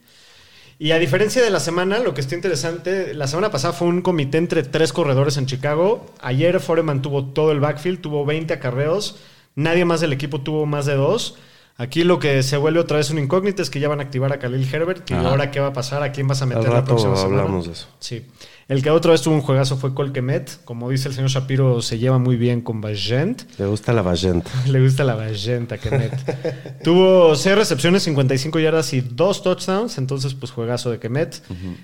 Y 0.80 0.92
a 0.94 0.98
diferencia 0.98 1.44
de 1.44 1.52
la 1.52 1.60
semana, 1.60 2.00
lo 2.00 2.16
que 2.16 2.22
está 2.22 2.34
interesante, 2.34 3.14
la 3.14 3.28
semana 3.28 3.52
pasada 3.52 3.72
fue 3.72 3.88
un 3.88 4.02
comité 4.02 4.40
entre 4.40 4.64
tres 4.64 4.92
corredores 4.92 5.38
en 5.38 5.46
Chicago. 5.46 6.08
Ayer 6.22 6.60
Foreman 6.60 7.04
tuvo 7.04 7.26
todo 7.26 7.52
el 7.52 7.60
backfield, 7.60 8.02
tuvo 8.02 8.26
20 8.26 8.52
acarreos. 8.54 9.18
Nadie 9.54 9.86
más 9.86 10.02
del 10.02 10.12
equipo 10.12 10.42
tuvo 10.42 10.66
más 10.66 10.88
de 10.88 10.96
dos. 10.96 11.36
Aquí 11.78 12.04
lo 12.04 12.20
que 12.20 12.42
se 12.42 12.58
vuelve 12.58 12.80
otra 12.80 12.98
vez 12.98 13.10
una 13.12 13.22
incógnita 13.22 13.62
es 13.62 13.70
que 13.70 13.80
ya 13.80 13.90
van 13.90 14.00
a 14.00 14.04
activar 14.04 14.34
a 14.34 14.40
Khalil 14.40 14.68
Herbert. 14.74 15.10
¿Y 15.10 15.14
ahora 15.14 15.52
qué 15.52 15.60
va 15.60 15.68
a 15.68 15.74
pasar? 15.74 16.04
¿A 16.04 16.12
quién 16.12 16.28
vas 16.28 16.42
a 16.42 16.46
meter 16.46 16.68
Al 16.68 16.74
la 16.74 16.86
próxima 16.86 17.16
semana? 17.16 17.42
hablamos 17.42 17.68
de 17.68 17.74
eso. 17.74 17.88
Sí. 18.00 18.26
El 18.72 18.82
que 18.82 18.90
otra 18.90 19.12
vez 19.12 19.22
tuvo 19.22 19.36
un 19.36 19.42
juegazo 19.42 19.76
fue 19.76 19.94
Colquemet. 19.94 20.64
Como 20.64 20.90
dice 20.90 21.10
el 21.10 21.14
señor 21.14 21.30
Shapiro, 21.30 21.82
se 21.82 22.00
lleva 22.00 22.20
muy 22.20 22.38
bien 22.38 22.62
con 22.62 22.80
Bajent. 22.80 23.42
Le 23.60 23.66
gusta 23.66 23.92
la 23.92 24.02
Vagente. 24.02 24.50
Le 24.68 24.80
gusta 24.80 25.04
la 25.04 25.16
Bajenta, 25.16 25.78
Kemet. 25.78 26.82
Tuvo 26.82 27.36
6 27.36 27.54
recepciones, 27.58 28.04
55 28.04 28.60
yardas 28.60 28.94
y 28.94 29.02
2 29.02 29.44
touchdowns. 29.44 29.98
Entonces, 29.98 30.36
pues 30.36 30.54
juegazo 30.54 30.90
de 30.90 31.00
Kemet. 31.00 31.44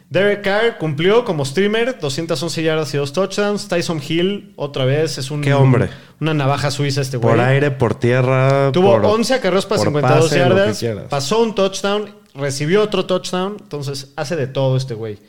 Derek 0.09 0.41
Carr 0.43 0.77
cumplió 0.77 1.25
como 1.25 1.43
streamer, 1.43 1.99
211 1.99 2.63
yardas 2.63 2.93
y 2.93 2.97
2 2.97 3.11
touchdowns. 3.11 3.67
Tyson 3.67 4.01
Hill, 4.07 4.53
otra 4.55 4.85
vez, 4.85 5.17
es 5.17 5.29
un. 5.29 5.41
Qué 5.41 5.53
hombre. 5.53 5.89
Una 6.21 6.33
navaja 6.33 6.71
suiza 6.71 7.01
este 7.01 7.17
güey. 7.17 7.35
Por 7.35 7.43
aire, 7.43 7.69
por 7.69 7.95
tierra. 7.95 8.71
Tuvo 8.71 8.93
por- 8.93 9.03
11 9.07 9.33
acarreos 9.33 9.65
para 9.65 9.79
por 9.79 9.87
52 9.87 10.23
pase, 10.23 10.39
lo 10.39 10.55
que 10.55 10.71
yardas. 10.73 11.09
Pasó 11.09 11.41
un 11.43 11.53
touchdown, 11.53 12.11
recibió 12.33 12.81
otro 12.81 13.05
touchdown. 13.05 13.57
Entonces, 13.59 14.13
hace 14.15 14.37
de 14.37 14.47
todo 14.47 14.77
este 14.77 14.93
güey. 14.93 15.19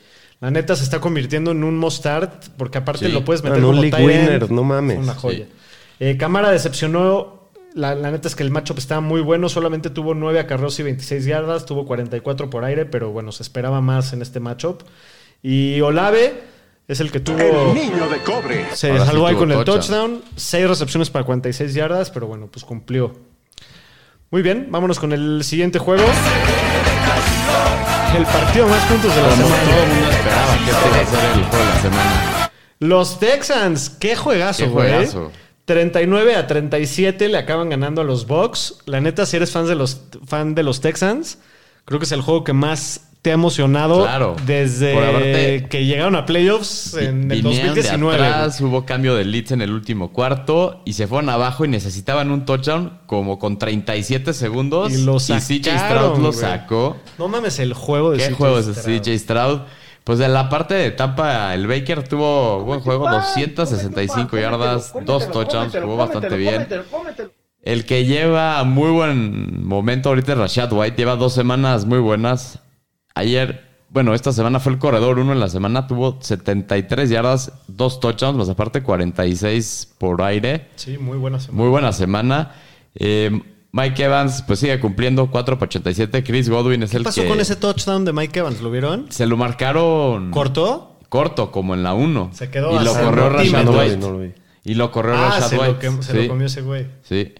La 0.41 0.51
neta 0.51 0.75
se 0.75 0.83
está 0.83 1.01
convirtiendo 1.01 1.51
en 1.51 1.63
un 1.63 1.77
mustard, 1.77 2.29
porque 2.57 2.77
aparte 2.77 3.07
Sí. 3.07 3.11
lo 3.11 3.25
puedes 3.25 3.43
meter 3.43 3.57
en 3.59 3.65
un 3.65 3.89
como 3.89 4.05
winner, 4.05 4.49
no 4.51 4.63
mames. 4.63 4.97
Una 4.99 5.13
joya. 5.15 5.45
Eh, 5.99 6.15
Cámara 6.17 6.49
decepcionó. 6.51 7.37
La, 7.75 7.93
la 7.93 8.09
neta 8.09 8.27
es 8.27 8.35
que 8.35 8.43
el 8.43 8.49
matchup 8.49 8.77
estaba 8.79 9.01
muy 9.01 9.21
bueno. 9.21 9.47
Solamente 9.49 9.89
tuvo 9.89 10.13
9 10.15 10.39
acarreos 10.39 10.79
y 10.79 10.83
26 10.83 11.25
yardas. 11.25 11.65
Tuvo 11.65 11.85
44 11.85 12.49
por 12.49 12.63
aire, 12.63 12.85
pero 12.85 13.11
bueno, 13.11 13.31
se 13.31 13.43
esperaba 13.43 13.79
más 13.81 14.13
en 14.13 14.21
este 14.21 14.39
matchup. 14.39 14.81
Y 15.43 15.79
Olave 15.81 16.33
es 16.87 16.99
el 17.01 17.11
que 17.11 17.19
tuvo. 17.19 17.37
El 17.39 17.73
niño 17.75 18.07
de 18.09 18.17
cobre. 18.23 18.65
Se 18.73 18.89
Ahora 18.91 19.03
sí 19.05 19.11
salvó 19.11 19.27
ahí 19.27 19.35
con 19.35 19.51
el 19.51 19.63
touchdown. 19.65 20.19
touchdown. 20.21 20.23
6 20.37 20.67
recepciones 20.69 21.09
para 21.09 21.25
46 21.25 21.73
yardas, 21.73 22.09
pero 22.11 22.27
bueno, 22.27 22.47
pues 22.51 22.63
cumplió. 22.65 23.13
Muy 24.31 24.41
bien, 24.41 24.67
vámonos 24.71 24.99
con 24.99 25.11
el 25.11 25.43
siguiente 25.43 25.79
juego. 25.79 26.03
El 28.15 28.25
partido 28.25 28.67
más 28.67 28.83
puntos 28.85 29.15
de 29.15 29.21
la 29.21 29.29
Como 29.29 29.43
semana. 29.43 29.63
todo 29.63 29.83
el 29.83 29.89
mundo 29.89 30.09
esperaba 30.09 30.53
que 30.57 30.71
este 30.71 30.87
iba 30.89 30.99
a 31.01 31.05
ser 31.05 31.25
el 31.37 31.43
juego 31.45 31.57
de 31.65 31.69
la 31.73 31.81
semana. 31.81 32.51
Los 32.79 33.19
Texans, 33.19 33.89
qué 33.89 34.15
juegazo, 34.15 34.63
Qué 34.63 34.69
güey. 34.69 34.89
juegazo. 34.89 35.31
39 35.65 36.35
a 36.35 36.47
37 36.47 37.27
le 37.29 37.37
acaban 37.37 37.69
ganando 37.69 38.01
a 38.01 38.03
los 38.03 38.25
Bucks. 38.25 38.77
La 38.85 38.99
neta, 39.01 39.25
si 39.25 39.37
eres 39.37 39.51
fan 39.51 39.67
de 39.67 39.75
los, 39.75 40.01
fan 40.25 40.55
de 40.55 40.63
los 40.63 40.81
Texans, 40.81 41.37
creo 41.85 41.99
que 41.99 42.05
es 42.05 42.11
el 42.11 42.21
juego 42.21 42.43
que 42.43 42.53
más 42.53 43.08
te 43.21 43.31
ha 43.31 43.33
emocionado 43.33 44.03
Claro. 44.03 44.35
desde 44.45 45.67
que 45.69 45.85
llegaron 45.85 46.15
a 46.15 46.25
playoffs 46.25 46.93
en 46.93 47.29
el 47.31 47.41
Vinieron 47.41 47.75
2019. 47.75 48.17
De 48.17 48.23
atrás, 48.27 48.61
hubo 48.61 48.85
cambio 48.85 49.13
de 49.15 49.25
leads 49.25 49.51
en 49.51 49.61
el 49.61 49.71
último 49.71 50.13
cuarto 50.13 50.81
y 50.85 50.93
se 50.93 51.05
fueron 51.07 51.29
abajo 51.29 51.65
y 51.65 51.67
necesitaban 51.67 52.31
un 52.31 52.45
touchdown 52.45 52.99
como 53.05 53.37
con 53.37 53.57
37 53.59 54.33
segundos. 54.33 54.93
Y 54.93 55.03
lo 55.03 55.17
CJ 55.19 55.63
sacaron, 55.65 55.79
Stroud 55.79 56.17
lo 56.19 56.27
güey. 56.29 56.33
sacó. 56.39 56.97
No 57.17 57.27
mames, 57.27 57.59
el 57.59 57.73
juego 57.73 58.11
de 58.11 58.19
¿Qué 58.19 58.27
CJ 58.29 58.35
juego 58.37 58.59
es 58.59 58.65
Stroud. 58.67 58.89
ese 58.89 59.01
CJ 59.01 59.19
Stroud? 59.19 59.59
Pues 60.05 60.17
de 60.17 60.27
la 60.29 60.47
parte 60.49 60.73
de 60.75 60.91
Tampa, 60.91 61.53
el 61.53 61.67
Baker 61.67 62.07
tuvo 62.07 62.63
buen 62.63 62.79
juego, 62.79 63.03
pan, 63.03 63.15
265 63.15 64.29
cómetelo, 64.29 64.41
yardas, 64.41 64.91
cómetelo, 64.91 65.13
dos 65.13 65.23
cómetelo, 65.25 65.33
touchdowns, 65.33 65.65
cómetelo, 65.73 65.85
jugó 65.85 65.97
bastante 65.97 66.27
cómetelo, 66.29 66.37
bien. 66.51 66.53
cómetelo, 66.63 66.83
cómetelo. 66.89 67.31
El 67.61 67.85
que 67.85 68.05
lleva 68.05 68.63
muy 68.63 68.89
buen 68.91 69.65
momento 69.67 70.09
ahorita 70.09 70.31
es 70.31 70.37
Rashad 70.37 70.71
White. 70.71 70.95
Lleva 70.97 71.17
dos 71.17 71.33
semanas 71.33 71.85
muy 71.85 71.99
buenas. 71.99 72.59
Ayer, 73.19 73.67
bueno, 73.89 74.13
esta 74.13 74.31
semana 74.31 74.59
fue 74.59 74.71
el 74.73 74.79
corredor 74.79 75.19
uno 75.19 75.33
en 75.33 75.39
la 75.39 75.49
semana. 75.49 75.87
Tuvo 75.87 76.17
73 76.21 77.09
yardas, 77.09 77.51
dos 77.67 77.99
touchdowns, 77.99 78.37
más 78.37 78.49
aparte 78.49 78.81
46 78.81 79.95
por 79.97 80.21
aire. 80.21 80.67
Sí, 80.75 80.97
muy 80.97 81.17
buena 81.17 81.39
semana. 81.39 81.61
Muy 81.61 81.69
buena 81.69 81.91
semana. 81.91 82.55
Eh, 82.95 83.41
Mike 83.71 84.03
Evans, 84.03 84.41
pues 84.47 84.59
sigue 84.59 84.79
cumpliendo 84.79 85.29
4 85.29 85.59
por 85.59 85.67
87. 85.67 86.23
Chris 86.23 86.49
Godwin 86.49 86.81
es 86.83 86.91
¿Qué 86.91 86.97
el 86.97 87.03
pasó 87.03 87.21
que... 87.21 87.27
con 87.27 87.39
ese 87.39 87.55
touchdown 87.55 88.03
de 88.05 88.13
Mike 88.13 88.39
Evans? 88.39 88.61
¿Lo 88.61 88.71
vieron? 88.71 89.11
Se 89.11 89.25
lo 89.27 89.37
marcaron... 89.37 90.31
¿Cortó? 90.31 90.97
Corto, 91.09 91.51
como 91.51 91.73
en 91.73 91.83
la 91.83 91.93
1. 91.93 92.29
Se 92.33 92.49
quedó 92.49 92.79
Y 92.79 92.83
lo 92.83 92.93
corrió 92.93 93.29
Rashad. 93.29 93.67
White. 93.67 93.97
No 93.97 94.11
lo 94.11 94.19
vi. 94.19 94.31
Y 94.63 94.73
lo 94.75 94.91
corrió 94.91 95.13
Ah, 95.15 95.29
Rashad 95.29 95.49
se, 95.49 95.55
lo, 95.55 95.61
White. 95.63 95.79
que- 95.79 96.03
se 96.03 96.11
Sí. 96.13 96.17
lo 96.23 96.27
comió 96.29 96.45
ese 96.47 96.61
güey. 96.61 96.87
Sí. 97.03 97.33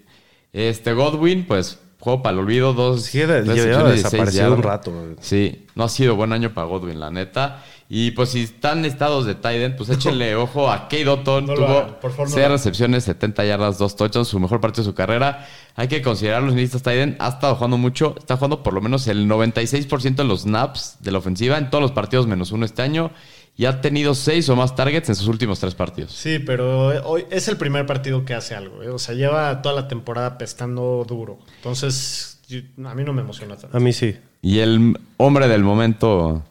Este 0.54 0.94
Godwin, 0.94 1.46
pues, 1.48 1.80
juego 2.00 2.22
para 2.22 2.34
el 2.34 2.40
olvido, 2.40 2.74
dos. 2.74 3.04
Sí, 3.04 3.20
16 3.20 3.56
desaparecido 3.90 4.54
un 4.54 4.64
rato. 4.64 4.92
Sí, 5.20 5.68
no 5.76 5.84
ha 5.84 5.90
sido 5.90 6.16
buen 6.16 6.32
año 6.34 6.54
para 6.54 6.68
Godwin, 6.68 7.00
la 7.00 7.12
neta. 7.12 7.64
Y 7.92 8.12
pues 8.12 8.30
si 8.30 8.44
están 8.44 8.86
estados 8.86 9.26
de 9.26 9.34
Tiden, 9.36 9.76
pues 9.76 9.90
échenle 9.90 10.36
ojo 10.36 10.70
a 10.72 10.84
Kate 10.84 11.08
Otton. 11.08 11.48
No 11.48 11.56
lo 11.56 11.66
Tuvo 11.66 12.00
por 12.00 12.12
favor, 12.12 12.28
no 12.28 12.34
6 12.34 12.36
lo 12.36 12.40
hagan. 12.42 12.52
recepciones, 12.52 13.04
70 13.04 13.46
yardas, 13.46 13.78
2 13.80 13.96
touchdowns, 13.96 14.28
su 14.28 14.40
mejor 14.40 14.62
partido 14.62 14.84
de 14.84 14.92
su 14.92 14.96
carrera. 14.96 15.48
Hay 15.76 15.88
que 15.88 16.02
considerar 16.02 16.44
los 16.44 16.54
listas 16.54 16.84
Tiden. 16.84 17.18
Ha 17.20 17.30
estado 17.30 17.56
jugando 17.56 17.78
mucho, 17.78 18.16
está 18.18 18.36
jugando 18.36 18.64
por 18.64 18.74
lo 18.74 18.82
menos 18.82 19.08
el 19.08 19.28
96% 19.28 20.16
de 20.16 20.24
los 20.24 20.42
snaps 20.42 20.98
de 21.00 21.12
la 21.12 21.18
ofensiva 21.18 21.58
en 21.58 21.70
todos 21.70 21.82
los 21.82 21.92
partidos 21.92 22.28
menos 22.28 22.52
uno 22.52 22.66
este 22.66 22.82
año. 22.82 23.12
Y 23.60 23.66
ha 23.66 23.82
tenido 23.82 24.16
6 24.16 24.48
o 24.48 24.56
más 24.56 24.74
targets 24.74 25.10
en 25.10 25.16
sus 25.16 25.28
últimos 25.28 25.60
3 25.60 25.76
partidos. 25.76 26.14
Sí, 26.14 26.40
pero 26.40 26.94
eh, 26.94 27.02
hoy 27.04 27.26
es 27.30 27.50
el 27.50 27.58
primer 27.58 27.86
partido 27.86 28.24
que 28.24 28.34
hace 28.34 28.56
algo. 28.56 28.82
¿eh? 28.84 28.88
O 28.90 28.98
sea, 28.98 29.16
lleva 29.16 29.62
toda 29.62 29.76
la 29.76 29.90
temporada 29.90 30.38
pestando 30.38 31.04
duro. 31.06 31.40
Entonces, 31.58 32.40
yo- 32.48 32.62
a 32.88 32.96
mí 32.96 33.04
no 33.04 33.12
me 33.12 33.22
emociona 33.22 33.58
tanto. 33.58 33.76
A 33.76 33.82
mí 33.82 33.92
sí. 33.92 34.16
Y 34.42 34.60
el 34.60 34.98
hombre 35.18 35.50
del 35.50 35.66
momento, 35.66 36.42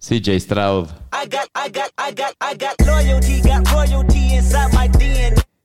CJ 0.00 0.40
Stroud. 0.40 0.86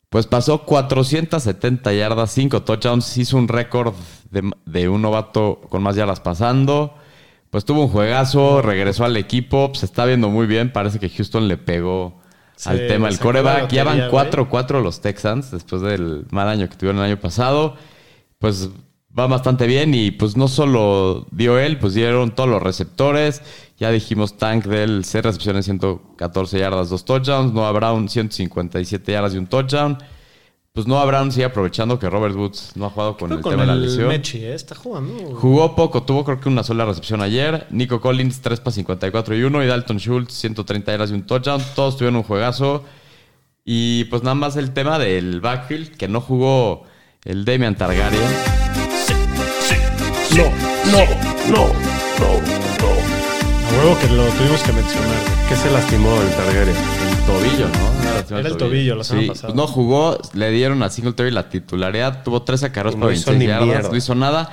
Pues 0.09 0.27
pasó 0.27 0.65
470 0.65 1.93
yardas, 1.93 2.31
5 2.31 2.61
touchdowns, 2.63 3.17
hizo 3.17 3.37
un 3.37 3.47
récord 3.47 3.93
de, 4.31 4.51
de 4.65 4.89
un 4.89 5.01
novato 5.01 5.61
con 5.69 5.81
más 5.81 5.95
yardas 5.95 6.19
pasando. 6.19 6.93
Pues 7.53 7.65
tuvo 7.65 7.83
un 7.83 7.89
juegazo, 7.89 8.63
regresó 8.63 9.05
al 9.05 9.15
equipo, 9.15 9.71
se 9.75 9.85
está 9.85 10.05
viendo 10.05 10.27
muy 10.27 10.47
bien. 10.47 10.73
Parece 10.73 10.97
que 10.97 11.07
Houston 11.07 11.47
le 11.47 11.57
pegó 11.57 12.19
Sí, 12.55 12.67
al 12.67 12.87
tema 12.87 13.09
del 13.09 13.19
coreback. 13.19 13.71
Ya 13.71 13.83
van 13.83 13.99
lotería, 13.99 14.31
4-4 14.31 14.81
los 14.81 15.01
Texans 15.01 15.51
después 15.51 15.83
del 15.83 16.25
mal 16.31 16.47
año 16.47 16.67
que 16.67 16.75
tuvieron 16.75 16.97
el 16.97 17.11
año 17.11 17.19
pasado. 17.19 17.75
Pues 18.39 18.71
va 19.15 19.27
bastante 19.27 19.67
bien 19.67 19.93
y 19.93 20.09
pues 20.09 20.35
no 20.35 20.47
solo 20.47 21.27
dio 21.29 21.59
él, 21.59 21.77
pues 21.77 21.93
dieron 21.93 22.31
todos 22.33 22.49
los 22.49 22.59
receptores. 22.59 23.43
Ya 23.77 23.91
dijimos 23.91 24.35
Tank 24.39 24.65
del 24.65 25.05
6 25.05 25.23
recepciones, 25.23 25.65
114 25.65 26.57
yardas, 26.57 26.89
2 26.89 27.05
touchdowns. 27.05 27.53
Noah 27.53 27.71
Brown, 27.71 28.09
157 28.09 29.11
yardas 29.11 29.35
y 29.35 29.37
un 29.37 29.45
touchdown. 29.45 29.99
Pues 30.75 30.87
Noah 30.87 31.05
Brown 31.05 31.31
sigue 31.31 31.45
aprovechando 31.45 31.99
que 31.99 32.09
Robert 32.09 32.35
Woods 32.35 32.71
no 32.73 32.87
ha 32.87 32.89
jugado 32.89 33.15
con 33.15 33.27
Creo 33.27 33.37
el 33.37 33.43
con 33.43 33.51
tema 33.51 33.61
de 33.61 33.67
la 33.67 33.75
lesión. 33.75 34.07
Mechi, 34.07 34.39
¿eh? 34.39 34.55
Está 34.55 34.73
jugando. 34.73 35.13
Jugó 35.35 35.75
poco, 35.75 36.01
tuvo 36.01 36.25
creo 36.25 36.39
que 36.39 36.49
una 36.49 36.63
sola 36.63 36.83
recepción 36.83 37.21
ayer. 37.21 37.67
Nico 37.69 38.01
Collins, 38.01 38.41
3 38.41 38.59
para 38.59 38.71
54 38.71 39.35
y 39.37 39.43
1. 39.43 39.63
Y 39.63 39.67
Dalton 39.67 39.99
Schultz, 39.99 40.33
130 40.33 40.91
yardas 40.91 41.11
y 41.11 41.13
un 41.13 41.27
touchdown. 41.27 41.61
Todos 41.75 41.95
tuvieron 41.95 42.15
un 42.15 42.23
juegazo. 42.23 42.83
Y 43.63 44.05
pues 44.05 44.23
nada 44.23 44.33
más 44.33 44.55
el 44.55 44.73
tema 44.73 44.97
del 44.97 45.41
backfield, 45.41 45.95
que 45.95 46.07
no 46.07 46.21
jugó 46.21 46.85
el 47.23 47.45
Damian 47.45 47.75
Targaryen. 47.75 48.19
No, 50.35 50.45
no, 50.91 51.05
no, 51.51 51.67
no, 52.19 52.41
no. 52.81 52.89
A 53.69 53.79
huevo 53.79 53.99
que 54.01 54.07
lo 54.07 54.25
tuvimos 54.25 54.63
que 54.63 54.73
mencionar. 54.73 55.19
¿Qué 55.47 55.55
se 55.55 55.69
lastimó 55.69 56.19
el 56.19 56.29
Targaryen? 56.31 57.12
Tobillo, 57.25 57.67
¿no? 57.69 58.37
Era 58.37 58.49
el 58.49 58.57
tobillo 58.57 58.95
la 58.95 59.03
semana 59.03 59.23
Sí, 59.23 59.27
pasada. 59.29 59.47
pues 59.53 59.55
no 59.55 59.67
jugó, 59.67 60.17
le 60.33 60.51
dieron 60.51 60.81
a 60.83 60.89
Singletary 60.89 61.31
la 61.31 61.49
titularidad, 61.49 62.23
tuvo 62.23 62.41
13 62.43 62.71
carros 62.71 62.93
Y 62.93 62.97
para 62.97 63.07
no 63.07 63.11
hizo 63.13 63.31
26 63.31 63.37
ni 63.39 63.67
yardas, 63.67 63.91
no 63.91 63.97
hizo 63.97 64.15
nada. 64.15 64.49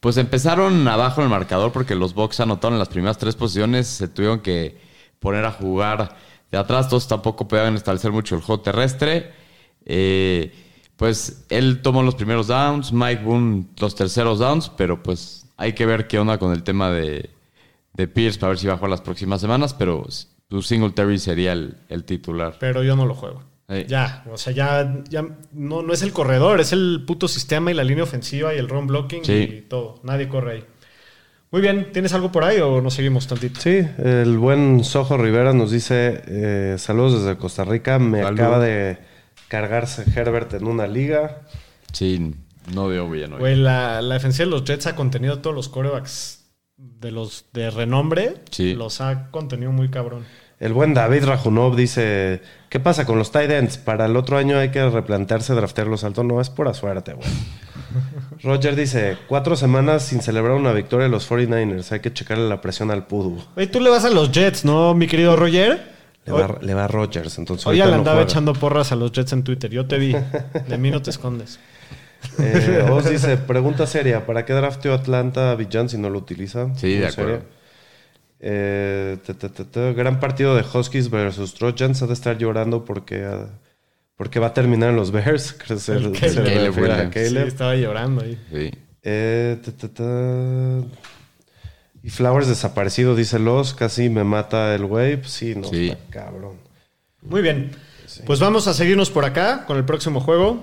Pues 0.00 0.16
empezaron 0.16 0.86
abajo 0.88 1.20
en 1.20 1.24
el 1.26 1.30
marcador 1.30 1.72
porque 1.72 1.94
los 1.94 2.14
Bucks 2.14 2.40
anotaron 2.40 2.74
en 2.74 2.78
las 2.78 2.88
primeras 2.88 3.18
tres 3.18 3.34
posiciones, 3.36 3.86
se 3.86 4.08
tuvieron 4.08 4.40
que 4.40 4.78
poner 5.18 5.44
a 5.44 5.52
jugar 5.52 6.16
de 6.50 6.58
atrás, 6.58 6.88
todos 6.88 7.08
tampoco 7.08 7.48
podían 7.48 7.74
establecer 7.74 8.12
mucho 8.12 8.34
el 8.36 8.42
juego 8.42 8.60
terrestre. 8.62 9.32
Eh, 9.86 10.52
pues 10.96 11.44
él 11.48 11.80
tomó 11.82 12.02
los 12.02 12.14
primeros 12.14 12.46
downs, 12.46 12.92
Mike 12.92 13.22
Boone 13.22 13.64
los 13.78 13.94
terceros 13.94 14.38
downs, 14.38 14.70
pero 14.76 15.02
pues 15.02 15.46
hay 15.56 15.72
que 15.72 15.86
ver 15.86 16.06
qué 16.06 16.18
onda 16.18 16.38
con 16.38 16.52
el 16.52 16.62
tema 16.62 16.90
de, 16.90 17.30
de 17.94 18.08
Pierce 18.08 18.38
para 18.38 18.50
ver 18.50 18.58
si 18.58 18.66
va 18.66 18.74
a 18.74 18.76
jugar 18.76 18.90
las 18.90 19.00
próximas 19.00 19.40
semanas, 19.40 19.74
pero 19.74 20.06
su 20.50 20.62
Singletary 20.62 21.18
sería 21.18 21.52
el, 21.52 21.76
el 21.88 22.04
titular. 22.04 22.56
Pero 22.60 22.82
yo 22.82 22.96
no 22.96 23.06
lo 23.06 23.14
juego. 23.14 23.42
Sí. 23.68 23.84
Ya, 23.88 24.24
o 24.30 24.36
sea, 24.36 24.52
ya, 24.52 25.02
ya 25.08 25.24
no, 25.52 25.82
no 25.82 25.92
es 25.94 26.02
el 26.02 26.12
corredor, 26.12 26.60
es 26.60 26.72
el 26.72 27.02
puto 27.06 27.28
sistema 27.28 27.70
y 27.70 27.74
la 27.74 27.82
línea 27.82 28.04
ofensiva 28.04 28.54
y 28.54 28.58
el 28.58 28.68
run 28.68 28.86
blocking 28.86 29.24
Sí. 29.24 29.32
y 29.32 29.60
todo. 29.62 30.00
Nadie 30.02 30.28
corre 30.28 30.52
ahí. 30.52 30.64
Muy 31.50 31.62
bien, 31.62 31.90
¿tienes 31.92 32.12
algo 32.12 32.30
por 32.32 32.44
ahí 32.44 32.58
o 32.60 32.80
nos 32.82 32.94
seguimos 32.94 33.26
tantito? 33.26 33.60
Sí, 33.60 33.80
el 33.98 34.36
buen 34.38 34.82
Sojo 34.84 35.16
Rivera 35.16 35.52
nos 35.52 35.70
dice 35.70 36.22
eh, 36.26 36.74
saludos 36.78 37.22
desde 37.24 37.38
Costa 37.38 37.64
Rica. 37.64 37.98
Me 37.98 38.22
Salud. 38.22 38.38
acaba 38.40 38.58
de 38.58 38.98
cargarse 39.48 40.04
Herbert 40.14 40.52
en 40.54 40.66
una 40.66 40.86
liga. 40.86 41.42
Sí, 41.92 42.34
no 42.74 42.88
veo 42.88 43.08
bien 43.08 43.34
hoy. 43.34 43.38
Güey, 43.38 43.56
la, 43.56 44.02
la 44.02 44.14
defensiva 44.14 44.46
de 44.46 44.50
los 44.50 44.64
Jets 44.64 44.88
ha 44.88 44.96
contenido 44.96 45.34
a 45.34 45.42
todos 45.42 45.54
los 45.54 45.68
corebacks 45.68 46.43
de 46.76 47.10
los 47.10 47.46
de 47.52 47.70
renombre. 47.70 48.34
Sí. 48.50 48.74
Los 48.74 49.00
ha 49.00 49.30
contenido 49.30 49.72
muy 49.72 49.90
cabrón. 49.90 50.24
El 50.60 50.72
buen 50.72 50.94
David 50.94 51.24
Rajunov 51.24 51.76
dice, 51.76 52.40
¿qué 52.68 52.80
pasa 52.80 53.04
con 53.04 53.18
los 53.18 53.32
tight 53.32 53.50
ends? 53.50 53.76
Para 53.76 54.06
el 54.06 54.16
otro 54.16 54.38
año 54.38 54.58
hay 54.58 54.70
que 54.70 54.88
replantearse 54.88 55.52
draftearlos 55.52 56.04
alto. 56.04 56.22
No, 56.24 56.40
es 56.40 56.48
pura 56.48 56.72
suerte, 56.74 57.12
güey. 57.12 57.28
Roger 58.42 58.76
dice, 58.76 59.18
cuatro 59.28 59.56
semanas 59.56 60.04
sin 60.04 60.22
celebrar 60.22 60.56
una 60.56 60.72
victoria 60.72 61.04
de 61.04 61.10
los 61.10 61.28
49ers. 61.30 61.92
Hay 61.92 62.00
que 62.00 62.12
checarle 62.12 62.48
la 62.48 62.60
presión 62.60 62.90
al 62.90 63.06
Pudu. 63.06 63.42
Oye, 63.56 63.66
tú 63.66 63.80
le 63.80 63.90
vas 63.90 64.04
a 64.04 64.10
los 64.10 64.30
Jets, 64.30 64.64
¿no, 64.64 64.94
mi 64.94 65.06
querido 65.06 65.36
Roger? 65.36 65.92
Le 66.24 66.32
va, 66.32 66.58
le 66.62 66.72
va 66.72 66.84
a 66.84 66.88
Rogers, 66.88 67.36
entonces 67.36 67.66
Hoy 67.66 67.76
ya 67.76 67.84
ahorita 67.84 67.96
le 67.96 68.00
andaba 68.00 68.22
echando 68.22 68.54
porras 68.54 68.92
a 68.92 68.96
los 68.96 69.12
Jets 69.12 69.34
en 69.34 69.44
Twitter. 69.44 69.70
Yo 69.70 69.86
te 69.86 69.98
vi. 69.98 70.14
De 70.68 70.78
mí 70.78 70.90
no 70.90 71.02
te 71.02 71.10
escondes. 71.10 71.58
Eh, 72.38 72.86
Oz 72.90 73.08
dice, 73.08 73.36
pregunta 73.36 73.86
seria, 73.86 74.26
¿para 74.26 74.44
qué 74.44 74.52
drafteó 74.52 74.94
Atlanta 74.94 75.50
a 75.52 75.54
Villan 75.54 75.88
si 75.88 75.98
no 75.98 76.10
lo 76.10 76.18
utiliza? 76.18 76.74
Sí, 76.76 76.94
de 76.94 77.06
acuerdo. 77.06 77.42
Eh, 78.40 79.16
te, 79.24 79.34
te, 79.34 79.48
te, 79.48 79.64
te, 79.64 79.92
gran 79.94 80.20
partido 80.20 80.54
de 80.54 80.62
Huskies 80.62 81.10
versus 81.10 81.54
Trojans. 81.54 82.02
Ha 82.02 82.06
de 82.06 82.12
estar 82.12 82.36
llorando 82.36 82.84
porque, 82.84 83.24
ah, 83.24 83.46
porque 84.16 84.38
va 84.40 84.48
a 84.48 84.54
terminar 84.54 84.90
en 84.90 84.96
los 84.96 85.10
Bears. 85.12 85.52
Creo 85.58 85.76
que 85.78 85.82
se, 85.82 85.92
El 85.94 86.14
se 86.16 86.20
Caleb. 86.34 86.66
refiere 86.66 86.92
a 86.92 86.96
Williams. 86.96 87.14
Sí, 87.14 87.20
Caleb. 87.24 87.46
estaba 87.48 87.74
llorando 87.76 88.22
ahí. 88.22 88.38
Sí. 88.52 88.70
Eh, 89.02 89.58
te, 89.64 89.72
te, 89.72 89.88
te. 89.88 90.02
Y 92.02 92.10
Flowers 92.10 92.48
desaparecido, 92.48 93.14
dice 93.16 93.38
los. 93.38 93.72
Casi 93.74 94.10
me 94.10 94.24
mata 94.24 94.74
el 94.74 94.84
güey. 94.84 95.16
Pues 95.16 95.30
sí, 95.30 95.54
no, 95.54 95.68
Sí. 95.68 95.88
está 95.88 96.24
cabrón. 96.24 96.56
Muy 97.22 97.40
bien. 97.40 97.70
Pues 98.26 98.40
vamos 98.40 98.68
a 98.68 98.74
seguirnos 98.74 99.10
por 99.10 99.24
acá 99.24 99.64
con 99.66 99.76
el 99.78 99.84
próximo 99.84 100.20
juego. 100.20 100.62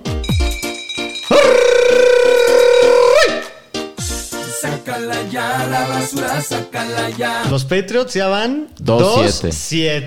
Sácala 4.84 5.22
ya, 5.30 5.66
la 5.68 5.86
basura, 5.86 6.40
sácala 6.40 7.10
ya. 7.10 7.44
Los 7.48 7.64
Patriots 7.64 8.14
ya 8.14 8.26
van 8.26 8.66
2-7. 8.80 9.50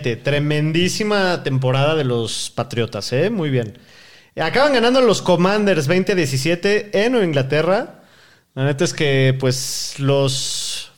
2-7. 0.03 0.21
Tremendísima 0.21 1.43
temporada 1.43 1.95
de 1.95 2.03
los 2.03 2.51
Patriotas, 2.53 3.13
¿eh? 3.13 3.29
Muy 3.29 3.49
bien. 3.49 3.77
Acaban 4.35 4.73
ganando 4.73 4.99
los 4.99 5.21
Commanders 5.21 5.87
20-17 5.87 6.89
en 6.91 7.13
Nueva 7.13 7.25
Inglaterra. 7.25 8.01
La 8.53 8.65
neta 8.65 8.83
es 8.83 8.93
que, 8.93 9.33
pues, 9.39 9.93
los, 9.97 10.91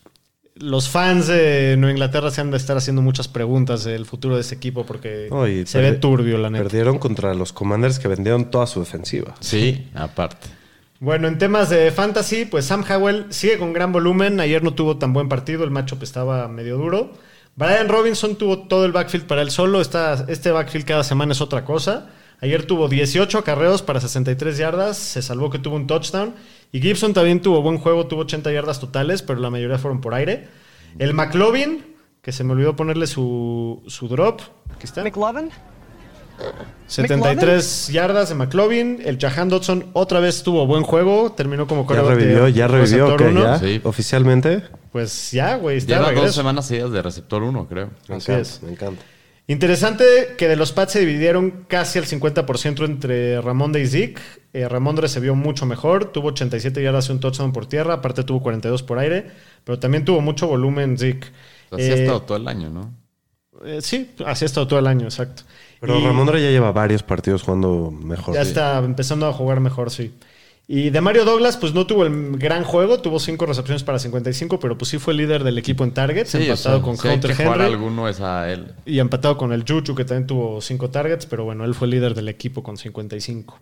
los 0.56 0.90
fans 0.90 1.28
de 1.28 1.76
Nueva 1.78 1.92
Inglaterra 1.92 2.32
se 2.32 2.42
han 2.42 2.50
de 2.50 2.58
estar 2.58 2.78
haciendo 2.78 3.04
muchas 3.04 3.28
preguntas 3.28 3.84
del 3.84 4.08
futuro 4.08 4.34
de 4.36 4.42
este 4.42 4.56
equipo 4.56 4.88
porque 4.88 5.30
se 5.68 5.80
ve 5.80 5.92
turbio, 5.94 6.40
la 6.40 6.50
neta. 6.50 6.64
Perdieron 6.64 6.98
contra 6.98 7.36
los 7.36 7.54
Commanders 7.54 8.00
que 8.00 8.08
vendieron 8.08 8.50
toda 8.50 8.66
su 8.66 8.80
defensiva. 8.80 9.36
Sí, 9.40 9.88
aparte. 9.94 10.57
Bueno, 11.00 11.28
en 11.28 11.38
temas 11.38 11.70
de 11.70 11.92
fantasy, 11.92 12.46
pues 12.46 12.66
Sam 12.66 12.84
Howell 12.90 13.28
sigue 13.30 13.60
con 13.60 13.72
gran 13.74 13.92
volumen. 13.92 14.40
Ayer 14.40 14.64
no 14.64 14.74
tuvo 14.74 14.98
tan 14.98 15.14
buen 15.14 15.30
partido, 15.30 15.64
el 15.64 15.72
matchup 15.72 16.02
estaba 16.04 16.48
medio 16.48 16.78
duro. 16.78 17.12
Brian 17.56 17.88
Robinson 17.88 18.36
tuvo 18.36 18.68
todo 18.68 18.86
el 18.86 18.92
backfield 18.92 19.26
para 19.26 19.42
él 19.42 19.52
solo. 19.52 19.82
Esta- 19.82 20.26
este 20.28 20.52
backfield 20.52 20.86
cada 20.86 21.04
semana 21.04 21.34
es 21.34 21.42
otra 21.42 21.66
cosa. 21.66 22.10
Ayer 22.42 22.66
tuvo 22.66 22.88
18 22.88 23.38
acarreos 23.40 23.82
para 23.82 24.00
63 24.00 24.58
yardas. 24.58 24.98
Se 24.98 25.22
salvó 25.22 25.50
que 25.50 25.60
tuvo 25.60 25.76
un 25.76 25.88
touchdown. 25.88 26.34
Y 26.72 26.82
Gibson 26.82 27.14
también 27.14 27.42
tuvo 27.42 27.62
buen 27.62 27.78
juego, 27.78 28.08
tuvo 28.08 28.22
80 28.22 28.52
yardas 28.52 28.80
totales, 28.80 29.22
pero 29.24 29.40
la 29.40 29.50
mayoría 29.50 29.78
fueron 29.78 30.02
por 30.02 30.14
aire. 30.14 30.48
El 31.00 31.14
McLovin, 31.14 31.96
que 32.22 32.32
se 32.32 32.44
me 32.44 32.54
olvidó 32.54 32.76
ponerle 32.76 33.08
su, 33.08 33.84
su 33.88 34.08
drop. 34.08 34.42
Aquí 34.76 34.86
está. 34.86 35.04
McLovin? 35.04 35.50
73 36.88 37.90
yardas 37.92 38.30
de 38.30 38.36
McLovin. 38.36 39.02
El 39.04 39.18
Jahan 39.20 39.50
Dodson 39.50 39.88
otra 39.94 40.20
vez 40.20 40.44
tuvo 40.44 40.66
buen 40.66 40.84
juego. 40.84 41.32
Terminó 41.34 41.68
como 41.68 41.82
Ya 41.82 41.88
quarterback 41.88 42.18
de 42.18 42.24
revivió, 42.26 42.48
ya 42.48 42.68
revivió. 42.68 43.82
Oficialmente. 43.84 44.64
Pues 44.92 45.32
ya, 45.32 45.56
güey, 45.58 45.80
Lleva 45.82 46.12
dos 46.14 46.34
semanas 46.34 46.66
seguidas 46.68 46.92
de 46.92 47.02
receptor 47.02 47.44
1, 47.44 47.68
creo. 47.68 47.90
Me 48.08 48.16
Así 48.16 48.32
encanta, 48.32 48.42
es. 48.42 48.64
me 48.64 48.72
encanta. 48.72 49.02
Interesante 49.50 50.04
que 50.38 50.50
de 50.50 50.58
los 50.58 50.74
Pats 50.74 50.94
se 50.94 51.00
dividieron 51.00 51.66
casi 51.70 52.00
al 52.00 52.06
50% 52.06 52.84
entre 52.84 53.40
Ramondre 53.42 53.82
y 53.82 53.88
Zeke. 53.88 54.22
Eh, 54.52 54.68
Ramondre 54.68 55.08
se 55.08 55.22
vio 55.22 55.36
mucho 55.36 55.66
mejor, 55.66 56.12
tuvo 56.12 56.30
87 56.30 56.82
yardas 56.84 57.08
y 57.08 57.14
un 57.14 57.20
touchdown 57.22 57.54
por 57.54 57.66
tierra, 57.66 57.96
aparte 57.96 58.24
tuvo 58.24 58.42
42 58.42 58.84
por 58.84 59.00
aire, 59.00 59.28
pero 59.64 59.80
también 59.80 60.04
tuvo 60.04 60.20
mucho 60.20 60.48
volumen 60.48 60.98
Zeke. 60.98 61.28
Así 61.72 61.84
ha 61.84 61.96
Eh, 61.96 62.02
estado 62.02 62.22
todo 62.24 62.38
el 62.38 62.48
año, 62.48 62.70
¿no? 62.70 62.94
eh, 63.66 63.80
sí, 63.82 64.12
así 64.26 64.44
ha 64.44 64.48
estado 64.48 64.68
todo 64.68 64.80
el 64.80 64.88
año, 64.88 65.06
exacto. 65.06 65.44
Pero 65.80 66.00
Y- 66.00 66.04
Ramondre 66.06 66.42
ya 66.42 66.50
lleva 66.50 66.72
varios 66.72 67.04
partidos 67.04 67.44
jugando 67.44 67.92
mejor. 67.92 68.34
Ya 68.36 68.44
Sí. 68.44 68.50
está 68.50 68.78
empezando 68.80 69.28
a 69.28 69.34
jugar 69.34 69.60
mejor, 69.60 69.92
sí. 69.92 70.14
Y 70.70 70.90
de 70.90 71.00
Mario 71.00 71.24
Douglas, 71.24 71.56
pues 71.56 71.74
no 71.74 71.88
tuvo 71.88 72.06
el 72.06 72.38
gran 72.38 72.66
juego, 72.66 73.00
tuvo 73.00 73.20
5 73.22 73.46
recepciones 73.46 73.84
para 73.84 74.00
55, 74.00 74.60
pero 74.60 74.78
pues 74.78 74.90
sí 74.90 74.98
fue 74.98 75.14
líder 75.14 75.46
del 75.46 75.58
equipo 75.58 75.86
en 75.86 75.92
targets, 75.94 76.32
Sí, 76.32 76.38
o 76.38 76.42
empatado 76.42 76.78
sea, 76.80 76.84
con 76.84 76.98
si 76.98 77.08
hay 77.08 77.16
Hunter 77.16 77.36
que 77.38 77.44
Henry. 77.44 77.64
alguno 77.64 78.10
es 78.10 78.20
a 78.20 78.52
él. 78.52 78.74
Y 78.86 79.00
empatado 79.00 79.38
con 79.38 79.54
el 79.54 79.64
Juju, 79.66 79.96
que 79.96 80.04
también 80.04 80.28
tuvo 80.28 80.60
5 80.60 80.90
targets, 80.90 81.26
pero 81.26 81.46
bueno, 81.46 81.64
él 81.64 81.74
fue 81.74 81.88
líder 81.88 82.16
del 82.16 82.28
equipo 82.28 82.64
con 82.64 82.76
55. 82.76 83.58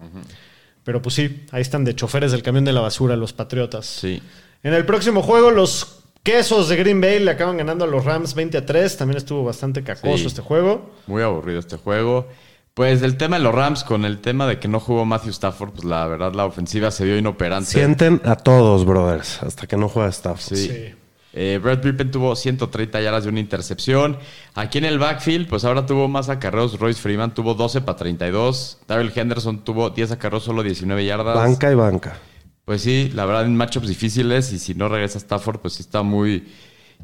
Pero 0.84 1.02
pues 1.02 1.14
sí, 1.16 1.46
ahí 1.52 1.62
están 1.62 1.84
de 1.84 1.96
choferes 1.96 2.32
del 2.32 2.42
camión 2.42 2.66
de 2.66 2.74
la 2.74 2.82
basura 2.82 3.16
los 3.16 3.34
Patriotas. 3.34 3.86
Sí. 3.86 4.20
En 4.64 4.74
el 4.74 4.86
próximo 4.86 5.22
juego, 5.22 5.52
los 5.52 6.05
quesos 6.26 6.68
de 6.68 6.76
Green 6.76 7.00
Bay 7.00 7.20
le 7.20 7.32
acaban 7.32 7.56
ganando 7.56 7.86
a 7.86 7.88
los 7.88 8.04
Rams 8.04 8.34
20 8.36 8.58
a 8.58 8.66
3. 8.66 8.98
También 8.98 9.18
estuvo 9.18 9.44
bastante 9.46 9.84
cacoso 9.84 10.18
Sí. 10.18 10.26
este 10.26 10.42
juego. 10.42 10.90
Muy 11.08 11.22
aburrido 11.22 11.60
este 11.60 11.78
juego. 11.78 12.28
Pues 12.74 13.02
el 13.04 13.16
tema 13.16 13.38
de 13.38 13.44
los 13.44 13.56
Rams 13.56 13.86
con 13.86 14.04
el 14.04 14.20
tema 14.20 14.46
de 14.48 14.60
que 14.60 14.68
no 14.68 14.82
jugó 14.82 15.06
Matthew 15.06 15.30
Stafford, 15.30 15.72
pues 15.72 15.86
la 15.86 16.06
verdad 16.08 16.34
la 16.34 16.44
ofensiva 16.46 16.92
se 16.92 17.06
vio 17.06 17.16
inoperante. 17.18 17.70
Sienten 17.70 18.22
a 18.26 18.36
todos, 18.36 18.86
brothers, 18.86 19.42
hasta 19.44 19.66
que 19.68 19.78
no 19.78 19.88
juega 19.88 20.10
Stafford. 20.10 20.58
Sí. 20.58 20.68
Sí. 20.68 20.94
Eh, 21.38 21.60
Brad 21.62 21.82
Pippen 21.82 22.12
tuvo 22.12 22.34
130 22.36 23.00
yardas 23.02 23.24
de 23.26 23.30
una 23.30 23.40
intercepción. 23.42 24.18
Aquí 24.56 24.78
en 24.78 24.86
el 24.86 25.00
backfield, 25.00 25.48
pues 25.48 25.64
ahora 25.66 25.86
tuvo 25.86 26.08
más 26.08 26.28
acarreos. 26.30 26.80
Royce 26.80 27.02
Freeman 27.02 27.34
tuvo 27.34 27.54
12 27.54 27.82
para 27.82 27.98
32. 27.98 28.80
Daryl 28.88 29.12
Henderson 29.14 29.64
tuvo 29.64 29.90
10 29.90 30.12
acarreos, 30.12 30.44
solo 30.44 30.64
19 30.64 31.06
yardas. 31.06 31.36
Banca 31.36 31.72
y 31.72 31.76
banca. 31.76 32.18
Pues 32.66 32.82
sí, 32.82 33.12
la 33.14 33.26
verdad 33.26 33.46
en 33.46 33.56
matchups 33.56 33.88
difíciles 33.88 34.52
y 34.52 34.60
si 34.60 34.74
no 34.74 34.90
regresa 34.90 35.20
Stafford, 35.20 35.60
pues 35.60 35.76
sí 35.76 35.82
está 35.82 36.02
muy... 36.02 36.48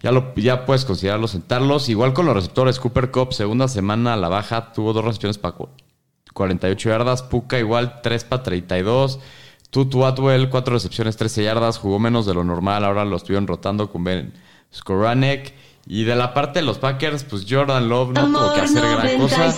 Ya, 0.02 0.12
lo, 0.12 0.34
ya 0.36 0.66
puedes 0.66 0.86
considerarlo 0.86 1.28
sentarlos. 1.28 1.88
Igual 1.88 2.14
con 2.14 2.26
los 2.26 2.34
receptores, 2.34 2.80
Cooper 2.80 3.12
Cup, 3.12 3.34
segunda 3.34 3.68
semana 3.68 4.14
a 4.14 4.18
la 4.18 4.30
baja, 4.30 4.74
tuvo 4.74 4.94
dos 4.94 5.06
recepciones 5.06 5.38
para 5.38 5.56
48 6.34 6.90
yardas. 6.90 7.22
Puka 7.22 7.60
igual, 7.60 8.02
3 8.02 8.24
para 8.24 8.42
32. 8.42 9.20
Tutu 9.70 10.06
Atwell, 10.06 10.50
4 10.50 10.74
recepciones, 10.74 11.18
13 11.18 11.44
yardas. 11.44 11.78
Jugó 11.78 12.00
menos 12.00 12.26
de 12.26 12.34
lo 12.34 12.44
normal, 12.44 12.84
ahora 12.84 13.06
lo 13.06 13.16
estuvieron 13.16 13.46
rotando 13.46 13.92
con 13.92 14.04
Ben 14.04 14.34
Skoranek. 14.74 15.54
Y 15.86 16.04
de 16.04 16.16
la 16.16 16.34
parte 16.34 16.60
de 16.60 16.66
los 16.66 16.78
Packers, 16.78 17.24
pues 17.24 17.46
Jordan 17.48 17.90
Love 17.90 18.14
no 18.14 18.26
tuvo 18.28 18.54
que 18.54 18.62
hacer 18.62 18.82
gran 18.82 19.20
cosa. 19.20 19.52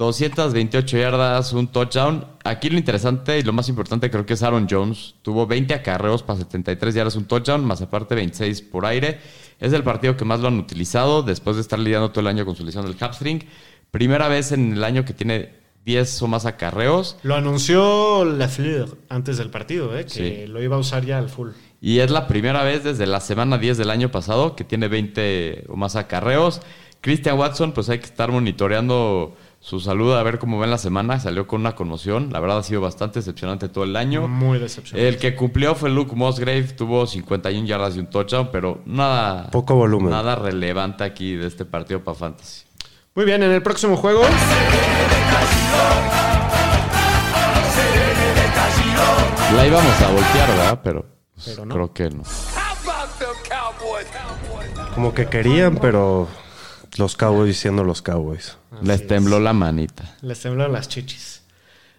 228 0.00 0.96
yardas, 0.96 1.52
un 1.52 1.68
touchdown. 1.68 2.24
Aquí 2.42 2.70
lo 2.70 2.78
interesante 2.78 3.38
y 3.38 3.42
lo 3.42 3.52
más 3.52 3.68
importante 3.68 4.10
creo 4.10 4.24
que 4.24 4.32
es 4.32 4.42
Aaron 4.42 4.66
Jones. 4.68 5.14
Tuvo 5.20 5.46
20 5.46 5.74
acarreos 5.74 6.22
para 6.22 6.38
73 6.38 6.94
yardas, 6.94 7.16
un 7.16 7.26
touchdown, 7.26 7.62
más 7.66 7.82
aparte 7.82 8.14
26 8.14 8.62
por 8.62 8.86
aire. 8.86 9.18
Es 9.58 9.74
el 9.74 9.82
partido 9.82 10.16
que 10.16 10.24
más 10.24 10.40
lo 10.40 10.48
han 10.48 10.58
utilizado 10.58 11.22
después 11.22 11.56
de 11.56 11.62
estar 11.62 11.78
lidiando 11.78 12.10
todo 12.12 12.22
el 12.22 12.28
año 12.28 12.46
con 12.46 12.56
su 12.56 12.64
lesión 12.64 12.86
del 12.86 12.96
hamstring. 12.98 13.44
Primera 13.90 14.28
vez 14.28 14.52
en 14.52 14.72
el 14.72 14.84
año 14.84 15.04
que 15.04 15.12
tiene 15.12 15.52
10 15.84 16.22
o 16.22 16.28
más 16.28 16.46
acarreos. 16.46 17.18
Lo 17.22 17.34
anunció 17.34 18.24
Lafleur 18.24 18.96
antes 19.10 19.36
del 19.36 19.50
partido, 19.50 19.94
¿eh? 19.98 20.04
que 20.04 20.10
Sí. 20.46 20.46
lo 20.50 20.62
iba 20.62 20.76
a 20.76 20.78
usar 20.78 21.04
ya 21.04 21.18
al 21.18 21.28
full. 21.28 21.50
Y 21.82 21.98
es 21.98 22.10
la 22.10 22.26
primera 22.26 22.62
vez 22.62 22.84
desde 22.84 23.06
la 23.06 23.20
semana 23.20 23.58
10 23.58 23.76
del 23.76 23.90
año 23.90 24.10
pasado 24.10 24.56
que 24.56 24.64
tiene 24.64 24.88
20 24.88 25.66
o 25.68 25.76
más 25.76 25.94
acarreos. 25.94 26.62
Christian 27.02 27.38
Watson, 27.38 27.72
pues 27.72 27.90
hay 27.90 27.98
que 27.98 28.06
estar 28.06 28.30
monitoreando 28.30 29.34
su 29.62 29.78
salud 29.78 30.14
a 30.14 30.22
ver 30.22 30.38
cómo 30.38 30.58
va 30.58 30.64
en 30.64 30.70
la 30.70 30.78
semana. 30.78 31.20
Salió 31.20 31.46
con 31.46 31.60
una 31.60 31.74
conmoción. 31.74 32.30
La 32.32 32.40
verdad 32.40 32.58
ha 32.58 32.62
sido 32.62 32.80
bastante 32.80 33.18
decepcionante 33.18 33.68
todo 33.68 33.84
el 33.84 33.94
año. 33.94 34.26
Muy 34.26 34.58
decepcionante. 34.58 35.06
El 35.08 35.18
que 35.18 35.36
cumplió 35.36 35.74
fue 35.74 35.90
Luke 35.90 36.14
Musgrave, 36.16 36.62
tuvo 36.62 37.06
51 37.06 37.66
yardas 37.66 37.94
y 37.96 38.00
un 38.00 38.06
touchdown, 38.08 38.48
pero 38.50 38.80
nada, 38.86 39.50
Poco 39.50 39.74
volumen. 39.74 40.10
nada 40.10 40.34
relevante 40.34 41.04
aquí 41.04 41.34
de 41.36 41.46
este 41.46 41.64
partido 41.66 42.02
para 42.02 42.16
Fantasy. 42.16 42.64
Muy 43.14 43.24
bien, 43.26 43.42
en 43.42 43.50
el 43.50 43.62
próximo 43.62 43.96
juego, 43.96 44.22
La 49.54 49.66
íbamos 49.66 50.00
a 50.00 50.10
voltear, 50.12 50.48
¿verdad? 50.48 50.80
Pero, 50.82 51.06
pues, 51.34 51.46
Pero 51.48 51.66
no. 51.66 51.74
creo 51.74 51.92
que 51.92 52.10
no. 52.10 52.22
Como 54.94 55.12
que 55.14 55.26
querían, 55.26 55.76
pero 55.76 56.28
los 56.96 57.16
Cowboys 57.16 57.58
siendo 57.58 57.84
los 57.84 58.02
Cowboys. 58.02 58.56
Les 58.82 59.06
tembló 59.06 59.40
la 59.40 59.52
manita. 59.52 60.16
les 60.22 60.40
temblaron 60.40 60.72
las 60.72 60.88
chichis. 60.88 61.42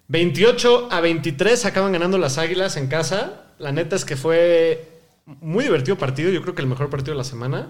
28 0.08 0.90
a 0.92 1.00
23 1.00 1.66
acaban 1.66 1.94
ganando 1.94 2.18
las 2.18 2.38
Águilas 2.38 2.76
en 2.78 2.88
casa. 2.88 3.44
La 3.60 3.72
neta 3.72 3.96
es 3.96 4.04
que 4.04 4.18
fue 4.18 5.00
muy 5.26 5.64
divertido 5.64 5.98
partido. 5.98 6.30
Yo 6.32 6.42
creo 6.42 6.54
que 6.56 6.62
el 6.62 6.68
mejor 6.68 6.90
partido 6.90 7.14
de 7.14 7.18
la 7.18 7.24
semana. 7.24 7.70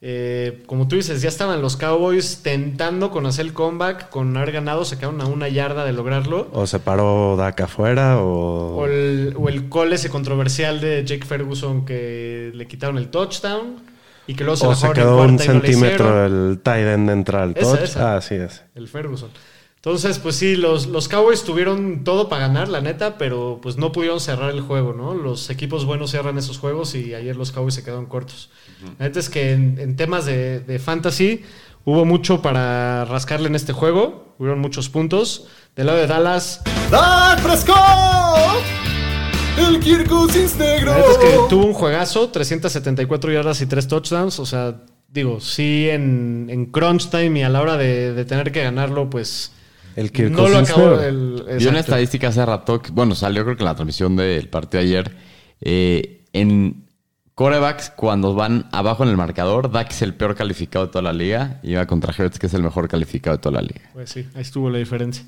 Eh, 0.00 0.62
como 0.66 0.86
tú 0.86 0.94
dices, 0.94 1.20
ya 1.22 1.28
estaban 1.28 1.60
los 1.60 1.76
Cowboys 1.76 2.42
tentando 2.42 3.10
con 3.10 3.26
hacer 3.26 3.46
el 3.46 3.52
comeback, 3.52 4.08
con 4.10 4.36
haber 4.36 4.52
ganado, 4.52 4.84
se 4.84 4.96
quedaron 4.96 5.20
a 5.20 5.26
una 5.26 5.48
yarda 5.48 5.84
de 5.84 5.92
lograrlo. 5.92 6.48
O 6.52 6.66
se 6.68 6.78
paró 6.78 7.34
Dak 7.36 7.60
afuera 7.60 8.22
o... 8.22 8.76
O 8.76 8.86
el, 8.86 9.34
o 9.36 9.48
el 9.48 9.68
call 9.68 9.92
ese 9.92 10.08
controversial 10.08 10.80
de 10.80 11.04
Jake 11.04 11.26
Ferguson 11.26 11.84
que 11.84 12.52
le 12.54 12.68
quitaron 12.68 12.96
el 12.96 13.08
touchdown 13.08 13.82
y 14.28 14.34
que 14.34 14.44
luego 14.44 14.56
se, 14.56 14.66
o 14.66 14.70
la 14.70 14.76
se 14.76 14.86
jugaron 14.86 15.00
en 15.00 15.02
quedó 15.02 15.12
un 15.22 15.36
cuarta 15.36 15.44
y 15.44 15.48
no 15.48 15.54
le 15.54 15.60
centímetro 15.60 16.04
hicieron. 16.06 16.50
el 16.50 16.60
tight 16.60 16.86
end 16.86 17.06
de 17.08 17.12
entrar 17.14 17.42
al 17.42 17.54
Esa, 17.56 17.70
touch. 17.72 17.80
esa. 17.82 18.16
Ah, 18.16 18.20
sí 18.20 18.34
es. 18.36 18.62
El 18.76 18.86
Ferguson. 18.86 19.30
Entonces, 19.76 20.18
pues 20.18 20.34
sí, 20.36 20.56
los, 20.56 20.86
los 20.88 21.08
Cowboys 21.08 21.44
tuvieron 21.44 22.02
todo 22.04 22.28
para 22.28 22.48
ganar, 22.48 22.68
la 22.68 22.80
neta, 22.80 23.16
pero 23.16 23.60
pues 23.62 23.76
no 23.76 23.92
pudieron 23.92 24.20
cerrar 24.20 24.50
el 24.50 24.60
juego, 24.60 24.92
¿no? 24.92 25.14
Los 25.14 25.50
equipos 25.50 25.84
buenos 25.84 26.10
cierran 26.10 26.36
esos 26.36 26.58
juegos 26.58 26.94
y 26.94 27.14
ayer 27.14 27.36
los 27.36 27.52
Cowboys 27.52 27.74
se 27.74 27.84
quedaron 27.84 28.06
cortos. 28.06 28.50
La 28.98 29.06
neta 29.06 29.18
es 29.20 29.28
que 29.30 29.52
en, 29.52 29.78
en 29.78 29.96
temas 29.96 30.26
de, 30.26 30.60
de 30.60 30.78
fantasy 30.78 31.42
hubo 31.84 32.04
mucho 32.04 32.42
para 32.42 33.04
rascarle 33.06 33.46
en 33.48 33.54
este 33.54 33.72
juego, 33.72 34.34
hubieron 34.38 34.58
muchos 34.60 34.88
puntos. 34.88 35.46
Del 35.76 35.86
lado 35.86 35.98
de 35.98 36.06
Dallas, 36.08 36.60
¡Dak 36.90 37.40
Prescott! 37.40 38.97
El 39.58 39.80
Kirk 39.80 40.08
Cousins 40.08 40.56
negro. 40.56 40.92
La 40.92 40.98
es 41.00 41.18
que 41.18 41.36
tuvo 41.48 41.66
un 41.66 41.72
juegazo, 41.72 42.28
374 42.28 43.32
yardas 43.32 43.60
y 43.60 43.66
3 43.66 43.88
touchdowns. 43.88 44.38
O 44.38 44.46
sea, 44.46 44.76
digo, 45.08 45.40
sí 45.40 45.88
en, 45.90 46.46
en 46.50 46.66
crunch 46.66 47.10
time 47.10 47.40
y 47.40 47.42
a 47.42 47.48
la 47.48 47.60
hora 47.60 47.76
de, 47.76 48.12
de 48.14 48.24
tener 48.24 48.52
que 48.52 48.62
ganarlo, 48.62 49.08
pues 49.10 49.52
El 49.96 50.12
Kirk 50.12 50.30
no 50.30 50.48
lo 50.48 50.58
acabó. 50.58 51.00
El, 51.00 51.44
Vi 51.58 51.66
una 51.66 51.80
estadística 51.80 52.28
hace 52.28 52.44
rato, 52.44 52.80
que- 52.80 52.90
bueno, 52.92 53.14
salió 53.14 53.44
creo 53.44 53.56
que 53.56 53.62
en 53.62 53.66
la 53.68 53.74
transmisión 53.74 54.16
del 54.16 54.48
partido 54.48 54.82
de 54.82 54.86
ayer. 54.88 55.16
eh, 55.60 56.14
en 56.32 56.84
corebacks, 57.34 57.90
cuando 57.90 58.34
van 58.34 58.68
abajo 58.72 59.02
en 59.04 59.10
el 59.10 59.16
marcador, 59.16 59.70
Dak 59.70 59.90
es 59.92 60.02
el 60.02 60.12
peor 60.14 60.34
calificado 60.34 60.86
de 60.86 60.92
toda 60.92 61.02
la 61.02 61.12
liga. 61.12 61.60
Y 61.62 61.74
va 61.74 61.86
contra 61.86 62.12
Hertz, 62.16 62.38
que 62.38 62.46
es 62.48 62.54
el 62.54 62.62
mejor 62.62 62.88
calificado 62.88 63.36
de 63.36 63.40
toda 63.42 63.60
la 63.60 63.62
liga. 63.62 63.88
Pues 63.94 64.10
sí, 64.10 64.26
ahí 64.34 64.42
estuvo 64.42 64.68
la 64.70 64.78
diferencia. 64.78 65.24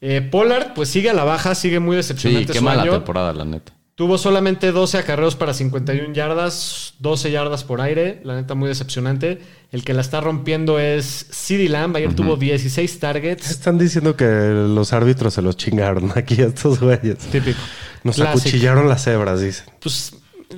Eh, 0.00 0.20
Pollard, 0.22 0.74
pues 0.74 0.88
sigue 0.88 1.10
a 1.10 1.14
la 1.14 1.24
baja, 1.24 1.54
sigue 1.54 1.80
muy 1.80 1.94
Sí, 1.94 1.96
decepcionante 1.98 2.52
qué 2.52 2.58
su 2.60 2.64
mala 2.64 2.82
año. 2.82 2.92
temporada, 2.92 3.32
la 3.32 3.44
neta. 3.44 3.72
Tuvo 3.96 4.16
solamente 4.16 4.70
12 4.70 4.96
acarreos 4.96 5.34
para 5.34 5.52
51 5.52 6.14
yardas, 6.14 6.94
12 7.00 7.32
yardas 7.32 7.64
por 7.64 7.80
aire, 7.80 8.20
la 8.22 8.36
neta 8.36 8.54
muy 8.54 8.68
decepcionante. 8.68 9.40
El 9.72 9.82
que 9.82 9.92
la 9.92 10.02
está 10.02 10.20
rompiendo 10.20 10.78
es 10.78 11.26
CeeDee 11.32 11.68
Lamb, 11.68 11.96
ayer 11.96 12.14
tuvo 12.14 12.36
16 12.36 13.00
targets. 13.00 13.50
Están 13.50 13.76
diciendo 13.76 14.14
que 14.14 14.24
los 14.24 14.92
árbitros 14.92 15.34
se 15.34 15.42
los 15.42 15.56
chingaron 15.56 16.12
aquí 16.16 16.40
a 16.42 16.46
estos 16.46 16.78
güeyes. 16.78 17.18
Típico. 17.18 17.58
Nos 18.04 18.14
Classic. 18.14 18.40
acuchillaron 18.40 18.88
las 18.88 19.02
cebras, 19.02 19.40
dicen. 19.40 19.66
Pues 19.80 20.14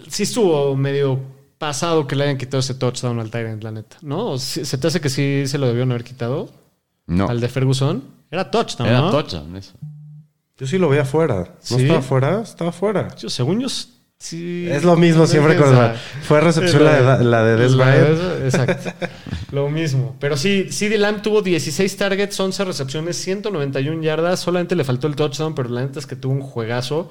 sí 0.08 0.24
estuvo 0.24 0.76
medio 0.76 1.18
pasado 1.56 2.06
que 2.06 2.16
le 2.16 2.24
hayan 2.24 2.36
quitado 2.36 2.58
ese 2.60 2.74
touchdown 2.74 3.20
al 3.20 3.30
Tyrant, 3.30 3.62
la 3.64 3.70
neta, 3.70 3.96
¿no? 4.02 4.32
¿O 4.32 4.38
sí- 4.38 4.66
¿Se 4.66 4.76
te 4.76 4.86
hace 4.88 5.00
que 5.00 5.08
sí 5.08 5.44
se 5.46 5.56
lo 5.56 5.66
debieron 5.66 5.90
haber 5.92 6.04
quitado? 6.04 6.50
No, 7.06 7.26
Al 7.26 7.40
de 7.40 7.48
Ferguson. 7.48 8.04
Era 8.30 8.50
touchdown, 8.50 8.88
era 8.88 9.00
¿no? 9.00 9.10
touchdown 9.10 9.56
eso. 9.56 9.72
Yo 10.58 10.66
sí 10.66 10.78
lo 10.78 10.88
vi 10.90 10.98
afuera. 10.98 11.36
¿No 11.70 11.76
¿Sí? 11.76 11.82
estaba 11.82 11.98
afuera? 12.00 12.40
Estaba 12.42 12.70
afuera. 12.70 13.08
Yo, 13.16 13.30
según 13.30 13.60
yo, 13.60 13.68
sí. 14.18 14.66
Es 14.70 14.84
lo 14.84 14.94
mismo 14.96 15.26
siempre 15.26 15.56
con 15.56 15.68
Esa- 15.72 15.94
Fue 16.22 16.40
recepción 16.40 16.84
la 16.84 17.16
de, 17.18 17.24
la 17.24 17.42
de 17.44 17.56
Des 17.56 17.72
la 17.72 17.84
Bryant. 17.86 18.44
Exacto. 18.44 18.90
lo 19.52 19.68
mismo. 19.70 20.16
Pero 20.20 20.36
sí, 20.36 20.66
CD 20.70 20.98
Lamb 20.98 21.22
tuvo 21.22 21.40
16 21.42 21.96
targets, 21.96 22.38
11 22.38 22.64
recepciones, 22.66 23.16
191 23.16 24.02
yardas. 24.02 24.40
Solamente 24.40 24.76
le 24.76 24.84
faltó 24.84 25.06
el 25.06 25.16
touchdown, 25.16 25.54
pero 25.54 25.70
la 25.70 25.80
neta 25.80 25.98
es 25.98 26.06
que 26.06 26.14
tuvo 26.16 26.34
un 26.34 26.42
juegazo. 26.42 27.08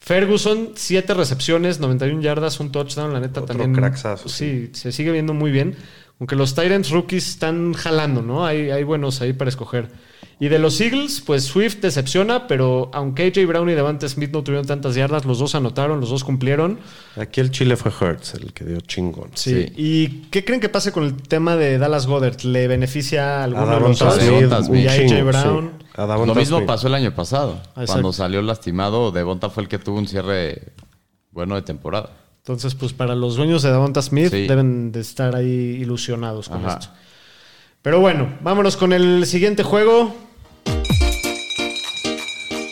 Ferguson, 0.00 0.70
7 0.74 1.14
recepciones, 1.14 1.80
91 1.80 2.20
yardas, 2.20 2.60
un 2.60 2.70
touchdown. 2.72 3.12
La 3.12 3.20
neta 3.20 3.40
Otro 3.40 3.56
también. 3.56 3.74
cracksazo, 3.74 4.28
sí, 4.28 4.70
se 4.72 4.92
sigue 4.92 5.12
viendo 5.12 5.34
muy 5.34 5.50
bien. 5.50 5.76
Aunque 6.20 6.34
los 6.34 6.54
Tyrants 6.56 6.90
rookies 6.90 7.28
están 7.28 7.74
jalando, 7.74 8.22
¿no? 8.22 8.44
Hay, 8.44 8.70
hay 8.70 8.82
buenos 8.82 9.20
ahí 9.20 9.32
para 9.32 9.48
escoger. 9.50 9.88
Y 10.40 10.46
de 10.48 10.60
los 10.60 10.80
Eagles, 10.80 11.20
pues 11.26 11.44
Swift 11.44 11.78
decepciona, 11.80 12.46
pero 12.46 12.90
aunque 12.94 13.24
AJ 13.26 13.44
Brown 13.48 13.68
y 13.70 13.72
Devante 13.74 14.08
Smith 14.08 14.30
no 14.32 14.44
tuvieron 14.44 14.66
tantas 14.66 14.94
yardas, 14.94 15.24
los 15.24 15.40
dos 15.40 15.56
anotaron, 15.56 15.98
los 16.00 16.10
dos 16.10 16.22
cumplieron. 16.22 16.78
Aquí 17.16 17.40
el 17.40 17.50
Chile 17.50 17.74
fue 17.76 17.90
Hertz, 17.90 18.34
el 18.34 18.52
que 18.52 18.64
dio 18.64 18.80
chingón. 18.80 19.30
Sí. 19.34 19.64
Sí. 19.66 19.72
¿Y 19.76 20.08
qué 20.30 20.44
creen 20.44 20.60
que 20.60 20.68
pase 20.68 20.92
con 20.92 21.02
el 21.02 21.14
tema 21.16 21.56
de 21.56 21.78
Dallas 21.78 22.06
Goddard? 22.06 22.40
¿Le 22.44 22.68
beneficia 22.68 23.38
a 23.38 23.40
A 23.40 23.44
alguno 23.44 23.66
de 23.74 23.80
los 23.80 23.98
dos? 23.98 24.68
Y 24.72 24.86
a 24.86 24.92
AJ 24.92 25.24
Brown. 25.24 25.72
sí. 25.80 25.86
A 25.96 26.06
Davonta 26.06 26.34
Lo 26.34 26.38
mismo 26.38 26.64
pasó 26.64 26.86
el 26.86 26.94
año 26.94 27.12
pasado. 27.12 27.54
Exacto. 27.70 27.86
Cuando 27.94 28.12
salió 28.12 28.40
lastimado, 28.40 29.10
Devonta 29.10 29.50
fue 29.50 29.64
el 29.64 29.68
que 29.68 29.80
tuvo 29.80 29.98
un 29.98 30.06
cierre 30.06 30.62
bueno 31.32 31.56
de 31.56 31.62
temporada. 31.62 32.10
Entonces, 32.44 32.76
pues 32.76 32.92
para 32.92 33.16
los 33.16 33.34
dueños 33.34 33.62
de 33.62 33.70
Davonta 33.70 34.00
Smith 34.02 34.30
Sí. 34.30 34.46
deben 34.46 34.92
de 34.92 35.00
estar 35.00 35.34
ahí 35.34 35.48
ilusionados 35.80 36.48
con 36.48 36.64
Ajá. 36.64 36.78
esto. 36.78 36.92
Pero 37.82 37.98
bueno, 38.00 38.36
vámonos 38.40 38.76
con 38.76 38.92
el 38.92 39.26
siguiente 39.26 39.64
juego. 39.64 40.14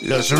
Los 0.03 0.31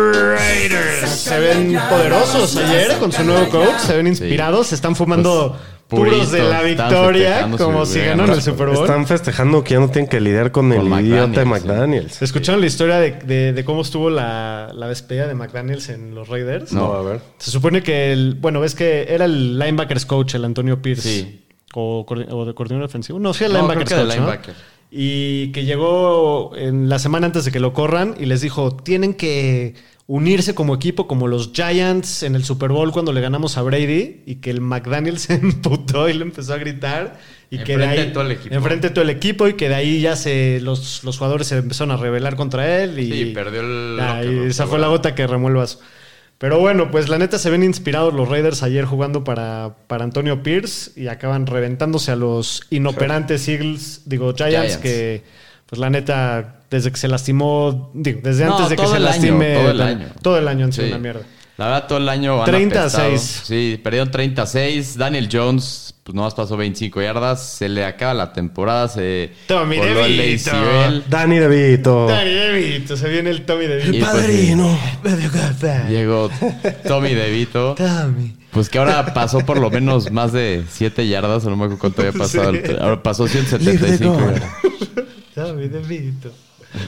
Raiders 0.00 1.10
se 1.10 1.38
ven 1.38 1.78
poderosos 1.90 2.56
ayer 2.56 2.96
con 2.98 3.12
su 3.12 3.22
nuevo 3.24 3.48
coach, 3.50 3.78
se 3.78 3.96
ven 3.96 4.06
inspirados, 4.06 4.68
se 4.68 4.74
están 4.76 4.96
fumando 4.96 5.58
Pues, 5.88 6.10
puros 6.10 6.30
de 6.32 6.42
la 6.42 6.62
victoria 6.62 7.50
como 7.58 7.84
si 7.84 7.98
gran 8.00 8.16
ganan 8.18 8.34
el. 8.36 8.42
Super 8.42 8.68
Bowl. 8.68 8.78
Están 8.78 9.06
festejando 9.06 9.62
que 9.62 9.74
ya 9.74 9.80
no 9.80 9.90
tienen 9.90 10.08
que 10.08 10.20
lidiar 10.20 10.52
con, 10.52 10.70
Con 10.74 10.92
el 10.92 11.04
idiota 11.06 11.40
de 11.40 11.44
McDaniels, 11.44 11.62
sí. 11.62 11.68
McDaniels. 11.68 12.22
¿Escucharon 12.22 12.60
la 12.62 12.66
historia 12.66 12.96
de, 12.98 13.10
de- 13.12 13.52
de 13.52 13.64
cómo 13.64 13.82
estuvo 13.82 14.08
la, 14.08 14.70
la 14.74 14.88
despedida 14.88 15.26
de 15.28 15.34
McDaniels 15.34 15.90
en 15.90 16.14
los 16.14 16.28
Raiders? 16.28 16.72
No, 16.72 16.94
a 16.94 17.02
ver. 17.02 17.20
Se 17.38 17.50
supone 17.50 17.82
que 17.82 18.10
el, 18.12 18.36
bueno, 18.40 18.60
ves 18.60 18.74
que 18.74 19.06
era 19.10 19.26
el 19.26 19.58
linebackers 19.58 20.06
coach, 20.06 20.34
el 20.34 20.46
Antonio 20.46 20.80
Pierce. 20.80 21.02
Sí. 21.02 21.42
O, 21.74 22.06
de 22.46 22.54
coordinador 22.54 22.86
ofensivo. 22.86 23.18
No, 23.18 23.34
sí, 23.34 23.44
el 23.44 23.52
No, 23.52 23.58
linebackers 23.58 23.90
creo 23.92 24.08
que 24.08 24.14
de 24.14 24.18
coach. 24.20 24.48
¿no? 24.48 24.54
Y 24.90 25.52
que 25.52 25.64
llegó 25.64 26.56
en 26.56 26.88
la 26.88 26.98
semana 26.98 27.26
antes 27.26 27.44
de 27.44 27.50
que 27.52 27.60
lo 27.60 27.72
corran 27.72 28.14
y 28.18 28.26
les 28.26 28.40
dijo: 28.40 28.76
tienen 28.76 29.14
que 29.14 29.74
unirse 30.06 30.54
como 30.54 30.74
equipo, 30.74 31.08
como 31.08 31.26
los 31.26 31.50
Giants 31.52 32.22
en 32.22 32.36
el 32.36 32.44
Super 32.44 32.70
Bowl 32.70 32.92
cuando 32.92 33.12
le 33.12 33.20
ganamos 33.20 33.58
a 33.58 33.62
Brady. 33.62 34.22
Y 34.26 34.36
que 34.36 34.50
el 34.50 34.60
McDaniel 34.60 35.18
se 35.18 35.34
emputó 35.34 36.08
y 36.08 36.14
le 36.14 36.22
empezó 36.22 36.54
a 36.54 36.58
gritar. 36.58 37.18
Y 37.50 37.58
que 37.58 37.76
de 37.76 37.84
Enfrente 37.84 38.00
ahí, 38.00 38.06
de 38.06 38.12
todo 38.12 38.24
el 38.24 38.32
equipo. 38.32 38.54
Enfrente 38.54 38.88
de 38.88 38.94
todo 38.94 39.04
el 39.04 39.10
equipo 39.10 39.48
y 39.48 39.54
que 39.54 39.68
de 39.68 39.74
ahí 39.76 40.00
ya 40.00 40.16
se 40.16 40.60
los, 40.60 41.04
los 41.04 41.18
jugadores 41.18 41.46
se 41.48 41.56
empezaron 41.58 41.92
a 41.92 41.96
rebelar 41.96 42.36
contra 42.36 42.82
él. 42.82 42.98
Y, 42.98 43.12
Sí, 43.12 43.24
perdió 43.26 43.60
el 43.60 43.98
Ah, 44.00 44.22
room, 44.22 44.46
esa 44.48 44.66
fue 44.66 44.78
la 44.78 44.88
gota 44.88 45.14
que 45.14 45.26
remó 45.26 45.48
el 45.48 45.54
vaso. 45.54 45.80
Pero 46.38 46.58
bueno, 46.60 46.90
pues 46.90 47.08
la 47.08 47.18
neta 47.18 47.38
se 47.38 47.48
ven 47.50 47.62
inspirados 47.62 48.12
los 48.12 48.28
Raiders 48.28 48.62
ayer 48.62 48.84
jugando 48.84 49.24
para, 49.24 49.74
para 49.86 50.04
Antonio 50.04 50.42
Pierce 50.42 50.90
y 50.94 51.08
acaban 51.08 51.46
reventándose 51.46 52.12
a 52.12 52.16
los 52.16 52.62
inoperantes 52.70 53.48
Eagles, 53.48 54.02
digo 54.04 54.34
Giants, 54.34 54.52
Giants. 54.52 54.76
que 54.78 55.24
pues 55.64 55.78
la 55.80 55.88
neta 55.88 56.60
desde 56.70 56.90
que 56.90 56.98
se 56.98 57.08
lastimó, 57.08 57.90
digo, 57.94 58.20
desde 58.22 58.44
No, 58.44 58.56
antes 58.56 58.68
de 58.70 58.76
que 58.76 58.86
se 58.86 58.96
año, 58.96 59.04
lastime, 59.04 59.54
todo 59.54 59.70
el 59.70 59.80
año. 59.80 60.06
todo 60.22 60.38
el 60.38 60.48
año 60.48 60.64
han 60.66 60.72
sido 60.72 60.86
Sí. 60.86 60.92
una 60.92 61.00
mierda. 61.00 61.20
La 61.56 61.64
verdad, 61.68 61.86
todo 61.88 61.98
el 61.98 62.08
año 62.10 62.38
han 62.40 62.44
30 62.44 62.78
a 62.78 62.82
apestado. 62.82 63.08
6. 63.08 63.42
Sí, 63.46 63.80
perdieron 63.82 64.10
36. 64.10 64.98
Daniel 64.98 65.28
Jones, 65.32 65.94
pues 66.06 66.14
nomás 66.14 66.34
pasó 66.34 66.56
25 66.56 67.02
yardas. 67.02 67.44
Se 67.44 67.68
le 67.68 67.84
acaba 67.84 68.14
la 68.14 68.32
temporada. 68.32 68.86
Se 68.86 69.32
Tommy 69.48 69.76
voló 69.76 70.04
el 70.04 70.16
DeVito. 70.16 70.50
Danny 71.08 71.38
DeVito. 71.38 72.06
Dani 72.06 72.30
DeVito, 72.30 72.96
se 72.96 73.08
viene 73.08 73.30
el 73.30 73.44
Tommy 73.44 73.66
DeVito. 73.66 73.96
Y 73.96 74.00
pues, 74.00 74.12
Padrino. 74.12 74.78
Llegó 75.88 76.30
Tommy 76.86 77.12
DeVito. 77.12 77.74
Tommy. 77.74 78.36
Pues 78.52 78.68
que 78.68 78.78
ahora 78.78 79.14
pasó 79.14 79.40
por 79.40 79.58
lo 79.58 79.68
menos 79.68 80.12
más 80.12 80.32
de 80.32 80.62
7 80.70 81.08
yardas. 81.08 81.42
No 81.42 81.56
me 81.56 81.64
acuerdo 81.64 81.80
cuánto 81.80 82.02
había 82.02 82.12
pasado. 82.16 82.52
Sí. 82.52 82.60
Ahora 82.80 83.02
pasó 83.02 83.26
175 83.26 83.74
Leave 83.74 83.98
the 83.98 84.04
yardas. 84.04 84.42
Tommy 85.34 85.66
DeVito. 85.66 86.30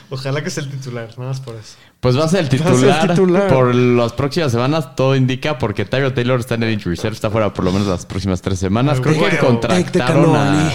Ojalá 0.09 0.43
que 0.43 0.49
sea 0.49 0.63
el 0.63 0.69
titular, 0.69 1.09
nada 1.17 1.29
más 1.29 1.39
por 1.41 1.55
eso. 1.55 1.75
Pues 1.99 2.17
va 2.17 2.25
a 2.25 2.27
ser 2.27 2.41
el 2.41 2.49
ser 2.49 2.59
titular, 2.59 3.09
titular. 3.09 3.47
por 3.47 3.73
las 3.75 4.13
próximas 4.13 4.51
semanas. 4.51 4.95
Todo 4.95 5.15
indica 5.15 5.57
porque 5.57 5.85
Tyro 5.85 6.13
Taylor 6.13 6.39
está 6.39 6.55
en 6.55 6.63
el 6.63 6.73
injury 6.73 6.95
reserve. 6.95 7.15
Está 7.15 7.29
fuera 7.29 7.53
por 7.53 7.65
lo 7.65 7.71
menos 7.71 7.87
las 7.87 8.05
próximas 8.05 8.41
tres 8.41 8.59
semanas. 8.59 8.99
Creo 9.01 9.13
que 9.15 9.19
Bueno. 9.19 9.37
contrataron 9.39 10.35
a... 10.35 10.71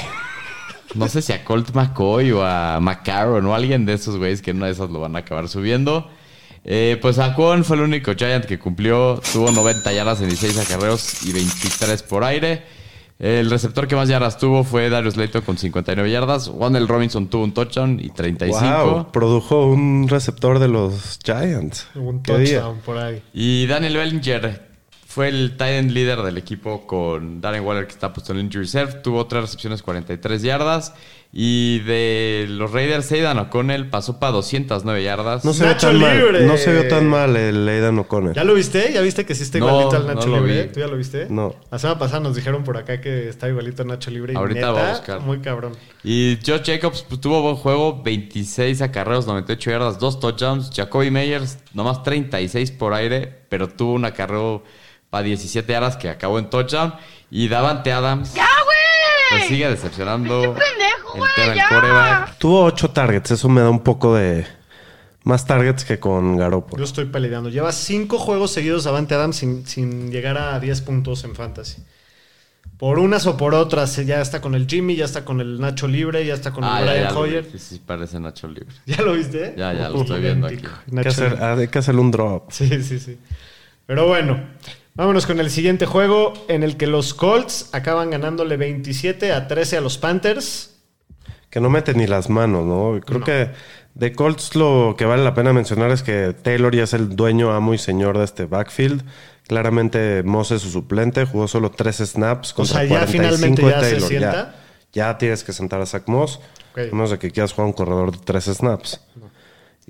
No 0.94 1.08
sé 1.08 1.22
si 1.22 1.32
a 1.32 1.44
Colt 1.44 1.74
McCoy 1.74 2.30
o 2.32 2.44
a 2.44 2.78
McCarron 2.80 3.44
o 3.46 3.54
alguien 3.54 3.84
de 3.84 3.94
esos 3.94 4.16
güeyes 4.16 4.42
que 4.42 4.52
en 4.52 4.58
una 4.58 4.66
de 4.66 4.72
esas 4.72 4.90
lo 4.90 5.00
van 5.00 5.16
a 5.16 5.20
acabar 5.20 5.48
subiendo. 5.48 6.08
Eh, 6.64 6.98
pues 7.02 7.16
Saquon 7.16 7.64
fue 7.64 7.76
el 7.76 7.82
único 7.82 8.14
Giant 8.14 8.44
que 8.44 8.58
cumplió. 8.58 9.20
Tuvo 9.32 9.50
90 9.50 9.92
yardas 9.92 10.20
en 10.20 10.28
16 10.28 10.58
acarreos 10.58 11.24
y 11.26 11.32
23 11.32 12.02
por 12.04 12.24
aire. 12.24 12.64
El 13.18 13.48
receptor 13.48 13.86
que 13.86 13.94
más 13.94 14.08
yardas 14.08 14.38
tuvo 14.38 14.64
fue 14.64 14.90
Darius 14.90 15.16
Layton 15.16 15.42
con 15.42 15.56
59 15.56 16.10
yardas. 16.10 16.48
Wandel 16.48 16.88
Robinson 16.88 17.28
tuvo 17.28 17.44
un 17.44 17.54
touchdown 17.54 18.00
y 18.00 18.10
35. 18.10 18.60
Wow, 18.60 19.12
produjo 19.12 19.66
un 19.66 20.08
receptor 20.08 20.58
de 20.58 20.68
los 20.68 21.18
Giants. 21.24 21.86
Un 21.94 22.22
touchdown 22.22 22.80
por 22.84 22.98
ahí. 22.98 23.22
Y 23.32 23.66
Daniel 23.66 23.96
Bellinger 23.96 24.73
fue 25.14 25.28
el 25.28 25.56
tight 25.56 25.74
end 25.76 25.92
líder 25.92 26.22
del 26.22 26.36
equipo 26.38 26.88
con 26.88 27.40
Darren 27.40 27.64
Waller, 27.64 27.86
que 27.86 27.92
está 27.92 28.12
puesto 28.12 28.32
en 28.32 28.38
el 28.40 28.44
injury 28.46 28.64
reserve. 28.64 28.94
Tuvo 28.94 29.26
tres 29.28 29.42
recepciones, 29.42 29.80
43 29.80 30.42
yardas. 30.42 30.92
Y 31.36 31.80
de 31.80 32.46
los 32.48 32.72
Raiders, 32.72 33.10
Aidan 33.12 33.38
O'Connell 33.38 33.90
pasó 33.90 34.18
para 34.18 34.32
209 34.32 35.02
yardas. 35.04 35.44
No 35.44 35.52
se 35.52 35.64
Nacho 35.64 35.90
vio 35.90 36.00
tan 36.00 36.16
libre. 36.16 36.32
mal. 36.40 36.46
No 36.48 36.56
se 36.56 36.72
vio 36.72 36.88
tan 36.88 37.06
mal 37.08 37.36
el 37.36 37.68
Aidan 37.68 37.96
O'Connell. 37.98 38.34
¿Ya 38.34 38.42
lo 38.42 38.54
viste? 38.54 38.92
¿Ya 38.92 39.00
viste 39.02 39.24
que 39.24 39.36
sí 39.36 39.44
está 39.44 39.58
No, 39.60 39.68
igualito 39.68 39.96
al 39.96 40.06
Nacho 40.06 40.28
no 40.28 40.36
lo 40.40 40.46
Libre? 40.46 40.62
vi. 40.64 40.72
¿Tú 40.72 40.80
ya 40.80 40.86
lo 40.88 40.96
viste? 40.96 41.26
No. 41.30 41.54
La 41.70 41.78
semana 41.78 41.98
pasada 41.98 42.20
nos 42.20 42.34
dijeron 42.34 42.64
por 42.64 42.76
acá 42.76 43.00
que 43.00 43.28
está 43.28 43.48
igualito 43.48 43.82
a 43.82 43.84
Nacho 43.84 44.10
Libre. 44.10 44.32
Y 44.32 44.36
Ahorita 44.36 44.60
neta, 44.60 44.70
voy 44.72 44.80
a 44.82 44.90
buscar. 44.90 45.20
Muy 45.20 45.38
cabrón. 45.40 45.72
Y 46.02 46.38
Josh 46.44 46.62
Jacobs 46.66 47.04
pues, 47.08 47.20
tuvo 47.20 47.40
buen 47.42 47.56
juego, 47.56 48.00
26 48.02 48.82
acarreos, 48.82 49.26
98 49.28 49.70
yardas, 49.70 49.98
2 50.00 50.20
touchdowns. 50.20 50.70
Jacoby 50.74 51.10
Meyers, 51.12 51.58
nomás 51.72 52.02
36 52.02 52.72
por 52.72 52.94
aire, 52.94 53.42
pero 53.48 53.68
tuvo 53.68 53.92
un 53.94 54.04
acarreo 54.04 54.62
para 55.14 55.22
17 55.22 55.72
yardas 55.72 55.96
que 55.96 56.08
acabó 56.08 56.40
en 56.40 56.50
touchdown. 56.50 56.92
Y 57.30 57.46
Davante 57.46 57.92
Adams. 57.92 58.34
¡Ya, 58.34 58.48
güey! 58.64 58.76
Pues 59.30 59.44
sigue 59.46 59.70
decepcionando 59.70 60.42
el 60.56 61.22
tema 61.36 61.54
del 61.54 61.60
quarterback. 61.68 62.38
Tuvo 62.38 62.64
ocho 62.64 62.90
targets. 62.90 63.30
Eso 63.30 63.48
me 63.48 63.60
da 63.60 63.70
un 63.70 63.78
poco 63.78 64.16
de... 64.16 64.44
Más 65.22 65.46
targets 65.46 65.84
que 65.84 66.00
con 66.00 66.36
Garoppolo. 66.36 66.78
Yo 66.80 66.84
estoy 66.84 67.04
peleando. 67.04 67.48
Lleva 67.48 67.70
cinco 67.70 68.18
juegos 68.18 68.50
seguidos 68.50 68.88
Avante 68.88 69.14
Adams 69.14 69.36
sin, 69.36 69.64
sin 69.68 70.10
llegar 70.10 70.36
a 70.36 70.58
10 70.58 70.80
puntos 70.80 71.22
en 71.22 71.36
Fantasy. 71.36 71.84
Por 72.76 72.98
unas 72.98 73.24
o 73.28 73.36
por 73.36 73.54
otras, 73.54 73.94
ya 74.04 74.20
está 74.20 74.40
con 74.40 74.56
el 74.56 74.66
Jimmy, 74.66 74.96
ya 74.96 75.04
está 75.04 75.24
con 75.24 75.40
el 75.40 75.60
Nacho 75.60 75.86
Libre, 75.86 76.26
ya 76.26 76.34
está 76.34 76.50
con 76.50 76.64
Ah, 76.64 76.80
el 76.80 76.86
ya, 76.86 76.92
Brian 76.92 77.08
ya. 77.08 77.18
Hoyer. 77.20 77.46
Sí, 77.52 77.58
sí, 77.60 77.80
parece 77.86 78.18
Nacho 78.18 78.48
Libre. 78.48 78.74
¿Ya 78.84 79.00
lo 79.02 79.12
viste? 79.12 79.54
Ya, 79.56 79.72
ya 79.74 79.88
lo 79.90 80.00
estoy 80.00 80.20
viendo 80.20 80.48
aquí. 80.48 80.56
Hay 80.96 81.02
que, 81.04 81.08
hacer, 81.08 81.40
hay 81.40 81.68
que 81.68 81.78
hacerle 81.78 82.00
un 82.00 82.10
drop. 82.10 82.50
Sí, 82.50 82.82
sí, 82.82 82.98
sí. 82.98 83.16
Pero 83.86 84.08
bueno, 84.08 84.42
vámonos 84.94 85.26
con 85.26 85.40
el 85.40 85.50
siguiente 85.50 85.86
juego 85.86 86.32
en 86.48 86.62
el 86.62 86.76
que 86.76 86.86
los 86.86 87.14
Colts 87.14 87.70
acaban 87.72 88.10
ganándole 88.10 88.56
27 88.56 89.32
a 89.32 89.46
13 89.48 89.78
a 89.78 89.80
los 89.80 89.98
Panthers. 89.98 90.70
Que 91.50 91.60
no 91.60 91.70
mete 91.70 91.94
ni 91.94 92.06
las 92.06 92.30
manos, 92.30 92.64
¿no? 92.64 93.00
Creo 93.04 93.20
que 93.22 93.50
de 93.94 94.12
Colts 94.12 94.56
lo 94.56 94.96
que 94.98 95.04
vale 95.04 95.22
la 95.22 95.34
pena 95.34 95.52
mencionar 95.52 95.90
es 95.92 96.02
que 96.02 96.32
Taylor 96.32 96.74
ya 96.74 96.82
es 96.82 96.94
el 96.94 97.14
dueño, 97.14 97.52
amo 97.52 97.74
y 97.74 97.78
señor 97.78 98.18
de 98.18 98.24
este 98.24 98.46
backfield. 98.46 99.04
Claramente 99.46 100.22
Mose, 100.24 100.58
su 100.58 100.70
suplente, 100.70 101.26
jugó 101.26 101.46
solo 101.46 101.70
tres 101.70 101.98
snaps 101.98 102.52
contra 102.54 102.78
sea, 102.80 102.84
ya 102.84 102.88
45 103.06 103.12
finalmente 103.12 103.62
ya 103.62 103.80
se 103.80 104.00
sienta. 104.00 104.54
Ya, 104.92 105.10
ya 105.12 105.18
tienes 105.18 105.44
que 105.44 105.52
sentar 105.52 105.80
a 105.80 105.86
Zach 105.86 106.04
Moss, 106.08 106.40
Ok. 106.72 106.78
a 106.78 106.94
menos 106.94 107.10
de 107.10 107.18
que 107.18 107.30
quieras 107.30 107.52
jugar 107.52 107.66
un 107.66 107.72
corredor 107.74 108.10
de 108.10 108.18
tres 108.24 108.44
snaps. 108.46 109.00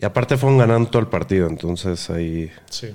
Y 0.00 0.04
aparte 0.04 0.36
fueron 0.36 0.58
ganando 0.58 0.90
todo 0.90 1.00
el 1.00 1.08
partido, 1.08 1.46
entonces 1.48 2.10
ahí 2.10 2.50
Sí. 2.70 2.88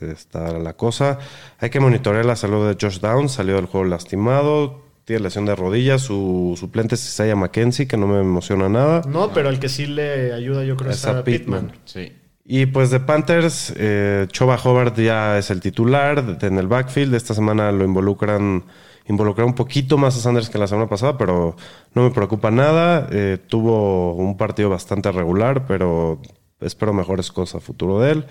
está 0.00 0.52
la 0.58 0.74
cosa. 0.74 1.18
Hay 1.58 1.70
que 1.70 1.80
monitorear 1.80 2.24
la 2.24 2.36
salud 2.36 2.68
de 2.68 2.76
Josh 2.80 3.00
Downs, 3.00 3.32
salió 3.32 3.56
del 3.56 3.66
juego 3.66 3.86
lastimado, 3.86 4.82
tiene 5.04 5.22
lesión 5.22 5.44
de 5.44 5.54
rodilla, 5.54 5.98
su 5.98 6.54
suplente 6.58 6.94
es 6.94 7.04
Isaiah 7.06 7.36
McKenzie, 7.36 7.86
que 7.86 7.96
no 7.96 8.06
me 8.06 8.20
emociona 8.20 8.68
nada. 8.68 9.02
No, 9.08 9.32
pero 9.32 9.48
el 9.48 9.58
que 9.58 9.68
sí 9.68 9.86
le 9.86 10.32
ayuda 10.32 10.64
yo 10.64 10.76
creo 10.76 10.90
es 10.90 10.98
Es 10.98 11.06
a 11.06 11.18
a 11.18 11.24
Pittman. 11.24 11.66
Pittman. 11.66 11.80
Sí. 11.84 12.12
Y 12.48 12.66
pues 12.66 12.90
de 12.90 13.00
Panthers, 13.00 13.72
eh, 13.76 14.26
Choba 14.30 14.56
Hobart 14.62 14.96
ya 14.98 15.36
es 15.38 15.50
el 15.50 15.60
titular 15.60 16.38
en 16.40 16.58
el 16.58 16.68
backfield. 16.68 17.12
Esta 17.14 17.34
semana 17.34 17.72
lo 17.72 17.84
involucran, 17.84 18.62
involucran 19.08 19.48
un 19.48 19.54
poquito 19.54 19.98
más 19.98 20.16
a 20.16 20.20
Sanders 20.20 20.48
que 20.48 20.56
la 20.58 20.68
semana 20.68 20.88
pasada, 20.88 21.18
pero 21.18 21.56
no 21.94 22.04
me 22.04 22.10
preocupa 22.12 22.52
nada. 22.52 23.08
Eh, 23.10 23.38
tuvo 23.48 24.14
un 24.14 24.36
partido 24.36 24.70
bastante 24.70 25.10
regular, 25.10 25.66
pero 25.66 26.20
espero 26.60 26.92
mejores 26.92 27.30
cosas 27.32 27.56
a 27.56 27.60
futuro 27.60 28.00
de 28.00 28.12
él. 28.12 28.24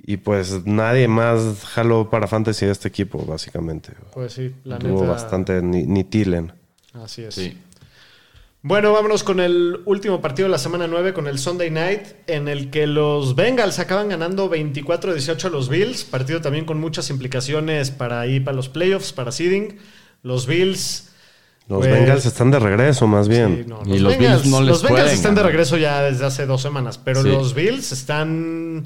Y 0.00 0.18
pues 0.18 0.64
nadie 0.64 1.08
más 1.08 1.64
jaló 1.64 2.08
para 2.08 2.28
fantasy 2.28 2.66
de 2.66 2.72
este 2.72 2.88
equipo, 2.88 3.24
básicamente. 3.26 3.92
Pues 4.14 4.32
sí, 4.34 4.54
la 4.64 4.78
Tuvo 4.78 5.00
neta. 5.00 5.12
bastante, 5.12 5.60
ni, 5.60 5.82
ni 5.84 6.04
Thielen. 6.04 6.52
Así 6.94 7.22
es. 7.24 7.34
Sí. 7.34 7.58
Bueno, 8.62 8.92
vámonos 8.92 9.22
con 9.22 9.38
el 9.40 9.80
último 9.86 10.20
partido 10.20 10.46
de 10.48 10.52
la 10.52 10.58
semana 10.58 10.86
9, 10.86 11.14
con 11.14 11.26
el 11.26 11.38
Sunday 11.38 11.70
Night, 11.70 12.02
en 12.26 12.48
el 12.48 12.70
que 12.70 12.86
los 12.86 13.34
Bengals 13.36 13.78
acaban 13.78 14.08
ganando 14.08 14.50
24-18 14.50 15.44
a 15.44 15.48
los 15.50 15.68
Bills. 15.68 16.04
Partido 16.04 16.40
también 16.40 16.64
con 16.64 16.78
muchas 16.80 17.08
implicaciones 17.10 17.90
para 17.90 18.26
ir 18.26 18.44
para 18.44 18.56
los 18.56 18.68
playoffs, 18.68 19.12
para 19.12 19.32
seeding. 19.32 19.78
Los 20.22 20.46
Bills. 20.46 21.07
Los 21.68 21.80
pues, 21.80 21.90
Bengals 21.92 22.24
están 22.26 22.50
de 22.50 22.58
regreso, 22.58 23.06
más 23.06 23.28
bien. 23.28 23.64
sí, 23.64 23.68
no, 23.68 23.82
Y 23.94 23.98
los 23.98 24.16
Bills 24.16 24.46
no 24.46 24.60
les 24.60 24.68
los 24.70 24.82
Bengals 24.82 25.02
pueden 25.02 25.14
están 25.16 25.34
de 25.34 25.42
regreso 25.42 25.76
ya 25.76 26.02
desde 26.02 26.24
hace 26.24 26.46
dos 26.46 26.62
semanas, 26.62 26.98
pero 26.98 27.22
Sí. 27.22 27.28
los 27.28 27.52
Bills 27.54 27.92
están 27.92 28.84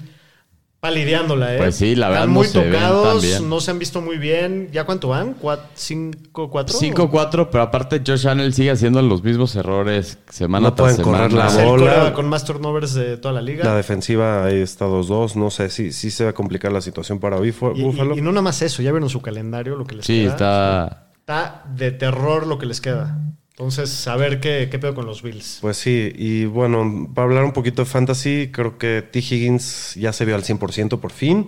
palideándola, 0.81 1.55
¿eh? 1.55 1.59
Pues 1.59 1.77
sí, 1.77 1.95
la 1.95 2.09
verdad 2.09 2.25
Están 2.25 2.35
no 2.35 2.41
muy 2.41 2.49
se 2.49 2.59
ven 2.59 2.73
tan 2.73 2.81
tocados, 2.81 3.41
no 3.43 3.61
se 3.61 3.71
han 3.71 3.79
visto 3.79 4.01
muy 4.01 4.19
bien. 4.19 4.69
¿Ya 4.73 4.83
cuánto 4.85 5.07
van? 5.07 5.37
¿Cuat- 5.41 5.61
¿Cinco-cuatro? 5.77 6.77
5-4, 6.77 7.51
pero 7.53 7.63
aparte 7.63 8.03
Josh 8.05 8.27
Allen 8.27 8.53
sigue 8.53 8.73
haciendo 8.73 9.01
los 9.01 9.23
mismos 9.23 9.55
errores 9.55 10.19
semana 10.29 10.71
No 10.71 10.75
tras 10.75 10.97
pueden 10.97 11.03
correr 11.05 11.31
semana. 11.31 11.55
la 11.55 11.65
bola. 11.65 12.13
con 12.15 12.29
más 12.29 12.45
turnovers 12.45 12.95
de 12.95 13.17
toda 13.17 13.33
la 13.33 13.43
liga. 13.43 13.65
La 13.65 13.77
defensiva 13.77 14.45
ahí 14.45 14.57
está 14.61 14.87
2-2. 14.87 15.37
No 15.37 15.51
sé 15.53 15.71
si 15.71 15.93
sí 15.93 16.11
se 16.11 16.25
va 16.25 16.31
a 16.31 16.35
complicar 16.35 16.73
la 16.73 16.81
situación 16.81 17.21
para 17.21 17.39
Bifo- 17.39 17.75
Y, 17.77 17.81
y- 17.81 17.85
Buffalo. 17.85 18.17
y 18.17 18.21
no 18.21 18.33
nada 18.33 18.43
más 18.43 18.61
eso, 18.63 18.83
ya 18.83 18.91
vieron 18.91 19.09
su 19.09 19.23
calendario, 19.23 19.77
lo 19.77 19.85
que 19.85 19.95
les 19.95 20.05
Sí, 20.05 20.23
queda. 20.23 20.31
está... 20.33 21.02
Está 21.23 21.63
de 21.77 21.93
terror 21.93 22.49
lo 22.49 22.59
que 22.59 22.67
les 22.67 22.81
queda. 22.81 23.17
Entonces, 23.51 24.09
a 24.09 24.17
ver 24.17 24.41
qué, 24.41 24.67
qué 24.69 24.81
pedo 24.81 24.93
con 24.93 25.07
los 25.07 25.23
Bills. 25.23 25.59
Pues 25.61 25.77
sí, 25.77 26.13
y 26.17 26.47
bueno, 26.47 27.09
para 27.15 27.29
hablar 27.29 27.45
un 27.45 27.53
poquito 27.53 27.83
de 27.83 27.87
fantasy, 27.87 28.51
creo 28.53 28.77
que 28.77 29.03
T. 29.03 29.21
Higgins 29.21 29.95
ya 29.95 30.13
se 30.13 30.25
vio 30.25 30.35
al 30.35 30.43
100% 30.43 30.99
por 30.99 31.13
fin. 31.13 31.47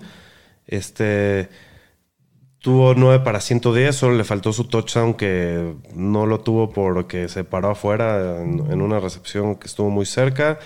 Este 0.68 1.48
tuvo 2.60 2.94
9 2.94 3.24
para 3.24 3.40
110, 3.40 3.96
solo 3.96 4.16
le 4.16 4.22
faltó 4.22 4.52
su 4.52 4.68
touchdown 4.68 5.14
que 5.14 5.74
no 5.92 6.24
lo 6.24 6.38
tuvo 6.38 6.70
porque 6.70 7.28
se 7.28 7.42
paró 7.42 7.70
afuera 7.70 8.42
en, 8.42 8.70
en 8.70 8.80
una 8.80 9.00
recepción 9.00 9.56
que 9.56 9.66
estuvo 9.66 9.90
muy 9.90 10.06
cerca. 10.06 10.60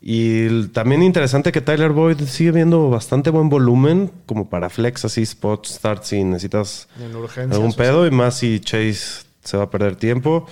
Y 0.00 0.68
también 0.68 1.02
interesante 1.02 1.50
que 1.50 1.60
Tyler 1.60 1.90
Boyd 1.90 2.20
sigue 2.22 2.52
viendo 2.52 2.88
bastante 2.88 3.30
buen 3.30 3.48
volumen, 3.48 4.10
como 4.26 4.48
para 4.48 4.70
flex, 4.70 5.04
así 5.04 5.22
spot 5.22 5.66
start 5.66 6.04
si 6.04 6.22
necesitas 6.22 6.88
algún 7.50 7.72
pedo 7.74 8.06
y 8.06 8.10
más 8.12 8.36
si 8.38 8.60
Chase 8.60 9.24
se 9.42 9.56
va 9.56 9.64
a 9.64 9.70
perder 9.70 9.96
tiempo. 9.96 10.46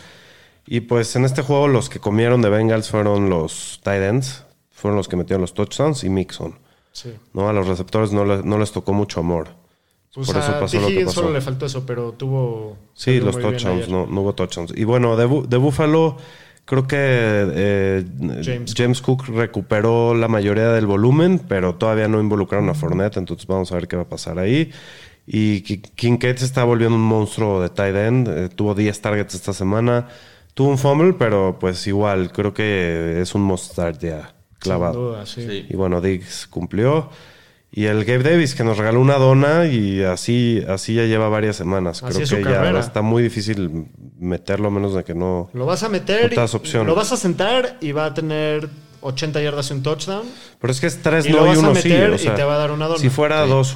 Y 0.66 0.80
pues 0.80 1.14
en 1.14 1.24
este 1.24 1.42
juego 1.42 1.68
los 1.68 1.88
que 1.88 2.00
comieron 2.00 2.42
de 2.42 2.48
Bengals 2.48 2.90
fueron 2.90 3.30
los 3.30 3.80
tight 3.84 4.02
ends, 4.02 4.42
fueron 4.72 4.96
los 4.96 5.06
que 5.06 5.14
metieron 5.16 5.42
los 5.42 5.54
touchdowns 5.54 6.02
y 6.02 6.08
Mixon. 6.10 6.58
Sí. 6.90 7.14
¿no? 7.32 7.48
A 7.48 7.52
los 7.52 7.68
receptores 7.68 8.10
no, 8.12 8.24
le- 8.24 8.42
no 8.42 8.58
les 8.58 8.72
tocó 8.72 8.92
mucho 8.92 9.20
amor. 9.20 9.48
Pues 10.12 10.26
Por 10.28 10.38
eso 10.38 10.58
pasó 10.58 10.80
lo 10.80 10.88
que 10.88 11.04
pasó. 11.04 11.20
solo 11.20 11.32
le 11.34 11.40
faltó 11.42 11.66
eso, 11.66 11.84
pero 11.86 12.12
tuvo. 12.12 12.78
Sí, 12.94 13.20
los 13.20 13.38
touchdowns, 13.38 13.88
no, 13.88 14.06
no 14.06 14.22
hubo 14.22 14.34
touchdowns. 14.34 14.72
Y 14.74 14.84
bueno, 14.84 15.14
de, 15.14 15.26
de 15.46 15.56
Buffalo, 15.58 16.16
creo 16.66 16.86
que 16.86 16.96
eh, 17.00 18.04
James 18.44 18.74
James, 18.76 19.00
Cook 19.00 19.28
recuperó 19.28 20.14
la 20.14 20.28
mayoría 20.28 20.68
del 20.72 20.84
volumen, 20.86 21.38
pero 21.48 21.74
todavía 21.76 22.06
no 22.08 22.20
involucraron 22.20 22.68
a 22.68 22.74
Fournette, 22.74 23.16
entonces 23.16 23.46
vamos 23.46 23.72
a 23.72 23.76
ver 23.76 23.88
qué 23.88 23.96
va 23.96 24.02
a 24.02 24.08
pasar 24.08 24.38
ahí. 24.38 24.70
Y 25.26 25.62
Ki- 25.62 25.78
Kincaid 25.80 26.36
se 26.36 26.44
está 26.44 26.64
volviendo 26.64 26.94
un 26.96 27.02
monstruo 27.02 27.62
de 27.62 27.70
tight 27.70 27.96
end, 27.96 28.28
eh, 28.28 28.48
tuvo 28.54 28.74
10 28.74 29.00
targets 29.00 29.34
esta 29.34 29.52
semana, 29.54 30.08
tuvo 30.54 30.68
un 30.68 30.78
fumble, 30.78 31.14
pero 31.14 31.56
pues 31.58 31.86
igual, 31.86 32.30
creo 32.30 32.52
que 32.52 33.20
es 33.22 33.34
un 33.34 33.42
must 33.42 33.72
start 33.72 34.00
ya 34.00 34.20
Sin 34.28 34.58
clavado. 34.58 35.10
duda, 35.10 35.26
sí. 35.26 35.46
Sí. 35.48 35.66
Y 35.70 35.74
bueno, 35.76 36.00
Diggs 36.00 36.46
cumplió. 36.46 37.10
Y 37.78 37.84
el 37.84 38.06
Gabe 38.06 38.22
Davis 38.22 38.54
que 38.54 38.64
nos 38.64 38.78
regaló 38.78 39.02
una 39.02 39.16
dona 39.18 39.66
y 39.66 40.02
así, 40.02 40.62
así 40.66 40.94
ya 40.94 41.02
lleva 41.04 41.28
varias 41.28 41.56
semanas. 41.56 42.02
Así 42.02 42.14
Creo 42.14 42.22
es 42.24 42.28
su 42.30 42.36
que 42.36 42.44
ya 42.44 42.50
carrera. 42.52 42.80
está 42.80 43.02
muy 43.02 43.22
difícil 43.22 43.88
meterlo 44.18 44.68
a 44.68 44.70
menos 44.70 44.94
de 44.94 45.04
que 45.04 45.14
no. 45.14 45.50
Lo 45.52 45.66
vas 45.66 45.82
a 45.82 45.90
meter, 45.90 46.30
Otras 46.32 46.54
y- 46.54 46.56
opciones. 46.56 46.86
lo 46.88 46.94
vas 46.94 47.12
a 47.12 47.18
sentar 47.18 47.76
y 47.82 47.92
va 47.92 48.06
a 48.06 48.14
tener 48.14 48.70
80 49.02 49.42
yardas 49.42 49.68
y 49.70 49.74
un 49.74 49.82
touchdown. 49.82 50.22
Pero 50.58 50.72
es 50.72 50.80
que 50.80 50.86
es 50.86 51.02
3 51.02 51.26
Y 51.26 51.28
lo 51.28 51.40
no 51.40 51.44
y 51.44 51.48
vas 51.48 51.56
a 51.58 51.60
1 51.60 51.72
meter 51.74 52.18
sí. 52.18 52.28
y 52.28 52.30
te 52.30 52.44
va 52.44 52.54
a 52.54 52.58
dar 52.58 52.70
una 52.70 52.86
dona. 52.86 52.98
Si 52.98 53.10
fuera 53.10 53.46
2-1, 53.46 53.74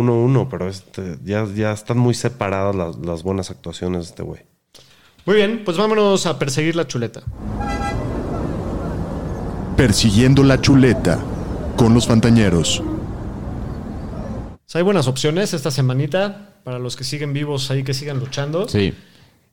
1-1, 0.00 0.46
pero 0.48 0.68
este, 0.68 1.18
ya, 1.24 1.44
ya 1.52 1.72
están 1.72 1.98
muy 1.98 2.14
separadas 2.14 2.76
las, 2.76 2.96
las 2.98 3.24
buenas 3.24 3.50
actuaciones 3.50 4.04
de 4.04 4.10
este 4.10 4.22
güey. 4.22 4.42
Muy 5.26 5.34
bien, 5.34 5.62
pues 5.64 5.76
vámonos 5.76 6.24
a 6.26 6.38
perseguir 6.38 6.76
la 6.76 6.86
chuleta. 6.86 7.22
Persiguiendo 9.76 10.44
la 10.44 10.60
chuleta 10.60 11.18
con 11.76 11.94
los 11.94 12.06
Fantañeros. 12.06 12.80
O 14.70 14.72
sea, 14.72 14.78
hay 14.78 14.84
buenas 14.84 15.08
opciones 15.08 15.52
esta 15.52 15.72
semanita 15.72 16.50
para 16.62 16.78
los 16.78 16.94
que 16.94 17.02
siguen 17.02 17.32
vivos 17.32 17.72
ahí, 17.72 17.82
que 17.82 17.92
sigan 17.92 18.20
luchando. 18.20 18.68
Sí. 18.68 18.94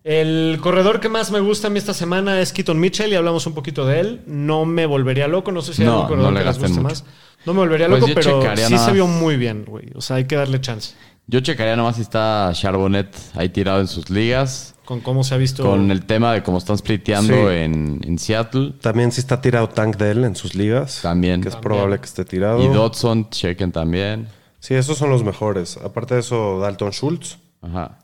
El 0.04 0.60
corredor 0.62 1.00
que 1.00 1.10
más 1.10 1.32
me 1.32 1.40
gusta 1.40 1.68
a 1.68 1.70
mí 1.72 1.80
esta 1.80 1.96
semana 1.96 2.40
es 2.40 2.54
Keaton 2.54 2.80
Mitchell 2.80 3.12
y 3.12 3.16
hablamos 3.16 3.48
un 3.48 3.56
poquito 3.56 3.84
de 3.88 4.00
él. 4.00 4.22
No 4.28 4.66
me 4.66 4.86
volvería 4.86 5.28
loco, 5.28 5.52
no 5.52 5.64
sé 5.64 5.74
si 5.74 5.82
hay 5.82 5.88
No, 5.88 5.94
algún 6.04 6.08
corredor 6.10 6.32
no 6.34 6.38
le 6.38 6.44
que 6.44 6.50
les 6.52 6.60
guste 6.60 6.70
mucho. 6.70 6.84
más. 6.84 7.04
No 7.48 7.54
me 7.56 7.60
volvería 7.62 7.88
Pues 7.88 8.02
loco, 8.02 8.14
pero 8.14 8.42
sí 8.68 8.74
nada 8.74 8.86
se 8.86 8.92
vio 8.92 9.08
muy 9.08 9.38
bien, 9.38 9.66
güey. 9.66 9.88
O 9.96 10.02
sea, 10.02 10.18
hay 10.18 10.26
que 10.26 10.36
darle 10.36 10.62
chance. 10.62 10.94
Yo 11.26 11.40
checaría 11.40 11.76
nomás 11.76 11.96
si 11.96 12.04
está 12.04 12.52
Charbonnet 12.54 13.14
ahí 13.34 13.50
tirado 13.50 13.82
en 13.82 13.88
sus 13.88 14.12
ligas. 14.12 14.76
Con 14.86 15.02
cómo 15.02 15.24
se 15.24 15.34
ha 15.34 15.38
visto. 15.38 15.64
Con 15.64 15.90
el 15.90 16.06
tema 16.06 16.32
de 16.32 16.44
cómo 16.44 16.60
están 16.60 16.78
spliteando 16.78 17.34
Sí. 17.50 17.56
en, 17.56 18.02
en 18.06 18.20
Seattle. 18.20 18.74
También 18.80 19.12
si 19.12 19.20
está 19.22 19.42
tirado 19.42 19.68
Tank 19.70 19.98
Dell 19.98 20.24
en 20.26 20.36
sus 20.36 20.54
ligas. 20.54 21.00
También. 21.02 21.42
Que 21.42 21.50
es 21.50 21.56
También. 21.56 21.70
probable 21.74 21.98
que 22.00 22.06
esté 22.06 22.24
tirado. 22.24 22.64
Y 22.64 22.68
Dodson, 22.68 23.32
chequen 23.32 23.72
también. 23.72 24.28
Sí, 24.60 24.74
esos 24.74 24.98
son 24.98 25.10
los 25.10 25.24
mejores. 25.24 25.78
Aparte 25.78 26.16
de 26.16 26.22
eso, 26.22 26.60
Dalton 26.60 26.92
Schultz. 26.92 27.38
Ajá. 27.62 28.00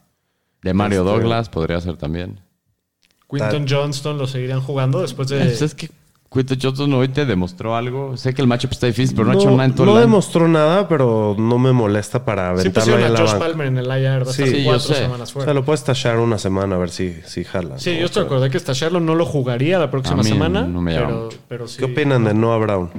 De 0.61 0.73
Mario 0.73 1.01
Este- 1.01 1.11
Douglas 1.11 1.49
podría 1.49 1.79
ser 1.81 1.97
también. 1.97 2.39
Quinton 3.29 3.65
Johnston 3.67 4.17
lo 4.17 4.27
seguirían 4.27 4.61
jugando 4.61 5.01
después 5.01 5.27
de. 5.27 5.39
Pues 5.39 5.61
es 5.63 5.73
que 5.73 5.89
Quinton 6.31 6.57
Johnson 6.61 6.93
hoy 6.93 7.07
te 7.09 7.25
demostró 7.25 7.75
algo. 7.75 8.15
Sé 8.17 8.33
que 8.33 8.41
el 8.41 8.47
matchup 8.47 8.71
está 8.71 8.87
difícil, 8.87 9.15
pero 9.15 9.25
no, 9.27 9.31
ha 9.33 9.35
hecho 9.35 9.51
nada 9.51 9.65
en 9.65 9.73
todo 9.75 9.85
no 9.87 9.91
el 9.93 9.97
año. 9.97 10.05
demostró 10.07 10.47
nada, 10.47 10.87
pero 10.87 11.35
no 11.37 11.57
me 11.59 11.71
molesta 11.71 12.23
para 12.25 12.55
Sí 12.55 12.61
aventarlo 12.61 12.73
pusieron 12.93 12.99
ahí 13.01 13.05
a 13.07 13.09
la 13.09 13.19
Josh 13.19 13.31
banca. 13.33 13.45
Palmer 13.45 13.67
en 13.67 13.77
el 13.79 13.85
IR. 13.85 14.25
Sí, 14.27 14.47
sí, 14.47 14.57
yo 14.59 14.63
cuatro 14.65 14.79
sé. 14.87 14.95
semanas 14.95 15.29
O 15.29 15.33
fuera. 15.33 15.45
sea, 15.45 15.53
lo 15.55 15.65
puedes 15.65 15.83
tachar 15.83 16.17
una 16.19 16.37
semana 16.37 16.75
a 16.75 16.77
ver 16.79 16.89
si, 16.91 17.13
si 17.25 17.43
jala. 17.43 17.77
Sí, 17.79 17.93
¿no? 17.93 17.99
yo 17.99 18.05
estoy 18.05 18.21
de 18.21 18.25
acuerdo. 18.27 18.49
Que 18.49 18.57
estallarlo. 18.57 18.99
No 18.99 19.15
lo 19.15 19.25
jugaría 19.25 19.79
la 19.79 19.89
próxima 19.91 20.21
A 20.21 20.23
mí 20.23 20.29
semana. 20.29 20.61
no 20.63 20.81
me 20.81 20.93
llama 20.93 21.07
pero, 21.07 21.29
pero 21.47 21.67
sí. 21.67 21.77
¿Qué 21.79 21.85
opinan 21.85 22.23
de 22.23 22.33
Noah 22.35 22.57
Brown? 22.57 22.89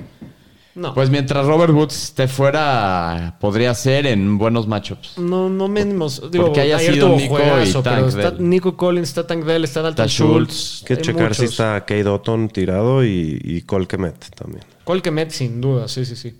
No. 0.76 0.92
Pues 0.92 1.08
mientras 1.08 1.46
Robert 1.46 1.72
Woods 1.72 2.02
esté 2.04 2.26
fuera, 2.26 3.36
podría 3.40 3.72
ser 3.74 4.06
en 4.06 4.38
buenos 4.38 4.66
matchups. 4.66 5.18
No, 5.18 5.48
no 5.48 5.68
menos. 5.68 6.30
Digo, 6.32 6.46
Porque 6.46 6.62
haya 6.62 6.76
ayer 6.78 6.94
sido 6.94 7.06
tuvo 7.08 7.16
Nico 7.16 7.34
juegazo, 7.36 7.78
y 7.78 7.82
pero 7.82 7.82
Tank 7.82 8.08
está 8.08 8.30
Dell. 8.32 8.48
Nico 8.50 8.76
Collins, 8.76 9.08
está 9.08 9.26
Tank 9.26 9.44
Dell, 9.44 9.62
está 9.64 9.82
Dalton 9.82 10.06
Está 10.06 10.12
Schultz. 10.24 10.52
Schultz. 10.54 10.82
Hay 10.90 10.96
que 10.96 11.02
checar 11.02 11.34
si 11.34 11.42
muchos. 11.42 11.52
está 11.54 11.80
Kate 11.80 12.06
Otton 12.08 12.48
tirado 12.48 13.04
y, 13.04 13.40
y 13.44 13.62
Cole 13.62 13.86
Kemet 13.86 14.34
también. 14.34 14.64
Colquemet, 14.82 15.30
sin 15.30 15.60
duda, 15.60 15.86
sí, 15.86 16.04
sí, 16.04 16.16
sí. 16.16 16.34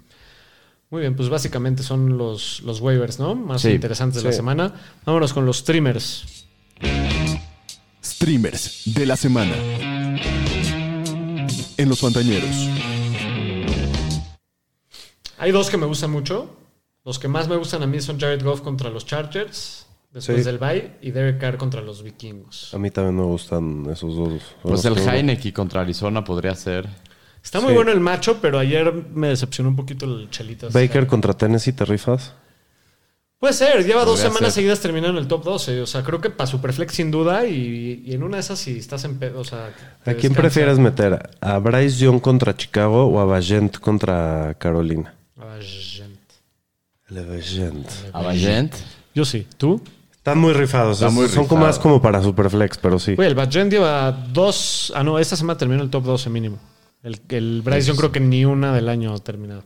Muy 0.91 1.01
bien, 1.03 1.15
pues 1.17 1.29
básicamente 1.29 1.83
son 1.83 2.19
los, 2.19 2.61
los 2.63 2.81
waivers, 2.81 3.19
¿no? 3.21 3.35
Más 3.37 3.63
Sí, 3.63 3.71
interesantes 3.71 4.23
de 4.23 4.29
la 4.29 4.33
sí. 4.33 4.37
semana. 4.37 4.75
Vámonos 5.07 5.33
con 5.33 5.47
los 5.47 5.59
streamers. 5.59 6.47
Streamers 8.05 8.83
de 8.87 9.07
la 9.07 9.17
semana. 9.17 9.53
En 11.77 11.89
los 11.89 12.01
Fantañeros. 12.01 12.51
Hay 15.39 15.53
dos 15.53 15.71
que 15.71 15.77
me 15.77 15.87
gustan 15.87 16.11
mucho. 16.11 16.57
Los 17.05 17.19
que 17.19 17.29
más 17.29 17.49
me 17.49 17.57
gustan 17.57 17.83
a 17.83 17.87
mí 17.87 18.01
son 18.01 18.19
Jared 18.19 18.43
Goff 18.43 18.63
contra 18.63 18.89
los 18.89 19.05
Chargers, 19.05 19.87
después 20.11 20.39
Sí. 20.39 20.45
del 20.45 20.59
bye, 20.59 20.93
y 21.03 21.11
Derek 21.11 21.39
Carr 21.39 21.59
contra 21.59 21.83
los 21.83 22.03
vikingos. 22.03 22.73
A 22.73 22.79
mí 22.79 22.91
también 22.91 23.17
me 23.17 23.25
gustan 23.25 23.85
esos 23.93 24.17
dos. 24.17 24.43
Pues 24.63 24.85
el 24.87 24.97
Heineken 24.99 25.53
contra 25.53 25.83
Arizona 25.83 26.25
podría 26.25 26.55
ser. 26.55 26.89
Está 27.43 27.61
muy 27.61 27.71
Sí. 27.71 27.75
bueno 27.75 27.93
el 27.93 28.01
macho, 28.01 28.39
pero 28.41 28.59
ayer 28.59 28.91
me 29.13 29.29
decepcionó 29.29 29.69
un 29.69 29.77
poquito 29.77 30.07
el 30.07 30.31
Chelitas. 30.31 30.73
Baker 30.73 31.07
contra 31.07 31.35
Tennessee, 31.35 31.73
¿te 31.75 31.85
rifas? 31.85 32.33
Puede 33.39 33.53
ser, 33.53 33.85
lleva 33.85 34.07
dos 34.07 34.19
semanas 34.21 34.55
ser. 34.55 34.63
seguidas 34.63 34.81
terminando 34.81 35.19
en 35.19 35.23
el 35.25 35.29
top 35.29 35.45
12. 35.45 35.83
O 35.83 35.87
sea, 35.87 36.03
creo 36.03 36.19
que 36.23 36.31
para 36.31 36.47
Superflex 36.47 36.95
sin 36.95 37.11
duda. 37.11 37.45
Y, 37.45 38.03
y 38.07 38.15
en 38.15 38.23
una 38.23 38.39
de 38.39 38.41
esas, 38.41 38.59
si 38.59 38.79
estás 38.79 39.05
en 39.05 39.19
pedo, 39.19 39.41
o 39.41 39.45
sea. 39.45 39.67
¿A 39.67 39.73
quién 40.05 40.15
descansa. 40.33 40.41
prefieres 40.41 40.79
meter? 40.79 41.29
¿A 41.43 41.59
Bryce 41.59 41.99
Young 41.99 42.21
contra 42.23 42.57
Chicago 42.57 43.05
o 43.05 43.21
a 43.21 43.27
Vagent 43.27 43.77
contra 43.81 44.55
Carolina? 44.59 45.15
Gente. 45.61 46.19
El 47.11 47.27
Vagent. 47.27 47.89
Avagent. 48.13 48.75
Yo 49.15 49.25
sí. 49.25 49.47
¿Tú? 49.57 49.81
Están 50.17 50.39
muy 50.39 50.53
rifados. 50.55 50.97
Está 50.99 51.09
es- 51.09 51.13
muy 51.13 51.27
son 51.29 51.47
como 51.47 51.61
rifado. 51.61 51.67
más 51.67 51.79
como 51.79 52.01
para 52.03 52.23
Superflex, 52.23 52.79
pero 52.79 52.99
sí. 52.99 53.15
Oye, 53.19 53.27
el 53.29 53.35
Badgen 53.35 53.71
lleva 53.71 54.11
dos. 54.11 54.93
Ah, 54.97 55.05
no, 55.05 55.19
esta 55.19 55.37
semana 55.37 55.59
terminó 55.59 55.83
el 55.83 55.91
top 55.91 56.05
12 56.05 56.31
mínimo. 56.31 56.59
El, 57.03 57.21
el 57.29 57.61
Bryce, 57.63 57.89
yo 57.89 57.97
creo 57.97 58.11
que 58.11 58.21
ni 58.21 58.45
una 58.47 58.73
del 58.75 58.89
año 58.89 59.13
ha 59.15 59.19
terminado. 59.19 59.63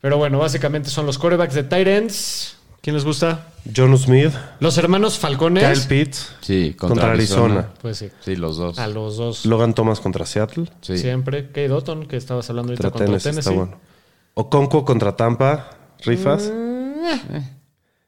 Pero 0.00 0.18
bueno, 0.18 0.38
básicamente 0.38 0.90
son 0.90 1.06
los 1.06 1.18
corebacks 1.18 1.54
de 1.54 1.62
Titans. 1.64 2.56
¿Quién 2.82 2.94
les 2.94 3.04
gusta? 3.04 3.48
John 3.74 3.96
Smith, 3.98 4.32
Los 4.60 4.78
hermanos 4.78 5.18
Falcones. 5.18 5.64
Kyle 5.64 5.88
Pitts 6.04 6.34
Sí, 6.40 6.74
contra, 6.78 6.88
contra, 6.88 7.10
Arizona. 7.12 7.68
Pues 7.82 7.98
sí. 7.98 8.08
Sí, 8.20 8.36
los 8.36 8.56
dos. 8.56 8.78
A 8.78 8.86
los 8.86 9.16
dos. 9.16 9.44
Logan 9.46 9.74
Thomas 9.74 9.98
contra 10.00 10.24
Seattle. 10.26 10.70
Sí. 10.80 10.96
Siempre. 10.98 11.46
Kate 11.48 11.68
Dotton, 11.68 12.06
que 12.06 12.16
estabas 12.16 12.48
hablando 12.50 12.70
ahorita 12.72 12.90
Contra 12.90 13.06
contra 13.06 13.20
Tennessee, 13.20 13.30
Tennessee. 13.30 13.50
está 13.50 13.58
bueno. 13.58 13.87
Oconco 14.40 14.84
contra 14.84 15.16
Tampa. 15.16 15.70
¿Rifas? 16.04 16.50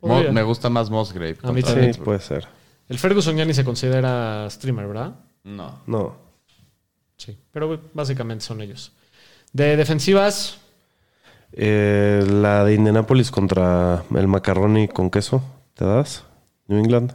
Mo- 0.01 0.09
Podría. 0.15 0.33
me 0.33 0.43
gusta 0.43 0.71
más 0.71 0.89
Musgrave. 0.91 1.37
A 1.43 1.53
mí 1.53 1.63
contra 1.63 1.81
sí, 1.81 1.87
Pittsburgh. 1.89 2.05
puede 2.05 2.21
ser. 2.21 2.47
El 2.89 2.99
Ferguson 2.99 3.37
ya 3.37 3.45
ni 3.45 3.53
se 3.55 3.65
considera 3.65 4.49
streamer, 4.49 4.87
¿verdad? 4.87 5.15
No. 5.45 5.81
No. 5.87 6.17
Sí. 7.17 7.37
Pero 7.53 7.81
básicamente 7.93 8.45
son 8.45 8.61
ellos. 8.63 8.93
De 9.53 9.77
defensivas, 9.77 10.59
Eh, 11.53 12.25
la 12.31 12.63
de 12.65 12.75
Indianapolis 12.75 13.33
contra 13.33 14.05
el 14.15 14.29
macarroni 14.29 14.87
con 14.87 15.11
queso. 15.11 15.43
¿Te 15.75 15.85
das? 15.85 16.23
New 16.69 16.79
England. 16.79 17.13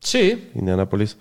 sí. 0.00 0.50
Indianapolis. 0.56 1.16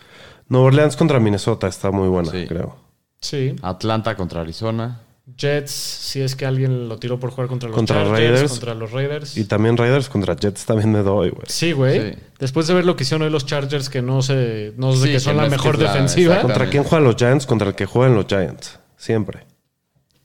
Nueva 0.48 0.66
Orleans 0.68 0.96
contra 0.98 1.20
Minnesota 1.20 1.68
está 1.68 1.92
muy 1.92 2.08
buena, 2.10 2.32
Sí. 2.32 2.48
creo. 2.48 2.76
Sí. 3.22 3.56
Atlanta 3.62 4.16
contra 4.16 4.42
Arizona. 4.42 5.00
Jets, 5.38 5.72
si 5.72 6.22
es 6.22 6.36
que 6.36 6.46
alguien 6.46 6.88
lo 6.90 6.98
tiró 7.00 7.20
por 7.20 7.32
jugar 7.32 7.48
contra 7.48 7.70
los 7.70 7.76
Contra 7.76 7.98
Chargers, 8.04 8.12
Raiders. 8.32 8.52
contra 8.52 8.74
los 8.74 8.92
Raiders. 8.92 9.38
Y 9.38 9.46
también 9.46 9.78
Raiders 9.78 10.10
contra 10.10 10.36
Jets 10.36 10.66
también 10.66 10.92
me 10.92 11.00
doy, 11.00 11.30
güey. 11.30 11.46
Sí, 11.48 11.72
güey. 11.72 12.14
Sí. 12.14 12.20
Después 12.40 12.68
de 12.68 12.74
ver 12.74 12.86
lo 12.86 12.96
que 12.96 13.04
hicieron 13.04 13.24
hoy 13.26 13.32
los 13.32 13.46
Chargers, 13.46 13.90
que 13.90 14.02
no 14.02 14.22
sé, 14.22 14.74
no 14.78 14.94
sé 14.94 15.06
Sí, 15.08 15.12
que 15.14 15.20
son 15.20 15.36
que 15.38 15.44
la 15.44 15.50
mejor 15.50 15.76
es 15.76 15.82
defensiva. 15.82 16.42
¿Contra 16.42 16.70
quién 16.70 16.84
juegan 16.84 17.04
los 17.06 17.16
Giants? 17.16 17.46
Contra 17.46 17.70
el 17.70 17.76
que 17.76 17.86
juegan 17.86 18.16
los 18.16 18.26
Giants. 18.28 18.80
Siempre. 18.98 19.46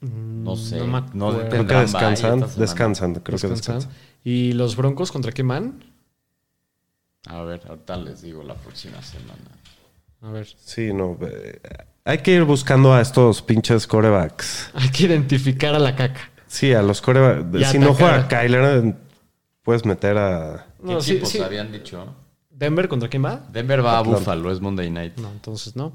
No 0.01 0.57
sé. 0.57 0.77
acuerdo. 0.81 1.11
No, 1.15 1.49
Creo 1.49 1.67
que 1.67 1.75
descansan. 1.75 2.41
Descansan, 2.57 3.15
creo 3.15 3.23
que 3.25 3.33
Descansan. 3.49 3.57
descansan. 3.79 3.91
¿Y 4.23 4.53
los 4.53 4.77
Broncos 4.77 5.11
contra 5.13 5.33
quién 5.33 5.49
van? 5.49 5.85
A 7.27 7.43
ver, 7.43 7.63
ahorita 7.69 7.97
les 7.97 8.21
digo 8.23 8.43
la 8.43 8.55
próxima 8.55 9.01
semana. 9.03 9.39
A 10.25 10.31
ver. 10.31 10.47
Sí, 10.65 10.93
no. 10.93 11.19
hay 12.05 12.19
que 12.19 12.33
ir 12.33 12.45
buscando 12.45 12.95
a 12.95 13.01
estos 13.01 13.43
pinches 13.43 13.87
corebacks. 13.87 14.71
Hay 14.75 14.89
que 14.91 15.05
identificar 15.05 15.75
a 15.75 15.79
la 15.79 15.95
caca. 15.95 16.31
Sí, 16.47 16.73
a 16.73 16.83
los 16.83 17.01
corebacks. 17.03 17.61
Y 17.61 17.65
Si 17.65 17.79
no 17.79 17.95
juega 17.95 18.27
Kyler, 18.29 18.95
puedes 19.63 19.85
meter 19.85 20.17
a. 20.17 20.67
¿Qué 20.79 20.93
No, 20.93 21.01
sí, 21.01 21.13
equipos 21.13 21.29
sí. 21.31 21.41
habían 21.41 21.71
dicho? 21.73 22.15
¿Denver 22.51 22.89
contra 22.89 23.09
quién 23.09 23.25
va? 23.25 23.45
Denver 23.53 23.85
va 23.85 23.99
a. 23.99 24.03
Buffalo, 24.03 24.51
es 24.53 24.61
Monday 24.61 24.91
Night. 24.91 25.17
No, 25.19 25.31
entonces 25.31 25.77
no. 25.77 25.93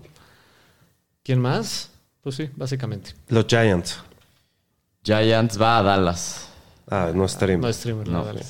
¿Quién 1.23 1.39
más? 1.39 1.91
Pues 2.21 2.36
sí, 2.36 2.49
básicamente. 2.55 3.11
Los 3.30 3.45
Giants. 3.47 3.99
Giants 5.03 5.59
va 5.59 5.80
a 5.80 5.84
Dallas. 5.84 6.49
Ah, 6.89 7.11
no 7.13 7.27
stream. 7.27 7.61
No 7.61 7.71
streamer, 7.71 8.07
no. 8.07 8.19
No. 8.19 8.25
dale. 8.25 8.41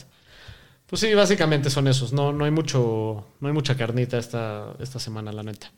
Pues 0.89 1.01
sí, 1.01 1.13
básicamente 1.13 1.69
son 1.69 1.87
esos. 1.87 2.13
No, 2.13 2.33
no 2.33 2.45
hay 2.45 2.51
mucho, 2.51 3.25
no 3.39 3.47
hay 3.47 3.53
mucha 3.53 3.75
carnita 3.77 4.17
esta, 4.17 4.73
esta 4.79 4.99
semana, 4.99 5.31
la 5.31 5.43
neta. 5.43 5.71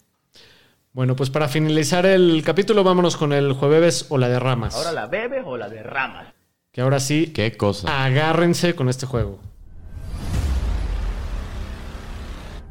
Bueno, 0.93 1.16
pues 1.16 1.30
para 1.30 1.47
finalizar 1.47 2.05
el 2.05 2.41
capítulo, 2.45 2.84
vámonos 2.84 3.18
con 3.18 3.34
el 3.34 3.53
jueves 3.53 4.05
o 4.09 4.18
la 4.18 4.30
de 4.30 4.39
ramas. 4.39 4.76
Ahora 4.76 4.91
la 4.93 5.07
bebes 5.07 5.43
o 5.45 5.57
la 5.57 5.70
derramas. 5.70 6.34
Que 6.72 6.82
ahora 6.82 6.99
sí, 7.01 7.28
Qué 7.28 7.57
cosa. 7.57 8.03
agárrense 8.05 8.76
con 8.76 8.88
este 8.88 9.05
juego. 9.05 9.39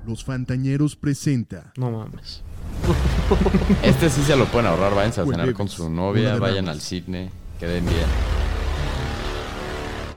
Los 0.07 0.25
Fantañeros 0.25 0.97
presenta 0.97 1.73
No 1.77 1.91
mames. 1.91 2.43
Este 3.83 4.09
sí 4.09 4.23
se 4.23 4.35
lo 4.35 4.47
pueden 4.47 4.67
ahorrar. 4.69 4.95
Váyanse 4.95 5.21
a 5.21 5.27
cenar 5.27 5.53
con 5.53 5.69
su 5.69 5.91
novia, 5.91 6.37
vayan 6.37 6.69
al 6.69 6.81
cine, 6.81 7.31
queden 7.59 7.85
bien. 7.85 8.07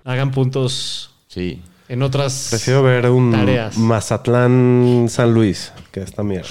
Hagan 0.06 0.32
puntos 0.32 1.10
Sí. 1.28 1.62
En 1.94 2.02
otras. 2.02 2.48
Prefiero 2.50 2.82
ver 2.82 3.10
un 3.10 3.32
Tareas. 3.32 3.78
Mazatlán 3.78 5.06
San 5.10 5.34
Luis 5.34 5.72
que 5.92 6.02
esta 6.02 6.24
mierda. 6.24 6.50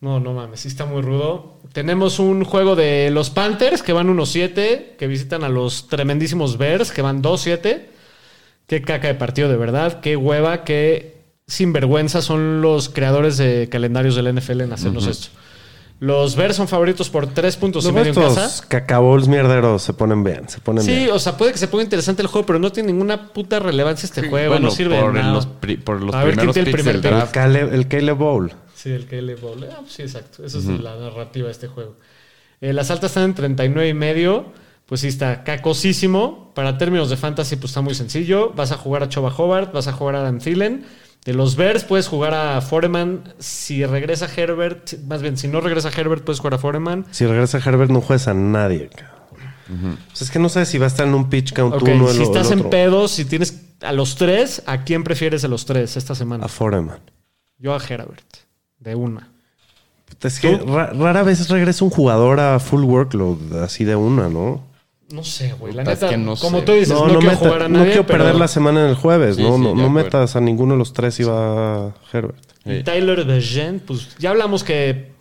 No, 0.00 0.20
no 0.20 0.34
mames, 0.34 0.60
sí 0.60 0.68
está 0.68 0.86
muy 0.86 1.02
rudo. 1.02 1.58
Tenemos 1.72 2.20
un 2.20 2.44
juego 2.44 2.76
de 2.76 3.10
los 3.10 3.30
Panthers 3.30 3.82
que 3.82 3.92
van 3.92 4.08
1-7, 4.08 4.96
que 4.96 5.06
visitan 5.08 5.42
a 5.42 5.48
los 5.48 5.88
tremendísimos 5.88 6.58
Bears 6.58 6.92
que 6.92 7.02
van 7.02 7.22
2-7. 7.22 7.86
Qué 8.68 8.82
caca 8.82 9.08
de 9.08 9.14
partido, 9.14 9.48
de 9.48 9.56
verdad. 9.56 10.00
Qué 10.00 10.16
hueva, 10.16 10.62
qué 10.62 11.22
sinvergüenza 11.48 12.22
son 12.22 12.60
los 12.60 12.88
creadores 12.88 13.36
de 13.38 13.68
calendarios 13.68 14.14
del 14.14 14.32
NFL 14.32 14.60
en 14.60 14.72
hacernos 14.72 15.06
esto. 15.06 15.28
Los 15.98 16.36
Bears 16.36 16.56
son 16.56 16.68
favoritos 16.68 17.08
por 17.08 17.26
3 17.26 17.56
puntos 17.56 17.86
y 17.86 17.92
medio 17.92 18.08
en 18.12 18.14
casa. 18.14 18.64
cacabols 18.68 19.28
mierderos 19.28 19.82
se 19.82 19.94
ponen 19.94 20.22
bien, 20.22 20.46
se 20.48 20.60
ponen 20.60 20.84
Sí, 20.84 20.94
bien. 20.94 21.10
o 21.10 21.18
sea, 21.18 21.38
puede 21.38 21.52
que 21.52 21.58
se 21.58 21.68
ponga 21.68 21.84
interesante 21.84 22.20
el 22.20 22.28
juego, 22.28 22.44
pero 22.46 22.58
no 22.58 22.70
tiene 22.70 22.92
ninguna 22.92 23.32
puta 23.32 23.58
relevancia 23.60 24.06
este 24.06 24.28
juego. 24.28 24.50
bueno, 24.50 24.66
no 24.66 24.70
sirve 24.70 25.00
por 25.00 25.12
de 25.14 25.20
nada. 25.20 25.32
los, 25.32 25.46
pri- 25.46 25.78
por 25.78 26.02
los 26.02 26.14
A 26.14 26.24
ver, 26.24 26.34
¿quién 26.34 26.50
primeros 26.50 26.54
tiene 26.54 26.68
el 26.68 26.72
picks 26.74 26.82
primer 26.82 26.94
del 26.94 27.02
pick? 27.02 27.10
El 27.12 27.16
draft. 27.18 27.32
Caleb, 27.34 27.74
el 27.74 27.88
Caleb 27.88 28.16
Bowl. 28.18 28.52
Sí, 28.74 28.90
el 28.90 29.06
KL 29.06 29.34
Bowl. 29.40 29.64
Ah, 29.72 29.76
pues 29.80 29.92
sí, 29.94 30.02
exacto. 30.02 30.44
Esa 30.44 30.58
es 30.58 30.66
la 30.66 30.96
narrativa 30.96 31.46
de 31.46 31.52
este 31.52 31.66
juego. 31.66 31.96
Eh, 32.60 32.74
las 32.74 32.90
altas 32.90 33.10
están 33.12 33.24
en 33.24 33.34
39 33.34 33.88
y 33.88 33.94
medio. 33.94 34.52
Pues 34.84 35.00
sí, 35.00 35.08
está 35.08 35.42
cacosísimo. 35.44 36.52
Para 36.54 36.78
términos 36.78 37.10
de 37.10 37.16
fantasy, 37.16 37.56
pues 37.56 37.70
está 37.70 37.80
muy 37.80 37.94
sencillo. 37.94 38.52
Vas 38.54 38.70
a 38.72 38.76
jugar 38.76 39.02
a 39.02 39.08
Choba 39.08 39.34
Hobart, 39.36 39.72
vas 39.72 39.88
a 39.88 39.92
jugar 39.92 40.14
a 40.16 40.20
Adam 40.20 40.38
Thielen. 40.38 40.84
De 41.26 41.34
los 41.34 41.56
Bears 41.56 41.84
puedes 41.84 42.06
jugar 42.08 42.32
a 42.34 42.60
Foreman. 42.60 43.34
Si 43.38 43.84
regresa 43.84 44.28
Herbert, 44.34 44.94
más 45.08 45.20
bien, 45.22 45.36
si 45.36 45.48
no 45.48 45.60
regresa 45.60 45.90
Herbert, 45.90 46.24
puedes 46.24 46.38
jugar 46.40 46.54
a 46.54 46.58
Foreman. 46.58 47.04
Si 47.10 47.26
regresa 47.26 47.58
Herbert, 47.58 47.90
no 47.90 48.00
juegas 48.00 48.28
a 48.28 48.34
nadie. 48.34 48.88
O 49.68 50.16
sea, 50.16 50.24
es 50.24 50.30
que 50.30 50.38
no 50.38 50.48
sabes 50.48 50.68
si 50.68 50.78
va 50.78 50.84
a 50.84 50.88
estar 50.88 51.06
en 51.08 51.14
un 51.14 51.28
pitch 51.28 51.52
count 51.52 51.74
Ok, 51.74 51.82
uno 51.92 52.08
el, 52.08 52.16
si 52.16 52.22
estás 52.22 52.46
el 52.46 52.52
en 52.54 52.58
otro. 52.60 52.70
pedos, 52.70 53.10
si 53.10 53.24
tienes 53.24 53.60
a 53.82 53.90
los 53.92 54.14
tres, 54.14 54.62
¿a 54.66 54.84
quién 54.84 55.02
prefieres 55.02 55.42
de 55.42 55.48
los 55.48 55.66
tres 55.66 55.96
esta 55.96 56.14
semana? 56.14 56.44
A 56.44 56.48
Foreman. 56.48 57.00
Yo 57.58 57.74
a 57.74 57.78
Herbert. 57.78 58.24
De 58.78 58.94
una. 58.94 59.28
Puta, 60.08 60.28
Es 60.28 60.38
que 60.38 60.56
ra- 60.58 60.92
rara 60.92 61.24
vez 61.24 61.48
regresa 61.48 61.84
un 61.84 61.90
jugador 61.90 62.38
a 62.38 62.60
full 62.60 62.84
workload, 62.84 63.64
así 63.64 63.82
de 63.84 63.96
una, 63.96 64.28
¿no? 64.28 64.62
No 65.10 65.22
sé, 65.22 65.52
güey. 65.58 65.72
La 65.72 65.82
es 65.82 65.88
neta, 65.88 66.08
que 66.08 66.16
no 66.16 66.34
como 66.36 66.58
sé. 66.60 66.64
tú 66.64 66.72
dices, 66.72 66.88
no, 66.90 67.04
quiero 67.04 67.20
meta- 67.20 67.36
jugar 67.36 67.62
a 67.62 67.68
no 67.68 67.78
nadie. 67.78 67.92
quiero 67.92 68.06
pero- 68.06 68.18
perder 68.24 68.34
la 68.36 68.48
semana 68.48 68.82
en 68.84 68.88
el 68.90 68.96
jueves, 68.96 69.36
Sí, 69.36 69.42
¿no? 69.42 69.56
sí, 69.56 69.62
no 69.62 69.74
no 69.74 69.88
metas 69.90 70.34
a 70.36 70.40
ninguno 70.40 70.72
de 70.74 70.78
los 70.78 70.92
tres 70.92 71.20
y 71.20 71.24
va 71.24 71.94
Herbert. 72.12 72.36
Y 72.64 72.78
Sí. 72.78 72.82
Tyler 72.82 73.24
Begent, 73.24 73.82
pues 73.84 74.16
ya 74.18 74.30
hablamos 74.30 74.64
que. 74.64 75.14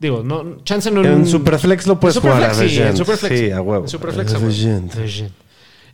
Digo, 0.00 0.22
no, 0.24 0.58
chance 0.62 0.90
no. 0.90 1.04
En 1.04 1.26
Superflex 1.26 1.86
lo 1.86 1.98
puedes 2.00 2.18
jugar 2.18 2.42
a 2.42 2.54
Superflex, 2.54 2.70
sí, 2.70 2.76
en 2.78 2.82
Begent. 2.84 2.98
Superflex. 2.98 3.38
Sí, 3.40 3.50
a 3.50 3.60
huevo. 3.60 3.84
En 3.84 3.88
Superflex, 3.90 4.34
a 4.34 4.38
huevo. 4.38 4.52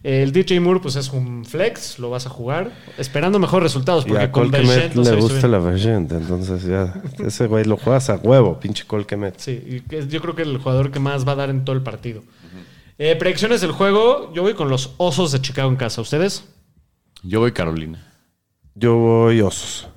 El 0.03 0.33
DJ 0.33 0.61
Moore, 0.61 0.81
pues 0.81 0.97
es 0.97 1.11
un 1.11 1.47
flex, 1.47 1.99
lo 1.99 2.11
vas 2.11 2.27
a 2.27 2.29
jugar, 2.29 2.71
esperando 2.99 3.39
mejores 3.39 3.63
resultados, 3.73 4.05
Y 4.05 4.09
porque 4.11 4.25
a 4.25 4.31
con 4.31 4.51
Colquemet 4.51 4.95
no 4.95 5.03
le 5.03 5.17
gusta 5.17 5.49
la 5.49 5.59
Begent, 5.59 6.13
entonces 6.13 6.63
ya. 6.65 7.03
Ese 7.27 7.47
güey 7.47 7.65
lo 7.65 7.79
juegas 7.79 8.11
a 8.11 8.17
huevo, 8.17 8.61
pinche 8.61 8.85
Colquemet. 8.87 9.39
Sí, 9.41 9.83
y 9.89 9.95
es- 9.97 10.09
yo 10.09 10.21
creo 10.21 10.35
que 10.35 10.43
el 10.43 10.59
jugador 10.59 10.91
que 10.91 11.01
más 11.01 11.27
va 11.27 11.33
a 11.33 11.37
dar 11.37 11.49
en 11.49 11.65
todo 11.65 11.75
el 11.75 11.81
partido. 11.83 12.23
Eh, 12.99 13.17
predicciones 13.17 13.61
del 13.61 13.73
juego, 13.73 14.33
yo 14.33 14.43
voy 14.43 14.55
con 14.55 14.69
los 14.69 14.95
Osos 14.99 15.33
de 15.33 15.41
Chicago 15.41 15.69
en 15.69 15.77
casa. 15.77 16.01
¿Ustedes? 16.01 16.49
Yo 17.23 17.41
voy 17.41 17.53
Carolina. 17.53 18.07
Yo 18.75 18.97
voy 18.97 19.41
osos. 19.41 19.89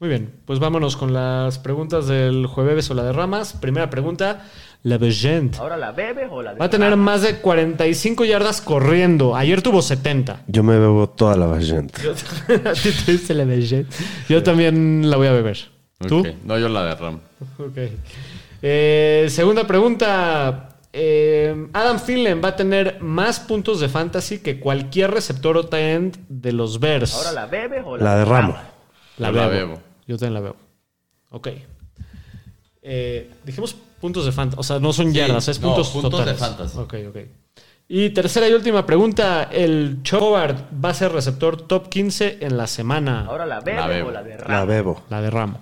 Muy 0.00 0.08
bien, 0.08 0.32
pues 0.44 0.58
vámonos 0.58 0.96
con 0.96 1.12
las 1.12 1.58
preguntas 1.58 2.06
del 2.06 2.46
jueves 2.46 2.90
o 2.90 2.94
la 2.94 3.02
de 3.02 3.12
ramas. 3.12 3.52
Primera 3.54 3.90
pregunta, 3.90 4.46
la 4.84 4.96
Begent. 4.96 5.56
Ahora 5.56 5.76
la 5.76 5.92
bebes 5.92 6.28
o 6.30 6.40
la 6.40 6.54
Va 6.54 6.66
a 6.66 6.70
tener 6.70 6.96
más 6.96 7.22
de 7.22 7.40
45 7.40 8.24
yardas 8.24 8.60
corriendo. 8.60 9.34
Ayer 9.34 9.60
tuvo 9.60 9.82
70. 9.82 10.44
Yo 10.46 10.62
me 10.62 10.78
bebo 10.78 11.08
toda 11.08 11.36
la 11.36 11.46
Begent. 11.46 11.96
Yo, 12.00 12.12
a 12.70 12.72
ti 12.74 12.90
te 12.92 13.12
dice 13.12 13.34
la 13.34 13.44
Begent. 13.44 13.92
Yo 14.28 14.42
también 14.42 15.10
la 15.10 15.16
voy 15.16 15.26
a 15.26 15.32
beber. 15.32 15.58
¿Tú? 16.06 16.20
Ok. 16.20 16.28
No, 16.44 16.58
yo 16.58 16.68
la 16.68 16.84
derramo. 16.84 17.20
Ok. 17.58 17.78
Eh, 18.62 19.26
segunda 19.30 19.66
pregunta. 19.66 20.77
Eh, 20.92 21.68
Adam 21.74 21.98
Thielen 22.04 22.40
va 22.42 22.48
a 22.48 22.56
tener 22.56 23.00
más 23.00 23.40
puntos 23.40 23.78
de 23.80 23.88
fantasy 23.88 24.38
que 24.38 24.58
cualquier 24.58 25.10
receptor 25.10 25.56
o 25.56 25.76
end 25.76 26.16
de 26.28 26.52
los 26.52 26.80
Bears. 26.80 27.14
Ahora 27.14 27.32
la 27.32 27.46
bebes 27.46 27.82
o 27.84 27.96
la, 27.96 28.04
La 28.04 28.16
derramo. 28.16 28.56
La 29.18 29.28
Yo 29.28 29.34
la 29.36 29.46
bebo. 29.48 29.68
bebo. 29.74 29.82
Yo 30.06 30.16
también 30.16 30.34
la 30.34 30.40
veo. 30.40 30.56
Ok. 31.30 31.48
Eh, 32.82 33.30
dijimos 33.44 33.74
puntos 34.00 34.24
de 34.24 34.32
fantasy. 34.32 34.60
O 34.60 34.62
sea, 34.62 34.78
no 34.78 34.92
son 34.92 35.08
Sí, 35.12 35.18
yardas, 35.18 35.48
es 35.48 35.60
no, 35.60 35.68
puntos, 35.68 35.88
puntos 35.90 36.10
de 36.24 36.32
totales. 36.32 36.38
fantasy. 36.40 36.78
Ok, 36.78 36.94
ok. 37.08 37.16
Y 37.90 38.10
tercera 38.10 38.48
y 38.48 38.52
última 38.52 38.84
pregunta. 38.86 39.44
El 39.44 40.00
Chobard 40.02 40.56
va 40.84 40.90
a 40.90 40.94
ser 40.94 41.12
receptor 41.12 41.60
top 41.66 41.88
15 41.88 42.38
en 42.40 42.56
la 42.56 42.66
semana. 42.66 43.26
Ahora 43.26 43.46
la 43.46 43.60
bebes 43.60 43.86
bebo. 43.88 44.08
o 44.08 44.12
la 44.12 44.22
La 44.22 44.26
derramas. 44.28 44.66
bebo. 44.66 45.02
La 45.10 45.20
de 45.20 45.30
Ramo. 45.30 45.60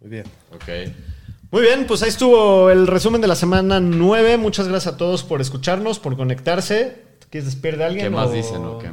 Muy 0.00 0.10
bien. 0.10 0.24
Ok. 0.54 0.68
Muy 1.52 1.62
bien, 1.62 1.86
pues 1.86 2.02
ahí 2.02 2.08
estuvo 2.10 2.70
el 2.70 2.86
resumen 2.86 3.20
de 3.20 3.26
la 3.26 3.34
semana 3.34 3.80
9. 3.80 4.36
Muchas 4.38 4.68
gracias 4.68 4.94
a 4.94 4.96
todos 4.96 5.24
por 5.24 5.40
escucharnos, 5.40 5.98
por 5.98 6.16
conectarse. 6.16 6.96
¿Quieres 7.28 7.46
despedir 7.46 7.78
de 7.78 7.84
alguien? 7.84 8.06
¿Qué 8.06 8.10
más 8.10 8.28
o- 8.28 8.32
dicen 8.32 8.64
o 8.64 8.78
qué? 8.78 8.90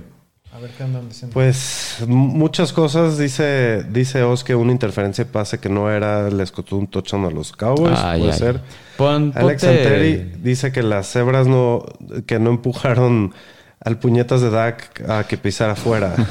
A 0.53 0.59
ver 0.59 0.71
qué 0.71 0.83
andan 0.83 1.07
diciendo. 1.07 1.35
Pues 1.35 1.97
muchas 2.07 2.73
cosas. 2.73 3.19
Dice, 3.19 3.83
dice 3.91 4.23
Oz 4.23 4.43
que 4.43 4.55
una 4.55 4.71
interferencia 4.71 5.23
de 5.25 5.29
pase 5.31 5.59
que 5.59 5.69
no 5.69 5.91
era, 5.91 6.31
les 6.31 6.51
costó 6.51 6.77
un 6.77 6.87
touchdown 6.87 7.25
a 7.25 7.29
los 7.29 7.51
Cowboys. 7.51 7.99
Ay, 7.99 8.21
puede 8.21 8.33
ay. 8.33 8.39
ser. 8.39 8.61
Pon- 8.97 9.33
Alex 9.35 9.63
Anteri 9.63 10.15
dice 10.41 10.71
que 10.71 10.81
las 10.81 11.11
cebras 11.11 11.45
no, 11.45 11.85
que 12.25 12.39
no 12.39 12.49
empujaron 12.49 13.35
al 13.79 13.99
puñetas 13.99 14.41
de 14.41 14.49
Dak 14.49 15.07
a 15.07 15.25
que 15.27 15.37
pisara 15.37 15.73
afuera. 15.73 16.15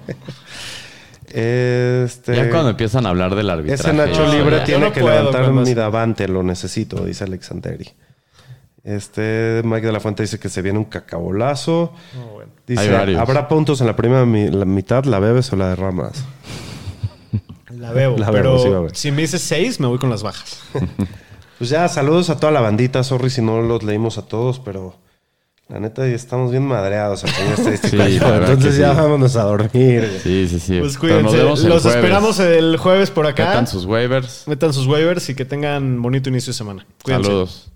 este, 1.34 2.36
Ya 2.36 2.50
cuando 2.50 2.70
empiezan 2.70 3.06
a 3.06 3.10
hablar 3.10 3.34
del 3.34 3.48
arbitraje. 3.50 3.80
ese 3.82 3.92
Nacho 3.92 4.26
No, 4.26 4.32
Libre 4.34 4.58
ya, 4.58 4.64
tiene 4.64 4.86
no 4.86 4.92
que 4.92 5.00
puedo 5.00 5.14
levantar 5.14 5.52
mi 5.52 5.74
davante, 5.74 6.28
lo 6.28 6.42
necesito, 6.42 7.04
dice 7.04 7.24
Alex 7.24 7.50
Anteri. 7.50 7.88
Este 8.84 9.62
Mike 9.64 9.86
de 9.86 9.92
la 9.92 10.00
Fuente 10.00 10.22
dice 10.24 10.38
que 10.40 10.48
se 10.48 10.60
viene 10.60 10.78
un 10.78 10.86
cacabolazo. 10.86 11.92
Bueno. 12.34 12.50
Dice. 12.66 12.96
¿habrá 13.16 13.48
puntos 13.48 13.80
en 13.80 13.86
la 13.86 13.94
primera 13.96 14.24
mi- 14.26 14.50
la 14.50 14.64
mitad? 14.64 15.04
¿La 15.04 15.18
bebes 15.20 15.52
o 15.52 15.56
la 15.56 15.68
derramas? 15.68 16.24
La 17.70 17.92
veo, 17.92 18.16
La 18.18 18.30
pero 18.30 18.54
veo, 18.54 18.62
sí, 18.62 18.68
va 18.68 18.78
a 18.78 18.80
ver. 18.82 18.96
si 18.96 19.10
me 19.12 19.22
dices 19.22 19.40
6, 19.42 19.78
me 19.80 19.86
voy 19.86 19.98
con 19.98 20.10
las 20.10 20.22
bajas. 20.22 20.60
Pues 21.58 21.70
ya, 21.70 21.86
saludos 21.88 22.28
a 22.28 22.40
toda 22.40 22.50
la 22.50 22.60
bandita. 22.60 23.04
Sorry 23.04 23.30
si 23.30 23.40
no 23.40 23.62
los 23.62 23.84
leímos 23.84 24.18
a 24.18 24.22
todos, 24.26 24.58
pero 24.58 24.96
la 25.72 25.80
neta 25.80 26.06
ya 26.06 26.14
estamos 26.14 26.50
bien 26.50 26.64
madreados 26.66 27.24
aquí 27.24 27.32
en 27.40 27.52
este 27.74 27.88
Sí, 27.88 27.96
Entonces 28.20 28.76
ya 28.76 28.90
sí. 28.90 28.96
vámonos 29.00 29.34
a 29.36 29.42
dormir. 29.44 30.20
Sí, 30.22 30.46
sí, 30.48 30.60
sí. 30.60 30.78
Pues 30.80 30.98
Pero 31.00 31.22
nos 31.22 31.32
cuídense. 31.32 31.36
vemos 31.38 31.62
el 31.64 31.68
Los 31.70 31.82
jueves. 31.82 31.96
esperamos 31.96 32.38
el 32.40 32.76
jueves 32.76 33.10
por 33.10 33.26
acá. 33.26 33.46
Metan 33.48 33.66
sus 33.66 33.86
waivers. 33.86 34.44
Metan 34.46 34.72
sus 34.74 34.86
waivers 34.86 35.28
y 35.30 35.34
que 35.34 35.44
tengan 35.46 36.02
bonito 36.02 36.28
inicio 36.28 36.50
de 36.52 36.58
semana. 36.58 36.86
Cuídense. 37.02 37.26
Saludos. 37.26 37.68